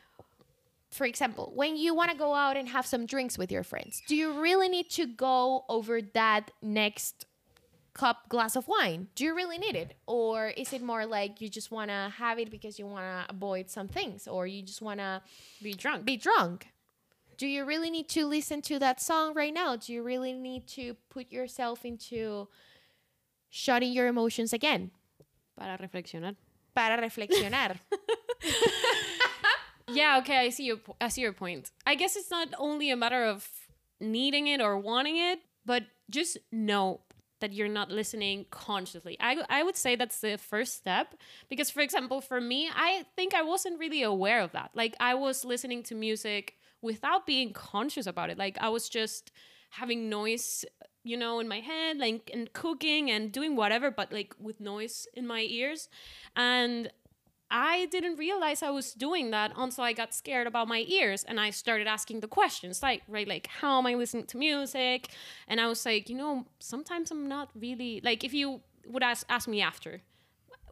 for 0.90 1.04
example, 1.04 1.52
when 1.54 1.76
you 1.76 1.94
want 1.94 2.12
to 2.12 2.16
go 2.16 2.34
out 2.34 2.56
and 2.56 2.68
have 2.68 2.86
some 2.86 3.04
drinks 3.06 3.36
with 3.36 3.50
your 3.50 3.64
friends. 3.64 4.00
Do 4.06 4.14
you 4.14 4.40
really 4.40 4.68
need 4.68 4.90
to 4.90 5.06
go 5.06 5.64
over 5.68 6.00
that 6.00 6.52
next 6.62 7.26
cup 7.94 8.28
glass 8.28 8.54
of 8.56 8.68
wine? 8.68 9.08
Do 9.14 9.24
you 9.24 9.34
really 9.34 9.58
need 9.58 9.74
it? 9.74 9.94
Or 10.06 10.48
is 10.48 10.72
it 10.72 10.82
more 10.82 11.06
like 11.06 11.40
you 11.40 11.48
just 11.48 11.70
want 11.70 11.90
to 11.90 12.12
have 12.16 12.38
it 12.38 12.50
because 12.50 12.78
you 12.78 12.86
want 12.86 13.04
to 13.04 13.34
avoid 13.34 13.70
some 13.70 13.88
things 13.88 14.28
or 14.28 14.46
you 14.46 14.62
just 14.62 14.82
want 14.82 15.00
to 15.00 15.22
Be 15.62 15.72
drunk. 15.74 16.04
be 16.04 16.16
drunk. 16.16 16.68
Do 17.36 17.46
you 17.48 17.64
really 17.64 17.90
need 17.90 18.08
to 18.10 18.26
listen 18.26 18.62
to 18.62 18.78
that 18.78 19.00
song 19.00 19.34
right 19.34 19.52
now? 19.52 19.74
Do 19.74 19.92
you 19.92 20.02
really 20.04 20.32
need 20.32 20.68
to 20.68 20.94
put 21.10 21.32
yourself 21.32 21.84
into 21.84 22.48
shutting 23.54 23.92
your 23.92 24.08
emotions 24.08 24.52
again? 24.52 24.90
Para 25.56 25.78
reflexionar. 25.78 26.34
Para 26.74 27.00
reflexionar. 27.00 27.76
Yeah, 29.92 30.18
okay, 30.18 30.38
I 30.38 30.48
see 30.48 30.64
your 30.64 30.78
I 31.00 31.08
see 31.08 31.20
your 31.20 31.32
point. 31.32 31.70
I 31.86 31.94
guess 31.94 32.16
it's 32.16 32.30
not 32.30 32.48
only 32.58 32.90
a 32.90 32.96
matter 32.96 33.24
of 33.24 33.48
needing 34.00 34.46
it 34.48 34.60
or 34.60 34.78
wanting 34.78 35.18
it, 35.18 35.40
but 35.64 35.84
just 36.10 36.38
know 36.50 37.00
that 37.40 37.52
you're 37.52 37.68
not 37.68 37.90
listening 37.90 38.46
consciously. 38.50 39.16
I 39.20 39.42
I 39.48 39.62
would 39.62 39.76
say 39.76 39.94
that's 39.94 40.20
the 40.20 40.38
first 40.38 40.74
step 40.76 41.14
because 41.48 41.70
for 41.70 41.80
example, 41.80 42.20
for 42.20 42.40
me, 42.40 42.70
I 42.74 43.04
think 43.14 43.34
I 43.34 43.42
wasn't 43.42 43.78
really 43.78 44.02
aware 44.02 44.40
of 44.40 44.52
that. 44.52 44.70
Like 44.74 44.96
I 45.00 45.14
was 45.14 45.44
listening 45.44 45.82
to 45.84 45.94
music 45.94 46.54
without 46.80 47.26
being 47.26 47.52
conscious 47.52 48.06
about 48.06 48.30
it. 48.30 48.38
Like 48.38 48.56
I 48.60 48.70
was 48.70 48.88
just 48.88 49.32
having 49.70 50.08
noise 50.08 50.64
you 51.04 51.16
know 51.16 51.38
in 51.38 51.46
my 51.46 51.60
head 51.60 51.98
like 51.98 52.30
and 52.32 52.52
cooking 52.52 53.10
and 53.10 53.30
doing 53.30 53.54
whatever 53.54 53.90
but 53.90 54.12
like 54.12 54.34
with 54.40 54.60
noise 54.60 55.06
in 55.14 55.26
my 55.26 55.42
ears. 55.42 55.88
And 56.34 56.90
I 57.50 57.86
didn't 57.86 58.16
realize 58.16 58.62
I 58.62 58.70
was 58.70 58.94
doing 58.94 59.30
that 59.30 59.52
until 59.56 59.84
I 59.84 59.92
got 59.92 60.14
scared 60.14 60.46
about 60.46 60.66
my 60.66 60.84
ears 60.88 61.22
and 61.22 61.38
I 61.38 61.50
started 61.50 61.86
asking 61.86 62.20
the 62.20 62.28
questions 62.28 62.82
like 62.82 63.02
right 63.06 63.28
like 63.28 63.46
how 63.46 63.78
am 63.78 63.86
I 63.86 63.94
listening 63.94 64.26
to 64.26 64.38
music? 64.38 65.08
And 65.46 65.60
I 65.60 65.68
was 65.68 65.84
like 65.86 66.08
you 66.08 66.16
know 66.16 66.46
sometimes 66.58 67.10
I'm 67.10 67.28
not 67.28 67.50
really 67.54 68.00
like 68.02 68.24
if 68.24 68.34
you 68.34 68.62
would 68.86 69.02
ask 69.02 69.24
ask 69.28 69.46
me 69.46 69.60
after 69.60 70.02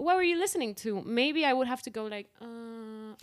what 0.03 0.17
were 0.17 0.23
you 0.23 0.39
listening 0.39 0.75
to? 0.77 1.03
Maybe 1.03 1.45
I 1.45 1.53
would 1.53 1.69
have 1.69 1.83
to 1.83 1.91
go 1.91 2.05
like 2.07 2.29
uh 2.41 2.47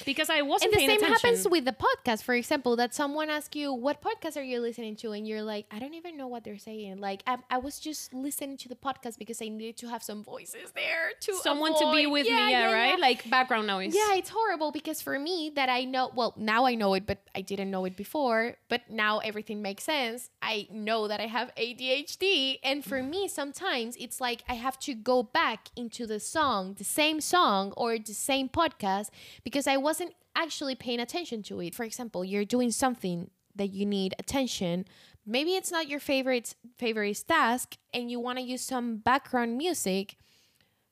because 0.06 0.30
I 0.30 0.42
wasn't 0.42 0.74
and 0.74 0.82
the 0.82 0.86
same 0.86 0.98
attention. 0.98 1.14
happens 1.14 1.48
with 1.50 1.66
the 1.66 1.76
podcast, 1.88 2.24
for 2.24 2.36
example, 2.36 2.76
that 2.78 2.94
someone 2.94 3.30
asks 3.30 3.56
you, 3.56 3.74
What 3.74 4.02
podcast 4.02 4.38
are 4.38 4.44
you 4.44 4.60
listening 4.60 4.96
to? 4.98 5.12
And 5.12 5.28
you're 5.28 5.42
like, 5.42 5.66
I 5.72 5.80
don't 5.80 5.94
even 5.94 6.16
know 6.18 6.28
what 6.28 6.44
they're 6.44 6.58
saying. 6.58 7.00
Like, 7.00 7.24
I, 7.28 7.38
I 7.50 7.58
was 7.58 7.80
just 7.80 8.14
listening 8.14 8.58
to 8.58 8.70
the 8.70 8.76
podcast 8.76 9.18
because 9.18 9.42
I 9.42 9.50
needed 9.50 9.78
to 9.78 9.90
have 9.90 10.04
some 10.04 10.24
voices 10.24 10.72
there 10.76 11.12
to 11.22 11.34
someone 11.36 11.74
to 11.74 11.92
be 11.92 12.04
avoid- 12.04 12.12
with 12.12 12.26
me 12.28 12.52
yeah, 12.52 12.72
right? 12.72 13.00
like 13.00 13.30
background 13.30 13.68
noise. 13.68 13.94
Yeah, 13.96 14.16
it's 14.16 14.30
horrible 14.30 14.72
because 14.72 15.02
for 15.02 15.18
me 15.20 15.52
that 15.56 15.70
I 15.70 15.84
know 15.86 16.12
well, 16.16 16.34
now 16.38 16.66
I 16.66 16.76
know 16.76 16.94
it, 16.94 17.06
but 17.06 17.20
I 17.36 17.42
didn't 17.42 17.72
know 17.72 17.86
it 17.86 17.96
before, 17.96 18.56
but 18.70 18.90
now 18.90 19.20
everything 19.20 19.62
makes 19.62 19.84
sense. 19.84 20.30
I 20.42 20.68
know 20.72 21.08
that 21.08 21.20
I 21.20 21.28
have 21.28 21.54
ADHD 21.56 22.60
and 22.64 22.84
for 22.86 23.02
me 23.04 23.28
sometimes 23.28 23.96
it's 24.00 24.22
like 24.22 24.44
I 24.48 24.54
have 24.54 24.80
to 24.80 24.94
go 24.94 25.24
back 25.24 25.70
into 25.76 26.06
the 26.06 26.20
song, 26.20 26.69
the 26.76 26.84
same 26.84 27.22
song 27.22 27.74
or 27.78 27.98
the 27.98 28.14
same 28.14 28.50
podcast 28.50 29.10
because 29.44 29.68
I 29.68 29.78
wasn't 29.78 30.14
actually 30.36 30.76
paying 30.76 31.00
attention 31.00 31.44
to 31.44 31.62
it. 31.62 31.76
For 31.76 31.84
example, 31.84 32.24
you're 32.24 32.46
doing 32.46 32.72
something 32.72 33.30
that 33.56 33.68
you 33.68 33.86
need 33.86 34.16
attention. 34.20 34.86
Maybe 35.26 35.56
it's 35.56 35.72
not 35.72 35.88
your 35.88 36.00
favorite 36.00 36.56
favorite 36.78 37.24
task 37.28 37.78
and 37.94 38.10
you 38.10 38.20
want 38.20 38.40
to 38.40 38.44
use 38.44 38.62
some 38.62 38.98
background 38.98 39.58
music. 39.58 40.18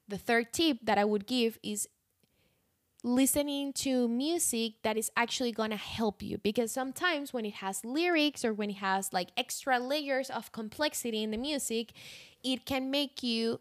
The 0.07 0.17
third 0.17 0.53
tip 0.53 0.77
that 0.83 0.97
I 0.97 1.05
would 1.05 1.27
give 1.27 1.57
is 1.63 1.87
listening 3.03 3.71
to 3.71 4.07
music 4.07 4.73
that 4.83 4.97
is 4.97 5.11
actually 5.15 5.51
going 5.51 5.69
to 5.69 5.77
help 5.77 6.21
you 6.21 6.37
because 6.39 6.71
sometimes 6.71 7.31
when 7.31 7.45
it 7.45 7.55
has 7.55 7.85
lyrics 7.85 8.43
or 8.43 8.53
when 8.53 8.71
it 8.71 8.77
has 8.77 9.13
like 9.13 9.29
extra 9.37 9.79
layers 9.79 10.29
of 10.29 10.51
complexity 10.51 11.23
in 11.23 11.31
the 11.31 11.37
music, 11.37 11.93
it 12.43 12.65
can 12.65 12.91
make 12.91 13.23
you 13.23 13.59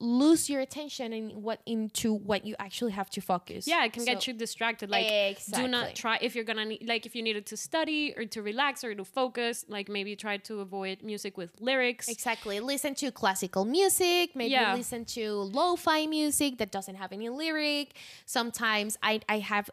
lose 0.00 0.48
your 0.48 0.60
attention 0.60 1.12
and 1.12 1.42
what 1.42 1.60
into 1.66 2.12
what 2.14 2.44
you 2.46 2.54
actually 2.60 2.92
have 2.92 3.10
to 3.10 3.20
focus. 3.20 3.66
Yeah, 3.66 3.84
it 3.84 3.92
can 3.92 4.02
So- 4.04 4.12
get 4.12 4.26
you 4.28 4.32
distracted. 4.32 4.90
Like, 4.90 5.38
do 5.52 5.66
not 5.66 5.96
try 5.96 6.18
if 6.22 6.34
you're 6.36 6.44
gonna 6.44 6.64
need, 6.66 6.86
like 6.86 7.04
if 7.04 7.16
you 7.16 7.22
needed 7.22 7.46
to 7.46 7.56
study 7.56 8.14
or 8.16 8.24
to 8.26 8.40
relax 8.42 8.84
or 8.84 8.94
to 8.94 9.04
focus. 9.04 9.64
Like 9.68 9.88
maybe 9.88 10.14
try 10.14 10.36
to 10.36 10.60
avoid 10.60 11.02
music 11.02 11.36
with 11.36 11.50
lyrics. 11.60 12.08
Exactly. 12.08 12.60
Listen 12.60 12.94
to 12.96 13.10
classical 13.10 13.64
music, 13.64 14.36
maybe 14.36 14.52
Yeah. 14.52 14.74
listen 14.74 15.04
to 15.16 15.32
lo-fi 15.32 16.06
music 16.06 16.58
that 16.58 16.70
doesn't 16.70 16.94
have 16.94 17.12
any 17.12 17.28
lyric. 17.28 17.96
Sometimes 18.24 18.96
I 19.02 19.20
I 19.28 19.40
have 19.40 19.68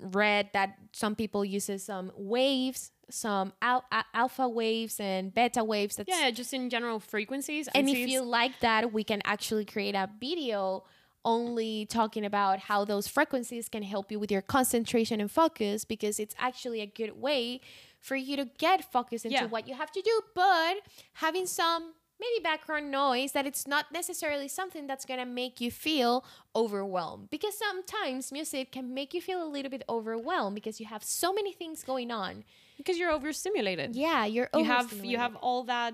read 0.00 0.50
that 0.52 0.78
some 0.92 1.14
people 1.14 1.44
uses 1.44 1.84
some 1.84 2.12
waves, 2.16 2.90
some 3.10 3.52
al- 3.62 3.84
alpha 4.14 4.48
waves 4.48 5.00
and 5.00 5.32
beta 5.34 5.64
waves 5.64 5.96
that's 5.96 6.08
Yeah, 6.08 6.30
just 6.30 6.52
in 6.52 6.68
general 6.70 7.00
frequencies. 7.00 7.68
and 7.74 7.86
see 7.88 8.02
if 8.02 8.08
you 8.08 8.22
like 8.22 8.60
that, 8.60 8.92
we 8.92 9.04
can 9.04 9.20
actually 9.24 9.64
create 9.64 9.94
a 9.94 10.08
video 10.20 10.84
only 11.24 11.84
talking 11.86 12.24
about 12.24 12.58
how 12.60 12.84
those 12.84 13.08
frequencies 13.08 13.68
can 13.68 13.82
help 13.82 14.10
you 14.10 14.18
with 14.18 14.30
your 14.30 14.40
concentration 14.42 15.20
and 15.20 15.30
focus 15.30 15.84
because 15.84 16.18
it's 16.20 16.34
actually 16.38 16.80
a 16.80 16.86
good 16.86 17.20
way 17.20 17.60
for 18.00 18.14
you 18.16 18.36
to 18.36 18.44
get 18.58 18.90
focused 18.92 19.24
into 19.24 19.36
Yeah. 19.36 19.46
what 19.46 19.66
you 19.68 19.74
have 19.74 19.90
to 19.92 20.00
do, 20.00 20.20
but 20.34 20.76
having 21.14 21.46
some 21.46 21.94
maybe 22.20 22.42
background 22.42 22.90
noise 22.90 23.32
that 23.32 23.46
it's 23.46 23.66
not 23.66 23.92
necessarily 23.92 24.48
something 24.48 24.86
that's 24.86 25.04
going 25.04 25.20
to 25.20 25.26
make 25.26 25.60
you 25.60 25.70
feel 25.70 26.24
overwhelmed 26.54 27.30
because 27.30 27.56
sometimes 27.56 28.32
music 28.32 28.72
can 28.72 28.92
make 28.92 29.14
you 29.14 29.20
feel 29.20 29.42
a 29.42 29.46
little 29.48 29.70
bit 29.70 29.82
overwhelmed 29.88 30.54
because 30.54 30.80
you 30.80 30.86
have 30.86 31.02
so 31.04 31.32
many 31.32 31.52
things 31.52 31.82
going 31.84 32.10
on. 32.10 32.44
Because 32.78 32.96
you're 32.98 33.10
overstimulated. 33.12 33.94
Yeah, 33.94 34.24
you're 34.24 34.48
you 34.54 34.64
have 34.64 34.88
you 35.04 35.18
have 35.18 35.36
all 35.36 35.64
that 35.64 35.92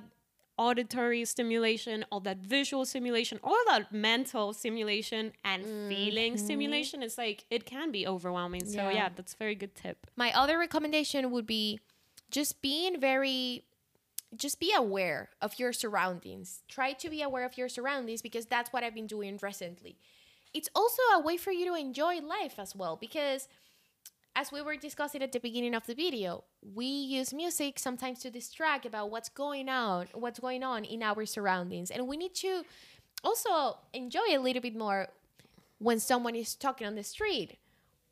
auditory 0.56 1.24
stimulation, 1.24 2.04
all 2.12 2.20
that 2.20 2.38
visual 2.38 2.84
stimulation, 2.86 3.40
all 3.42 3.58
that 3.66 3.92
mental 3.92 4.52
stimulation 4.52 5.32
and 5.44 5.64
feeling 5.88 6.36
stimulation. 6.36 7.02
It's 7.02 7.18
like 7.18 7.44
it 7.50 7.64
can 7.66 7.90
be 7.90 8.06
overwhelming. 8.06 8.64
So 8.66 8.78
Mm-hmm. 8.78 8.90
Yeah. 8.90 8.92
yeah, 8.94 9.08
that's 9.16 9.34
a 9.34 9.36
very 9.36 9.56
good 9.56 9.74
tip. 9.74 10.06
my 10.16 10.32
other 10.32 10.56
recommendation 10.58 11.30
would 11.32 11.46
be 11.46 11.80
just 12.30 12.62
being 12.62 13.00
very 13.00 13.64
just 14.36 14.58
be 14.58 14.72
aware 14.76 15.30
of 15.40 15.58
your 15.60 15.72
surroundings 15.72 16.62
try 16.68 16.92
to 16.92 17.08
be 17.08 17.22
aware 17.22 17.44
of 17.44 17.56
your 17.56 17.68
surroundings 17.68 18.20
because 18.20 18.46
that's 18.46 18.72
what 18.72 18.82
i've 18.82 18.94
been 18.94 19.06
doing 19.06 19.38
recently 19.40 19.96
it's 20.52 20.68
also 20.74 21.00
a 21.14 21.20
way 21.20 21.36
for 21.36 21.52
you 21.52 21.64
to 21.70 21.74
enjoy 21.74 22.14
life 22.20 22.58
as 22.58 22.74
well 22.74 22.96
because 22.96 23.46
as 24.36 24.50
we 24.50 24.60
were 24.60 24.76
discussing 24.76 25.22
at 25.22 25.32
the 25.32 25.40
beginning 25.40 25.74
of 25.74 25.86
the 25.86 25.94
video 25.94 26.44
we 26.74 26.86
use 26.86 27.32
music 27.32 27.78
sometimes 27.78 28.20
to 28.20 28.30
distract 28.30 28.86
about 28.86 29.10
what's 29.10 29.28
going 29.28 29.68
on 29.68 30.06
what's 30.14 30.38
going 30.38 30.62
on 30.62 30.84
in 30.84 31.02
our 31.02 31.24
surroundings. 31.26 31.90
And 31.90 32.06
we 32.08 32.16
need 32.16 32.34
to 32.36 32.64
also 33.22 33.78
enjoy 33.92 34.28
a 34.30 34.38
little 34.38 34.62
bit 34.62 34.76
more 34.76 35.08
when 35.78 36.00
someone 36.00 36.34
is 36.34 36.54
talking 36.54 36.86
on 36.86 36.94
the 36.94 37.02
street 37.02 37.58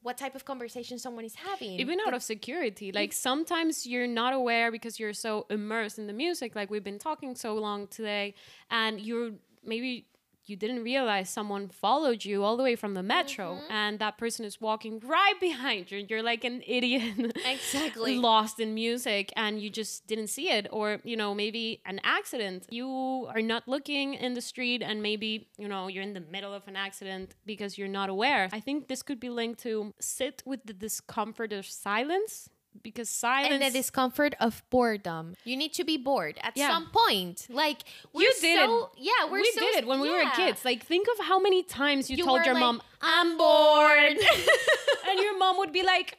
what 0.02 0.18
type 0.18 0.34
of 0.34 0.44
conversation 0.44 0.98
someone 0.98 1.24
is 1.24 1.36
having. 1.36 1.78
Even 1.78 1.98
out 2.04 2.12
of 2.12 2.24
security, 2.24 2.90
like 2.90 3.12
sometimes 3.12 3.86
you're 3.86 4.08
not 4.08 4.34
aware 4.34 4.72
because 4.72 4.98
you're 4.98 5.12
so 5.12 5.46
immersed 5.48 5.96
in 5.96 6.08
the 6.08 6.12
music, 6.12 6.56
like 6.56 6.70
we've 6.70 6.82
been 6.82 6.98
talking 6.98 7.36
so 7.36 7.54
long 7.54 7.86
today, 7.86 8.34
and 8.68 9.00
you're 9.00 9.30
maybe 9.64 10.06
you 10.46 10.56
didn't 10.56 10.82
realize 10.82 11.30
someone 11.30 11.68
followed 11.68 12.24
you 12.24 12.42
all 12.44 12.56
the 12.56 12.62
way 12.62 12.76
from 12.76 12.94
the 12.94 13.02
metro, 13.02 13.54
Mm-hmm. 13.54 13.72
and 13.72 13.98
that 14.00 14.18
person 14.18 14.44
is 14.44 14.60
walking 14.60 15.00
right 15.04 15.38
behind 15.48 15.90
you. 15.90 15.98
And 16.00 16.10
You're 16.10 16.22
like 16.22 16.44
an 16.44 16.62
idiot. 16.66 17.36
Exactly. 17.46 18.18
lost 18.18 18.60
in 18.60 18.74
music 18.74 19.32
and 19.36 19.60
you 19.60 19.68
just 19.70 20.06
didn't 20.06 20.28
see 20.28 20.48
it 20.50 20.66
or 20.70 20.98
you 21.04 21.16
know 21.16 21.34
maybe 21.34 21.80
an 21.86 22.00
accident 22.04 22.66
you 22.70 22.86
are 23.34 23.42
not 23.42 23.66
looking 23.66 24.14
in 24.14 24.34
the 24.34 24.40
street 24.40 24.82
and 24.82 25.02
maybe 25.02 25.48
you 25.58 25.68
know 25.68 25.88
you're 25.88 26.02
in 26.02 26.14
the 26.14 26.20
middle 26.36 26.52
of 26.52 26.66
an 26.68 26.76
accident 26.76 27.34
because 27.46 27.76
you're 27.78 27.88
not 28.00 28.08
aware 28.08 28.48
i 28.52 28.60
think 28.60 28.88
this 28.88 29.02
could 29.02 29.20
be 29.20 29.28
linked 29.30 29.60
to 29.60 29.92
sit 30.00 30.42
with 30.46 30.60
the 30.66 30.72
discomfort 30.72 31.52
of 31.52 31.64
silence 31.66 32.48
because 32.82 33.08
silence 33.08 33.52
and 33.52 33.62
the 33.62 33.70
discomfort 33.70 34.34
of 34.40 34.62
boredom. 34.70 35.34
You 35.44 35.56
need 35.56 35.72
to 35.74 35.84
be 35.84 35.96
bored 35.96 36.38
at 36.42 36.56
Yeah. 36.56 36.68
some 36.68 36.90
point. 36.90 37.46
Like 37.50 37.78
you 38.14 38.32
did 38.40 38.58
so, 38.58 38.84
it. 38.84 38.90
Yeah, 38.98 39.30
we're 39.30 39.40
we 39.40 39.52
so, 39.52 39.60
did 39.60 39.76
it 39.76 39.86
when 39.86 40.00
we 40.00 40.10
were 40.10 40.28
kids. 40.34 40.64
Like, 40.64 40.84
think 40.84 41.06
of 41.18 41.24
how 41.26 41.38
many 41.38 41.62
times 41.62 42.10
you, 42.10 42.16
You 42.16 42.24
told 42.24 42.44
your 42.44 42.54
like, 42.54 42.60
mom, 42.60 42.82
"I'm 43.00 43.36
bored." 43.36 44.18
and 45.08 45.18
your 45.20 45.38
mom 45.38 45.58
would 45.58 45.72
be 45.72 45.82
like, 45.82 46.18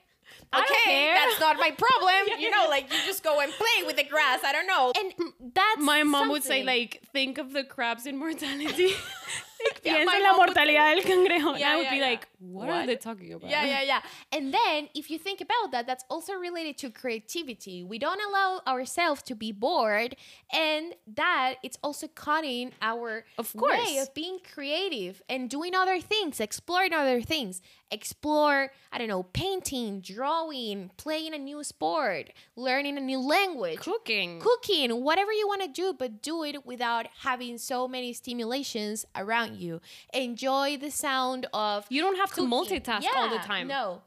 okay, 0.54 1.14
that's 1.16 1.40
not 1.40 1.58
my 1.58 1.72
problem. 1.72 2.14
Yeah, 2.28 2.38
you 2.38 2.50
know, 2.52 2.68
like 2.70 2.92
you 2.92 3.00
just 3.06 3.24
go 3.24 3.40
and 3.40 3.52
play 3.54 3.86
with 3.86 3.98
the 3.98 4.04
grass. 4.04 4.40
I 4.44 4.52
don't 4.52 4.68
know. 4.68 4.92
And 4.98 5.54
that's 5.54 5.82
My 5.82 6.04
mom 6.04 6.30
would 6.30 6.44
say, 6.44 6.64
like, 6.64 7.02
think 7.12 7.38
of 7.38 7.54
the 7.54 7.64
crab's 7.64 8.06
immortality. 8.06 8.92
like, 9.70 9.82
piensa 9.84 10.16
en 10.16 10.24
la 10.24 10.34
mortalidad 10.34 10.96
del 10.96 11.04
cangrejo. 11.04 11.50
and 11.54 11.60
Yeah, 11.60 11.74
I 11.74 11.76
would 11.78 11.84
yeah, 11.86 11.92
be 11.92 11.98
yeah. 11.98 12.10
like, 12.12 12.28
what, 12.40 12.70
are 12.70 12.86
they 12.86 12.96
talking 12.98 13.34
about? 13.34 13.50
Yeah, 13.50 13.66
yeah, 13.66 13.82
yeah. 13.84 14.02
And 14.32 14.54
then 14.54 14.90
if 14.94 15.10
you 15.10 15.18
think 15.18 15.42
about 15.42 15.72
that, 15.72 15.88
that's 15.88 16.04
also 16.10 16.34
related 16.34 16.78
to 16.80 16.90
creativity. 16.90 17.84
We 17.84 18.00
don't 18.00 18.20
allow 18.30 18.62
ourselves 18.68 19.22
to 19.24 19.36
be 19.36 19.52
bored, 19.52 20.16
and 20.52 20.94
that 21.16 21.56
it's 21.64 21.78
also 21.84 22.08
cutting 22.08 22.72
our 22.82 23.26
Of 23.38 23.56
course. 23.56 23.78
way 23.78 23.98
of 24.00 24.14
being 24.14 24.40
creative 24.54 25.22
and 25.30 25.50
doing 25.50 25.74
other 25.76 26.00
things, 26.02 26.40
exploring 26.40 26.94
other 26.94 27.22
things. 27.22 27.62
Explore, 27.94 28.72
I 28.92 28.98
don't 28.98 29.08
know, 29.08 29.22
painting, 29.22 30.02
drawing, 30.02 30.90
playing 30.98 31.36
a 31.36 31.38
new 31.38 31.64
sport, 31.64 32.32
learning 32.56 32.98
a 32.98 33.02
new 33.02 33.20
language. 33.20 33.78
Cooking. 33.80 34.40
Cooking, 34.40 35.04
whatever 35.04 35.32
you 35.32 35.48
want 35.48 35.62
to 35.62 35.68
do, 35.68 35.94
but 35.94 36.24
do 36.24 36.44
it 36.44 36.66
without 36.66 37.06
having 37.20 37.60
so 37.60 37.88
many 37.88 38.12
stimulations 38.14 39.06
around 39.16 39.58
you. 39.58 39.80
Enjoy 40.12 40.76
the 40.76 40.90
sound 40.90 41.46
of 41.54 41.86
You 41.90 42.02
don't 42.02 42.18
have 42.18 42.30
to 42.30 42.36
cooking. 42.48 42.50
multitask 42.50 43.06
all 43.16 43.30
the 43.30 43.38
time. 43.38 43.68
No. 43.68 44.02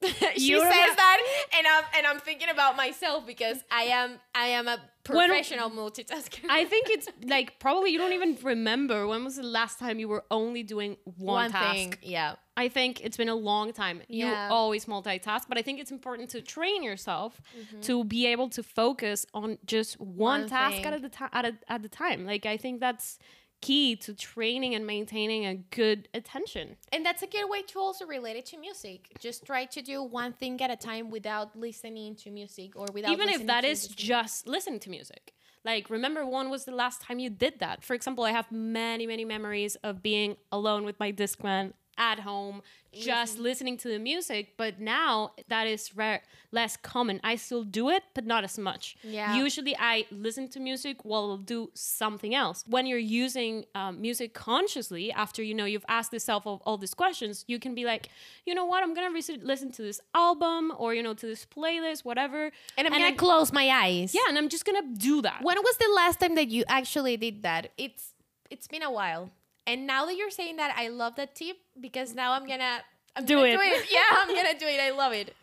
she 0.36 0.50
You 0.52 0.60
says 0.60 0.70
that 0.96 1.18
and 1.56 1.66
I'm 1.66 1.84
and 1.96 2.06
I'm 2.06 2.20
thinking 2.20 2.48
about 2.50 2.76
myself 2.76 3.26
because 3.26 3.58
I 3.70 3.82
am 3.84 4.20
I 4.34 4.46
am 4.48 4.68
a 4.68 4.78
When- 5.08 5.28
professional 5.28 5.70
multitasker. 5.70 6.44
I 6.48 6.64
think 6.66 6.88
it's 6.90 7.08
like 7.26 7.58
probably 7.58 7.90
you 7.90 7.98
don't 7.98 8.12
even 8.12 8.36
remember 8.42 9.06
when 9.08 9.24
was 9.24 9.36
the 9.36 9.42
last 9.42 9.78
time 9.78 9.98
you 9.98 10.06
were 10.08 10.24
only 10.30 10.62
doing 10.62 10.96
one, 11.16 11.50
task. 11.50 11.98
Yeah. 12.02 12.36
I 12.56 12.68
think 12.68 13.00
it's 13.00 13.16
been 13.16 13.28
a 13.28 13.34
long 13.36 13.72
time. 13.72 14.02
You 14.08 14.26
always 14.26 14.84
multitask, 14.86 15.42
but 15.48 15.58
I 15.58 15.62
think 15.62 15.78
it's 15.80 15.92
important 15.92 16.30
to 16.30 16.42
train 16.42 16.82
yourself 16.82 17.40
to 17.82 18.04
be 18.04 18.26
able 18.26 18.48
to 18.50 18.62
focus 18.62 19.26
on 19.34 19.58
just 19.66 19.98
one, 20.00 20.08
Mm-hmm. 20.08 20.20
One 20.20 20.48
task 20.48 20.76
thing. 20.76 20.86
at 20.86 21.04
a 21.04 21.08
time 21.08 21.30
at 21.32 21.44
a, 21.44 21.54
at 21.68 21.84
a 21.84 21.88
time. 21.88 22.24
Like 22.26 22.46
I 22.46 22.56
think 22.56 22.80
that's 22.80 23.18
key 23.60 23.96
to 23.96 24.14
training 24.14 24.74
and 24.74 24.86
maintaining 24.86 25.46
a 25.46 25.54
good 25.54 26.08
attention. 26.14 26.76
And 26.92 27.04
that's 27.04 27.22
a 27.22 27.26
good 27.26 27.48
way 27.48 27.62
to 27.62 27.78
also 27.78 28.06
relate 28.06 28.36
it 28.36 28.46
to 28.46 28.58
music. 28.58 29.10
Just 29.18 29.44
try 29.44 29.64
to 29.66 29.82
do 29.82 30.02
one 30.02 30.32
thing 30.32 30.60
at 30.62 30.70
a 30.70 30.76
time 30.76 31.10
without 31.10 31.56
listening 31.56 32.14
to 32.16 32.30
music 32.30 32.76
or 32.76 32.86
without 32.92 33.12
Even 33.12 33.28
if 33.28 33.46
that 33.46 33.64
is 33.64 33.88
the- 33.88 33.94
just 33.94 34.46
listening 34.46 34.80
to 34.80 34.90
music. 34.90 35.34
Like 35.64 35.90
remember 35.90 36.24
when 36.24 36.50
was 36.50 36.64
the 36.64 36.74
last 36.74 37.02
time 37.02 37.18
you 37.18 37.30
did 37.30 37.58
that? 37.58 37.84
For 37.84 37.94
example, 37.94 38.24
I 38.24 38.30
have 38.30 38.50
many 38.52 39.06
many 39.06 39.24
memories 39.24 39.76
of 39.76 40.02
being 40.02 40.36
alone 40.52 40.84
with 40.84 40.98
my 41.00 41.12
Discman 41.12 41.72
at 41.98 42.20
home 42.20 42.62
just 42.90 43.38
listening 43.38 43.76
to 43.76 43.88
the 43.88 43.98
music, 43.98 44.54
but 44.56 44.80
now 44.80 45.32
that 45.48 45.66
is 45.66 45.94
rare, 45.94 46.22
less 46.52 46.74
common. 46.78 47.20
I 47.22 47.36
still 47.36 47.62
do 47.62 47.90
it, 47.90 48.02
but 48.14 48.24
not 48.24 48.44
as 48.44 48.58
much. 48.58 48.96
Yeah. 49.04 49.36
Usually 49.36 49.76
I 49.78 50.06
listen 50.10 50.48
to 50.48 50.58
music 50.60 51.04
while 51.04 51.24
I'll 51.30 51.36
do 51.36 51.70
something 51.74 52.34
else. 52.34 52.64
When 52.66 52.86
you're 52.86 52.98
using 52.98 53.66
um, 53.74 54.00
music 54.00 54.32
consciously, 54.32 55.12
after 55.12 55.42
you 55.42 55.54
know 55.54 55.66
you've 55.66 55.84
asked 55.86 56.14
yourself 56.14 56.46
all, 56.46 56.62
all 56.64 56.78
these 56.78 56.94
questions, 56.94 57.44
you 57.46 57.58
can 57.58 57.74
be 57.74 57.84
like, 57.84 58.08
you 58.46 58.54
know 58.54 58.64
what, 58.64 58.82
I'm 58.82 58.94
gonna 58.94 59.12
res- 59.12 59.30
listen 59.42 59.70
to 59.72 59.82
this 59.82 60.00
album 60.14 60.72
or 60.78 60.94
you 60.94 61.02
know 61.02 61.12
to 61.12 61.26
this 61.26 61.44
playlist, 61.44 62.06
whatever, 62.06 62.50
and 62.78 62.86
I'm 62.86 62.92
and 62.94 63.02
gonna 63.02 63.06
I- 63.12 63.16
close 63.16 63.52
my 63.52 63.68
eyes. 63.68 64.14
yeah, 64.14 64.22
and 64.30 64.38
I'm 64.38 64.48
just 64.48 64.64
gonna 64.64 64.86
do 64.96 65.20
that. 65.22 65.40
When 65.42 65.58
was 65.58 65.76
the 65.76 65.92
last 65.94 66.20
time 66.20 66.36
that 66.36 66.48
you 66.48 66.64
actually 66.68 67.18
did 67.18 67.42
that? 67.42 67.70
It's 67.76 68.14
it's 68.50 68.66
been 68.66 68.82
a 68.82 68.90
while. 68.90 69.30
And 69.68 69.86
now 69.86 70.06
that 70.06 70.16
you're 70.16 70.30
saying 70.30 70.56
that, 70.56 70.74
I 70.76 70.88
love 70.88 71.14
that 71.16 71.34
tip 71.34 71.56
because 71.78 72.14
now 72.14 72.32
I'm 72.32 72.46
gonna 72.46 72.80
I'm 73.16 73.24
Do 73.24 73.42
it. 73.44 73.52
do 73.52 73.60
it. 73.60 73.86
Yeah, 73.98 74.00
I'm 74.12 74.28
gonna 74.34 74.58
do 74.58 74.66
it. 74.66 74.80
I 74.80 74.90
love 74.90 75.12
it. 75.12 75.34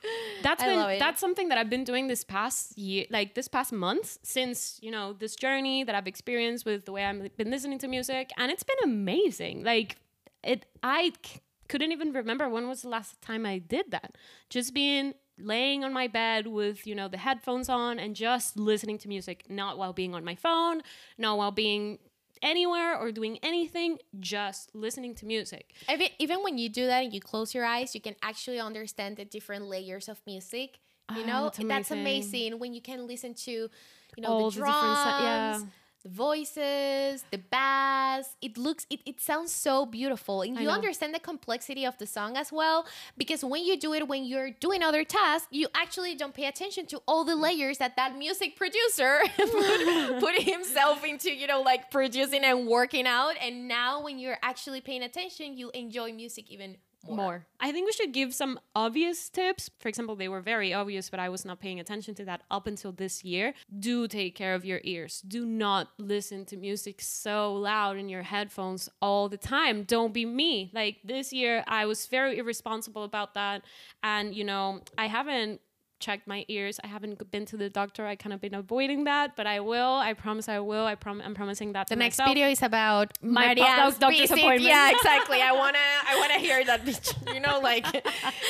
That's 0.41 0.63
I 0.63 0.67
been 0.67 0.89
it. 0.91 0.99
that's 0.99 1.19
something 1.19 1.49
that 1.49 1.57
I've 1.57 1.69
been 1.69 1.83
doing 1.83 2.07
this 2.07 2.23
past 2.23 2.77
year, 2.77 3.05
like 3.09 3.35
this 3.35 3.47
past 3.47 3.71
month, 3.73 4.17
since 4.23 4.79
you 4.81 4.91
know 4.91 5.13
this 5.13 5.35
journey 5.35 5.83
that 5.83 5.95
I've 5.95 6.07
experienced 6.07 6.65
with 6.65 6.85
the 6.85 6.91
way 6.91 7.05
I've 7.05 7.35
been 7.37 7.51
listening 7.51 7.79
to 7.79 7.87
music, 7.87 8.31
and 8.37 8.51
it's 8.51 8.63
been 8.63 8.81
amazing. 8.83 9.63
Like 9.63 9.97
it, 10.43 10.65
I 10.83 11.11
c- 11.25 11.39
couldn't 11.67 11.91
even 11.91 12.13
remember 12.13 12.47
when 12.49 12.67
was 12.67 12.81
the 12.83 12.89
last 12.89 13.21
time 13.21 13.45
I 13.45 13.57
did 13.59 13.91
that. 13.91 14.15
Just 14.49 14.73
being 14.73 15.13
laying 15.37 15.83
on 15.83 15.91
my 15.91 16.07
bed 16.07 16.47
with, 16.47 16.87
you 16.87 16.95
know, 16.95 17.09
the 17.09 17.17
headphones 17.17 17.67
on 17.67 17.99
and 17.99 18.15
just 18.15 18.55
listening 18.57 18.97
to 18.99 19.07
music, 19.09 19.43
not 19.49 19.77
while 19.77 19.91
being 19.91 20.15
on 20.15 20.23
my 20.23 20.35
phone, 20.35 20.81
not 21.17 21.37
while 21.37 21.51
being 21.51 21.99
anywhere 22.41 22.97
or 22.97 23.11
doing 23.11 23.37
anything, 23.43 23.97
just 24.19 24.73
listening 24.75 25.15
to 25.15 25.25
music. 25.25 25.73
Even, 25.89 26.07
even 26.19 26.43
when 26.43 26.57
you 26.57 26.69
do 26.69 26.85
that 26.87 27.03
and 27.03 27.13
you 27.13 27.19
close 27.21 27.53
your 27.53 27.65
eyes, 27.65 27.93
you 27.95 28.01
can 28.01 28.15
actually 28.21 28.59
understand 28.59 29.17
the 29.17 29.25
different 29.25 29.65
layers 29.65 30.07
of 30.09 30.21
music. 30.25 30.79
You 31.15 31.23
Ah, 31.23 31.27
know, 31.27 31.43
that's 31.45 31.57
that's 31.59 31.91
amazing. 31.91 31.99
amazing 32.01 32.59
when 32.59 32.73
you 32.73 32.81
can 32.81 33.05
listen 33.07 33.33
to, 33.45 33.51
you 33.51 34.21
know, 34.21 34.29
All 34.29 34.49
the 34.49 34.59
the 34.59 34.63
different 34.63 34.75
drums, 34.81 34.99
si- 35.17 35.23
yeah. 35.23 35.59
The 36.05 36.11
voices, 36.11 37.25
the 37.31 37.39
bass. 37.39 38.35
It 38.39 38.57
looks, 38.57 38.85
it, 38.91 38.99
it 39.07 39.19
sounds 39.19 39.51
so 39.51 39.87
beautiful, 39.87 40.43
and 40.43 40.59
you 40.59 40.69
understand 40.69 41.15
the 41.15 41.19
complexity 41.19 41.83
of 41.83 41.97
the 41.97 42.05
song 42.05 42.37
as 42.37 42.51
well. 42.51 42.85
Because 43.17 43.43
when 43.43 43.65
you 43.65 43.77
do 43.77 43.93
it, 43.93 44.07
when 44.07 44.23
you're 44.23 44.51
doing 44.51 44.83
other 44.83 45.03
tasks, 45.03 45.47
you 45.49 45.67
actually 45.75 46.15
don't 46.15 46.33
pay 46.33 46.45
attention 46.45 46.85
to 46.87 47.01
all 47.07 47.25
the 47.25 47.33
mm. 47.33 47.41
layers 47.41 47.79
that 47.79 47.95
that 47.95 48.15
music 48.15 48.55
producer 48.55 49.21
put, 49.35 50.19
put 50.19 50.35
himself 50.43 51.03
into. 51.03 51.33
You 51.33 51.47
know, 51.47 51.61
like 51.61 51.89
producing 51.89 52.43
and 52.43 52.67
working 52.67 53.07
out. 53.07 53.33
And 53.41 53.67
now, 53.67 54.03
when 54.03 54.19
you're 54.19 54.37
actually 54.43 54.81
paying 54.81 55.01
attention, 55.01 55.57
you 55.57 55.71
enjoy 55.73 56.13
music 56.13 56.51
even 56.51 56.77
more. 57.07 57.17
more. 57.17 57.45
I 57.59 57.71
think 57.71 57.85
we 57.85 57.91
should 57.91 58.13
give 58.13 58.33
some 58.33 58.59
obvious 58.75 59.29
tips. 59.29 59.69
For 59.79 59.89
example, 59.89 60.15
they 60.15 60.29
were 60.29 60.41
very 60.41 60.73
obvious, 60.73 61.09
but 61.09 61.19
I 61.19 61.29
was 61.29 61.45
not 61.45 61.59
paying 61.59 61.79
attention 61.79 62.15
to 62.15 62.25
that 62.25 62.41
up 62.51 62.67
until 62.67 62.91
this 62.91 63.23
year. 63.23 63.53
Do 63.79 64.07
take 64.07 64.35
care 64.35 64.55
of 64.55 64.65
your 64.65 64.81
ears. 64.83 65.21
Do 65.21 65.45
not 65.45 65.89
listen 65.97 66.45
to 66.45 66.57
music 66.57 67.01
so 67.01 67.53
loud 67.53 67.97
in 67.97 68.09
your 68.09 68.23
headphones 68.23 68.89
all 69.01 69.29
the 69.29 69.37
time. 69.37 69.83
Don't 69.83 70.13
be 70.13 70.25
me. 70.25 70.71
Like 70.73 70.97
this 71.03 71.31
year, 71.33 71.63
I 71.67 71.85
was 71.85 72.05
very 72.07 72.37
irresponsible 72.37 73.03
about 73.03 73.33
that. 73.33 73.63
And, 74.03 74.35
you 74.35 74.43
know, 74.43 74.81
I 74.97 75.07
haven't 75.07 75.61
checked 75.99 76.27
my 76.27 76.45
ears. 76.47 76.79
I 76.83 76.87
haven't 76.87 77.31
been 77.31 77.45
to 77.47 77.57
the 77.57 77.69
doctor. 77.69 78.05
I 78.05 78.15
kind 78.15 78.33
of 78.33 78.41
been 78.41 78.53
avoiding 78.53 79.05
that, 79.05 79.35
but 79.35 79.47
I 79.47 79.59
will. 79.61 79.95
I 79.95 80.13
promise 80.13 80.47
I 80.49 80.59
will. 80.59 80.85
I 80.85 80.95
prom- 80.95 81.21
I'm 81.23 81.33
promising 81.33 81.73
that 81.73 81.87
The 81.87 81.95
next 81.95 82.17
myself. 82.19 82.29
video 82.35 82.47
is 82.49 82.61
about 82.61 83.13
My 83.21 83.47
Maria's 83.47 83.95
doc- 83.95 83.99
doctor's 83.99 84.19
visit. 84.29 84.37
appointment. 84.39 84.61
Yeah, 84.61 84.91
exactly. 84.95 85.41
I 85.41 85.51
wanna, 85.53 85.79
I 86.07 86.19
wanna 86.19 86.39
hear 86.39 86.63
that. 86.65 86.85
bitch. 86.85 87.13
You 87.33 87.39
know, 87.39 87.59
like 87.59 87.85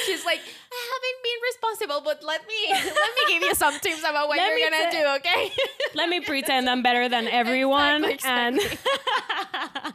she's 0.05 0.25
like, 0.25 0.39
I 0.39 0.81
haven't 0.93 1.19
been 1.23 1.39
responsible, 1.51 2.01
but 2.03 2.23
let 2.23 2.41
me, 2.47 2.59
let 2.71 3.11
me 3.15 3.33
give 3.33 3.43
you 3.43 3.55
some 3.55 3.79
tips 3.79 3.99
about 4.01 4.27
what 4.27 4.37
Let 4.37 4.57
you're 4.57 4.69
gonna 4.69 4.91
do. 4.91 5.07
Okay. 5.17 5.51
Let 5.93 6.09
me 6.09 6.19
pretend 6.21 6.69
I'm 6.69 6.81
better 6.83 7.07
than 7.07 7.27
everyone 7.27 8.03
Exactly, 8.15 8.65
and 8.65 9.93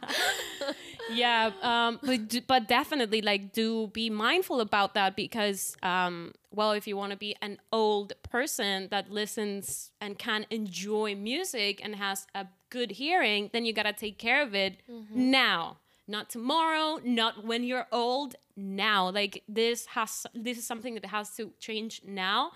yeah 1.13 1.51
um 1.61 1.99
but, 2.03 2.47
but 2.47 2.67
definitely 2.67 3.21
like 3.21 3.53
do 3.53 3.87
be 3.87 4.09
mindful 4.09 4.59
about 4.61 4.93
that 4.93 5.15
because 5.15 5.75
um 5.83 6.33
well 6.51 6.71
if 6.71 6.87
you 6.87 6.95
want 6.97 7.11
to 7.11 7.17
be 7.17 7.35
an 7.41 7.57
old 7.71 8.13
person 8.23 8.87
that 8.91 9.11
listens 9.11 9.91
and 9.99 10.17
can 10.17 10.45
enjoy 10.49 11.15
music 11.15 11.79
and 11.83 11.95
has 11.95 12.27
a 12.35 12.45
good 12.69 12.91
hearing 12.91 13.49
then 13.53 13.65
you 13.65 13.73
got 13.73 13.83
to 13.83 13.93
take 13.93 14.17
care 14.17 14.41
of 14.41 14.55
it 14.55 14.77
now. 15.13 15.77
Not 16.07 16.29
tomorrow 16.29 16.99
not 17.03 17.45
when 17.45 17.63
you're 17.63 17.87
old 17.91 18.35
now. 18.57 19.09
Like 19.09 19.43
this 19.47 19.85
has 19.87 20.25
this 20.33 20.57
is 20.57 20.65
something 20.65 20.95
that 20.95 21.05
has 21.05 21.35
to 21.37 21.51
change 21.59 22.01
now. 22.05 22.51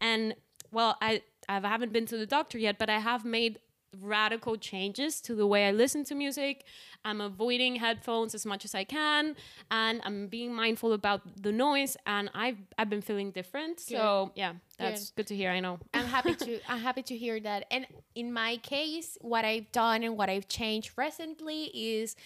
And 0.00 0.34
well 0.70 0.96
i 1.00 1.22
i 1.48 1.60
haven't 1.60 1.92
been 1.92 2.06
to 2.06 2.16
the 2.16 2.26
doctor 2.26 2.58
yet 2.58 2.78
but 2.78 2.90
i 2.90 2.98
have 2.98 3.24
made 3.24 3.58
radical 3.96 4.56
changes 4.56 5.20
to 5.22 5.34
the 5.34 5.46
way 5.46 5.66
I 5.66 5.72
listen 5.72 6.04
to 6.04 6.14
music. 6.14 6.64
I'm 7.04 7.20
avoiding 7.20 7.76
headphones 7.76 8.34
as 8.34 8.44
much 8.44 8.64
as 8.64 8.74
I 8.74 8.84
can 8.84 9.36
and 9.70 10.00
I'm 10.04 10.26
being 10.26 10.54
mindful 10.54 10.92
about 10.92 11.22
the 11.42 11.52
noise 11.52 11.96
and 12.06 12.30
I've 12.34 12.58
I've 12.76 12.90
been 12.90 13.02
feeling 13.02 13.30
different. 13.30 13.80
So 13.80 14.32
yeah, 14.34 14.54
that's 14.78 15.10
good. 15.10 15.26
to 15.28 15.36
hear. 15.36 15.50
I 15.50 15.60
know. 15.60 15.78
I'm 15.94 16.06
happy 16.06 16.34
to 16.44 16.60
I'm 16.68 16.80
happy 16.80 17.02
to 17.02 17.16
hear 17.16 17.40
that. 17.40 17.66
And 17.70 17.86
in 18.14 18.32
my 18.32 18.56
case, 18.58 19.16
what 19.20 19.44
I've 19.44 19.70
done 19.72 20.02
and 20.02 20.16
what 20.16 20.28
I've 20.28 20.48
changed 20.48 20.92
recently 20.96 21.64
is 21.74 22.16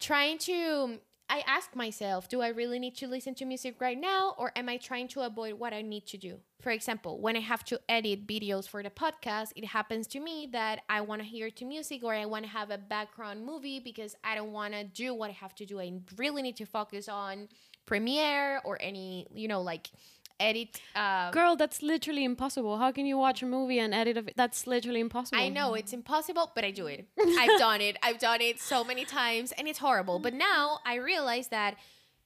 trying 0.00 0.38
to 0.38 0.98
I 1.32 1.44
ask 1.46 1.76
myself, 1.76 2.28
do 2.28 2.40
I 2.40 2.48
really 2.48 2.80
need 2.80 2.96
to 2.96 3.06
listen 3.06 3.36
to 3.36 3.44
music 3.44 3.76
right 3.80 3.98
now 3.98 4.34
or 4.36 4.50
am 4.56 4.68
I 4.68 4.78
trying 4.78 5.06
to 5.08 5.20
avoid 5.20 5.54
what 5.54 5.72
I 5.72 5.80
need 5.80 6.04
to 6.06 6.18
do? 6.18 6.40
For 6.60 6.70
example, 6.70 7.20
when 7.20 7.36
I 7.36 7.40
have 7.40 7.64
to 7.66 7.80
edit 7.88 8.26
videos 8.26 8.68
for 8.68 8.82
the 8.82 8.90
podcast, 8.90 9.52
it 9.54 9.66
happens 9.66 10.08
to 10.08 10.18
me 10.18 10.48
that 10.50 10.80
I 10.88 11.02
want 11.02 11.22
to 11.22 11.28
hear 11.28 11.48
to 11.48 11.64
music 11.64 12.02
or 12.02 12.14
I 12.14 12.26
want 12.26 12.46
to 12.46 12.50
have 12.50 12.72
a 12.72 12.78
background 12.78 13.46
movie 13.46 13.78
because 13.78 14.16
I 14.24 14.34
don't 14.34 14.50
want 14.50 14.74
to 14.74 14.82
do 14.82 15.14
what 15.14 15.30
I 15.30 15.34
have 15.34 15.54
to 15.54 15.64
do. 15.64 15.78
I 15.78 15.92
really 16.16 16.42
need 16.42 16.56
to 16.56 16.66
focus 16.66 17.08
on 17.08 17.48
Premiere 17.86 18.60
or 18.64 18.76
any, 18.80 19.28
you 19.32 19.46
know, 19.46 19.62
like 19.62 19.88
edit 20.40 20.80
uh, 20.96 21.30
Girl, 21.30 21.54
that's 21.56 21.82
literally 21.82 22.24
impossible. 22.24 22.78
How 22.78 22.90
can 22.90 23.06
you 23.06 23.18
watch 23.18 23.42
a 23.42 23.46
movie 23.46 23.78
and 23.78 23.94
edit 23.94 24.16
a 24.16 24.22
vi- 24.22 24.32
that's 24.34 24.66
literally 24.66 25.00
impossible. 25.00 25.40
I 25.40 25.48
know 25.48 25.74
it's 25.74 25.92
impossible, 25.92 26.50
but 26.54 26.64
I 26.64 26.70
do 26.70 26.86
it. 26.86 27.06
I've 27.38 27.58
done 27.58 27.80
it. 27.80 27.96
I've 28.02 28.18
done 28.18 28.40
it 28.40 28.58
so 28.60 28.82
many 28.82 29.04
times 29.04 29.52
and 29.52 29.68
it's 29.68 29.78
horrible. 29.78 30.18
But 30.18 30.34
now 30.34 30.80
I 30.84 30.94
realize 30.96 31.48
that 31.48 31.76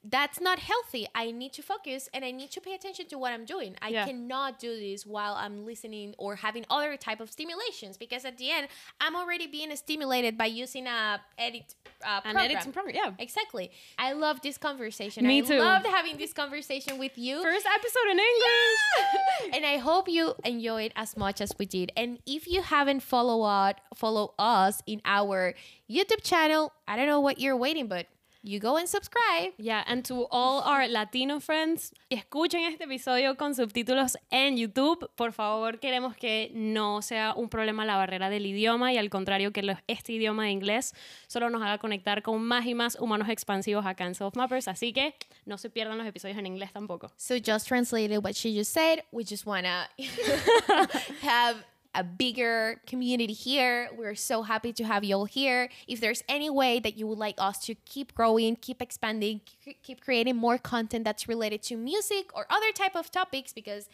that's 0.07 0.39
not 0.41 0.59
healthy. 0.59 1.07
I 1.15 1.31
need 1.31 1.53
to 1.55 1.63
focus 1.63 2.09
and 2.13 2.25
I 2.25 2.31
need 2.31 2.51
to 2.53 2.61
pay 2.61 2.75
attention 2.75 3.07
to 3.09 3.17
what 3.19 3.33
I'm 3.33 3.45
doing. 3.47 3.75
I 3.81 3.89
Yeah. 3.89 4.05
cannot 4.07 4.59
do 4.59 4.79
this 4.79 5.07
while 5.07 5.35
I'm 5.35 5.65
listening 5.65 6.15
or 6.19 6.37
having 6.37 6.67
other 6.69 6.97
type 6.99 7.21
of 7.21 7.31
stimulations 7.31 7.97
because 7.97 8.25
at 8.27 8.37
the 8.37 8.51
end 8.51 8.69
I'm 9.01 9.17
already 9.17 9.47
being 9.47 9.75
stimulated 9.77 10.37
by 10.37 10.47
using 10.47 10.87
a 10.87 11.21
edit 11.39 11.75
uh, 12.05 12.21
and 12.25 12.35
program. 12.35 12.45
edit 12.51 12.63
some 12.63 12.73
program. 12.73 12.95
Yeah. 12.97 13.11
Exactly. 13.19 13.71
I 13.99 14.13
love 14.13 14.43
this 14.43 14.59
conversation. 14.59 15.27
Me 15.27 15.39
I 15.39 15.41
too. 15.41 15.59
loved 15.59 15.87
having 15.87 16.19
this 16.19 16.35
conversation 16.35 16.99
with 16.99 17.17
you. 17.17 17.43
First 17.43 17.67
episode 17.67 18.09
in 18.11 18.19
English. 18.19 18.79
Yeah! 18.99 19.55
and 19.57 19.65
I 19.67 19.79
hope 19.79 20.09
you 20.09 20.35
enjoyed 20.45 20.93
as 20.97 21.17
much 21.17 21.41
as 21.41 21.53
we 21.59 21.65
did. 21.65 21.93
And 21.97 22.19
if 22.27 22.47
you 22.47 22.61
haven't 22.63 23.01
followed 23.01 23.77
follow 23.95 24.35
us 24.39 24.83
in 24.87 25.01
our 25.07 25.55
YouTube 25.91 26.23
channel, 26.23 26.73
I 26.87 26.97
don't 26.97 27.07
know 27.07 27.21
what 27.21 27.41
you're 27.41 27.57
waiting, 27.57 27.87
but 27.89 28.07
you 28.45 28.61
go 28.61 28.77
and 28.77 28.87
subscribe. 28.87 29.53
Yeah, 29.57 29.83
and 29.87 30.05
to 30.05 30.27
all 30.31 30.63
our 30.63 30.87
Latino 30.87 31.41
friends, 31.41 31.93
escuchen 32.11 32.63
este 32.71 32.85
episodio 32.85 33.37
con 33.37 33.55
subtítulos 33.55 34.17
en 34.31 34.57
YouTube. 34.57 35.09
Por 35.17 35.33
favor, 35.33 35.81
queremos 35.81 36.15
que 36.15 36.51
no 36.55 37.01
sea 37.01 37.33
un 37.35 37.49
problema 37.49 37.87
la 37.87 37.97
barrera 37.97 38.29
del 38.29 38.45
idioma 38.47 38.93
y 38.93 38.99
al 38.99 39.09
contrario 39.09 39.53
que 39.53 39.77
este 39.89 40.13
idioma 40.13 40.45
de 40.45 40.51
inglés 40.51 40.95
solo 41.27 41.49
nos 41.49 41.63
haga 41.63 41.79
conectar 41.79 42.23
con 42.23 42.45
más 42.45 42.67
y 42.67 42.75
más 42.75 42.97
humanos 43.01 43.31
expansivos 43.31 43.87
acá 43.87 44.05
en 44.07 44.15
Mappers. 44.35 44.69
Así 44.69 44.93
que 44.93 45.15
no 45.47 45.57
se 45.57 45.71
pierdan 45.71 45.97
los 45.97 46.07
episodios 46.07 46.39
en 46.39 46.47
inglés 46.47 46.71
tampoco. 46.73 47.11
So 47.17 47.37
just 47.37 47.67
translated 47.67 48.23
what 48.23 48.35
she 48.35 48.55
just 48.55 48.73
said. 48.73 49.01
We 49.11 49.25
just 49.25 49.47
wanna 49.47 49.89
have 51.23 51.65
a 51.95 52.05
bigger 52.05 52.81
community 52.87 53.33
here. 53.33 53.89
We're 53.97 54.15
so 54.15 54.43
happy 54.43 54.73
to 54.75 54.85
have 54.85 55.05
you 55.05 55.17
all 55.17 55.25
here. 55.25 55.69
If 55.87 56.01
there's 56.01 56.23
any 56.29 56.51
way 56.51 56.81
that 56.81 56.97
you 56.97 57.07
would 57.07 57.19
like 57.19 57.37
us 57.39 57.59
to 57.67 57.75
keep 57.75 58.15
growing, 58.15 58.57
keep 58.57 58.83
expanding, 58.83 59.41
keep 59.83 60.01
creating 60.01 60.37
more 60.37 60.59
content 60.59 61.05
that's 61.05 61.29
related 61.29 61.63
to 61.65 61.77
music 61.77 62.31
or 62.35 62.47
other 62.51 62.73
type 62.73 62.97
of 62.97 63.11
topics, 63.11 63.53
because 63.53 63.89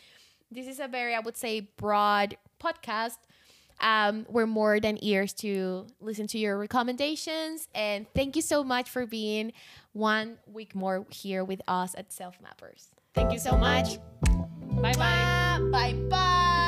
this 0.50 0.66
is 0.66 0.80
a 0.80 0.88
very, 0.88 1.14
I 1.14 1.20
would 1.20 1.36
say, 1.36 1.60
broad 1.76 2.36
podcast. 2.62 3.18
Um, 3.80 4.26
we're 4.28 4.46
more 4.46 4.78
than 4.78 4.98
ears 5.02 5.32
to 5.34 5.86
listen 6.00 6.26
to 6.28 6.38
your 6.38 6.58
recommendations. 6.58 7.68
And 7.74 8.06
thank 8.14 8.36
you 8.36 8.42
so 8.42 8.62
much 8.62 8.90
for 8.90 9.06
being 9.06 9.52
one 9.92 10.38
week 10.46 10.74
more 10.74 11.06
here 11.10 11.44
with 11.44 11.62
us 11.66 11.94
at 11.96 12.12
Self 12.12 12.36
Mappers. 12.42 12.88
Thank 13.14 13.32
you 13.32 13.38
so 13.38 13.56
much. 13.56 13.98
Bye 14.82 14.92
bye. 14.94 15.58
Bye 15.70 15.94
bye. 16.08 16.59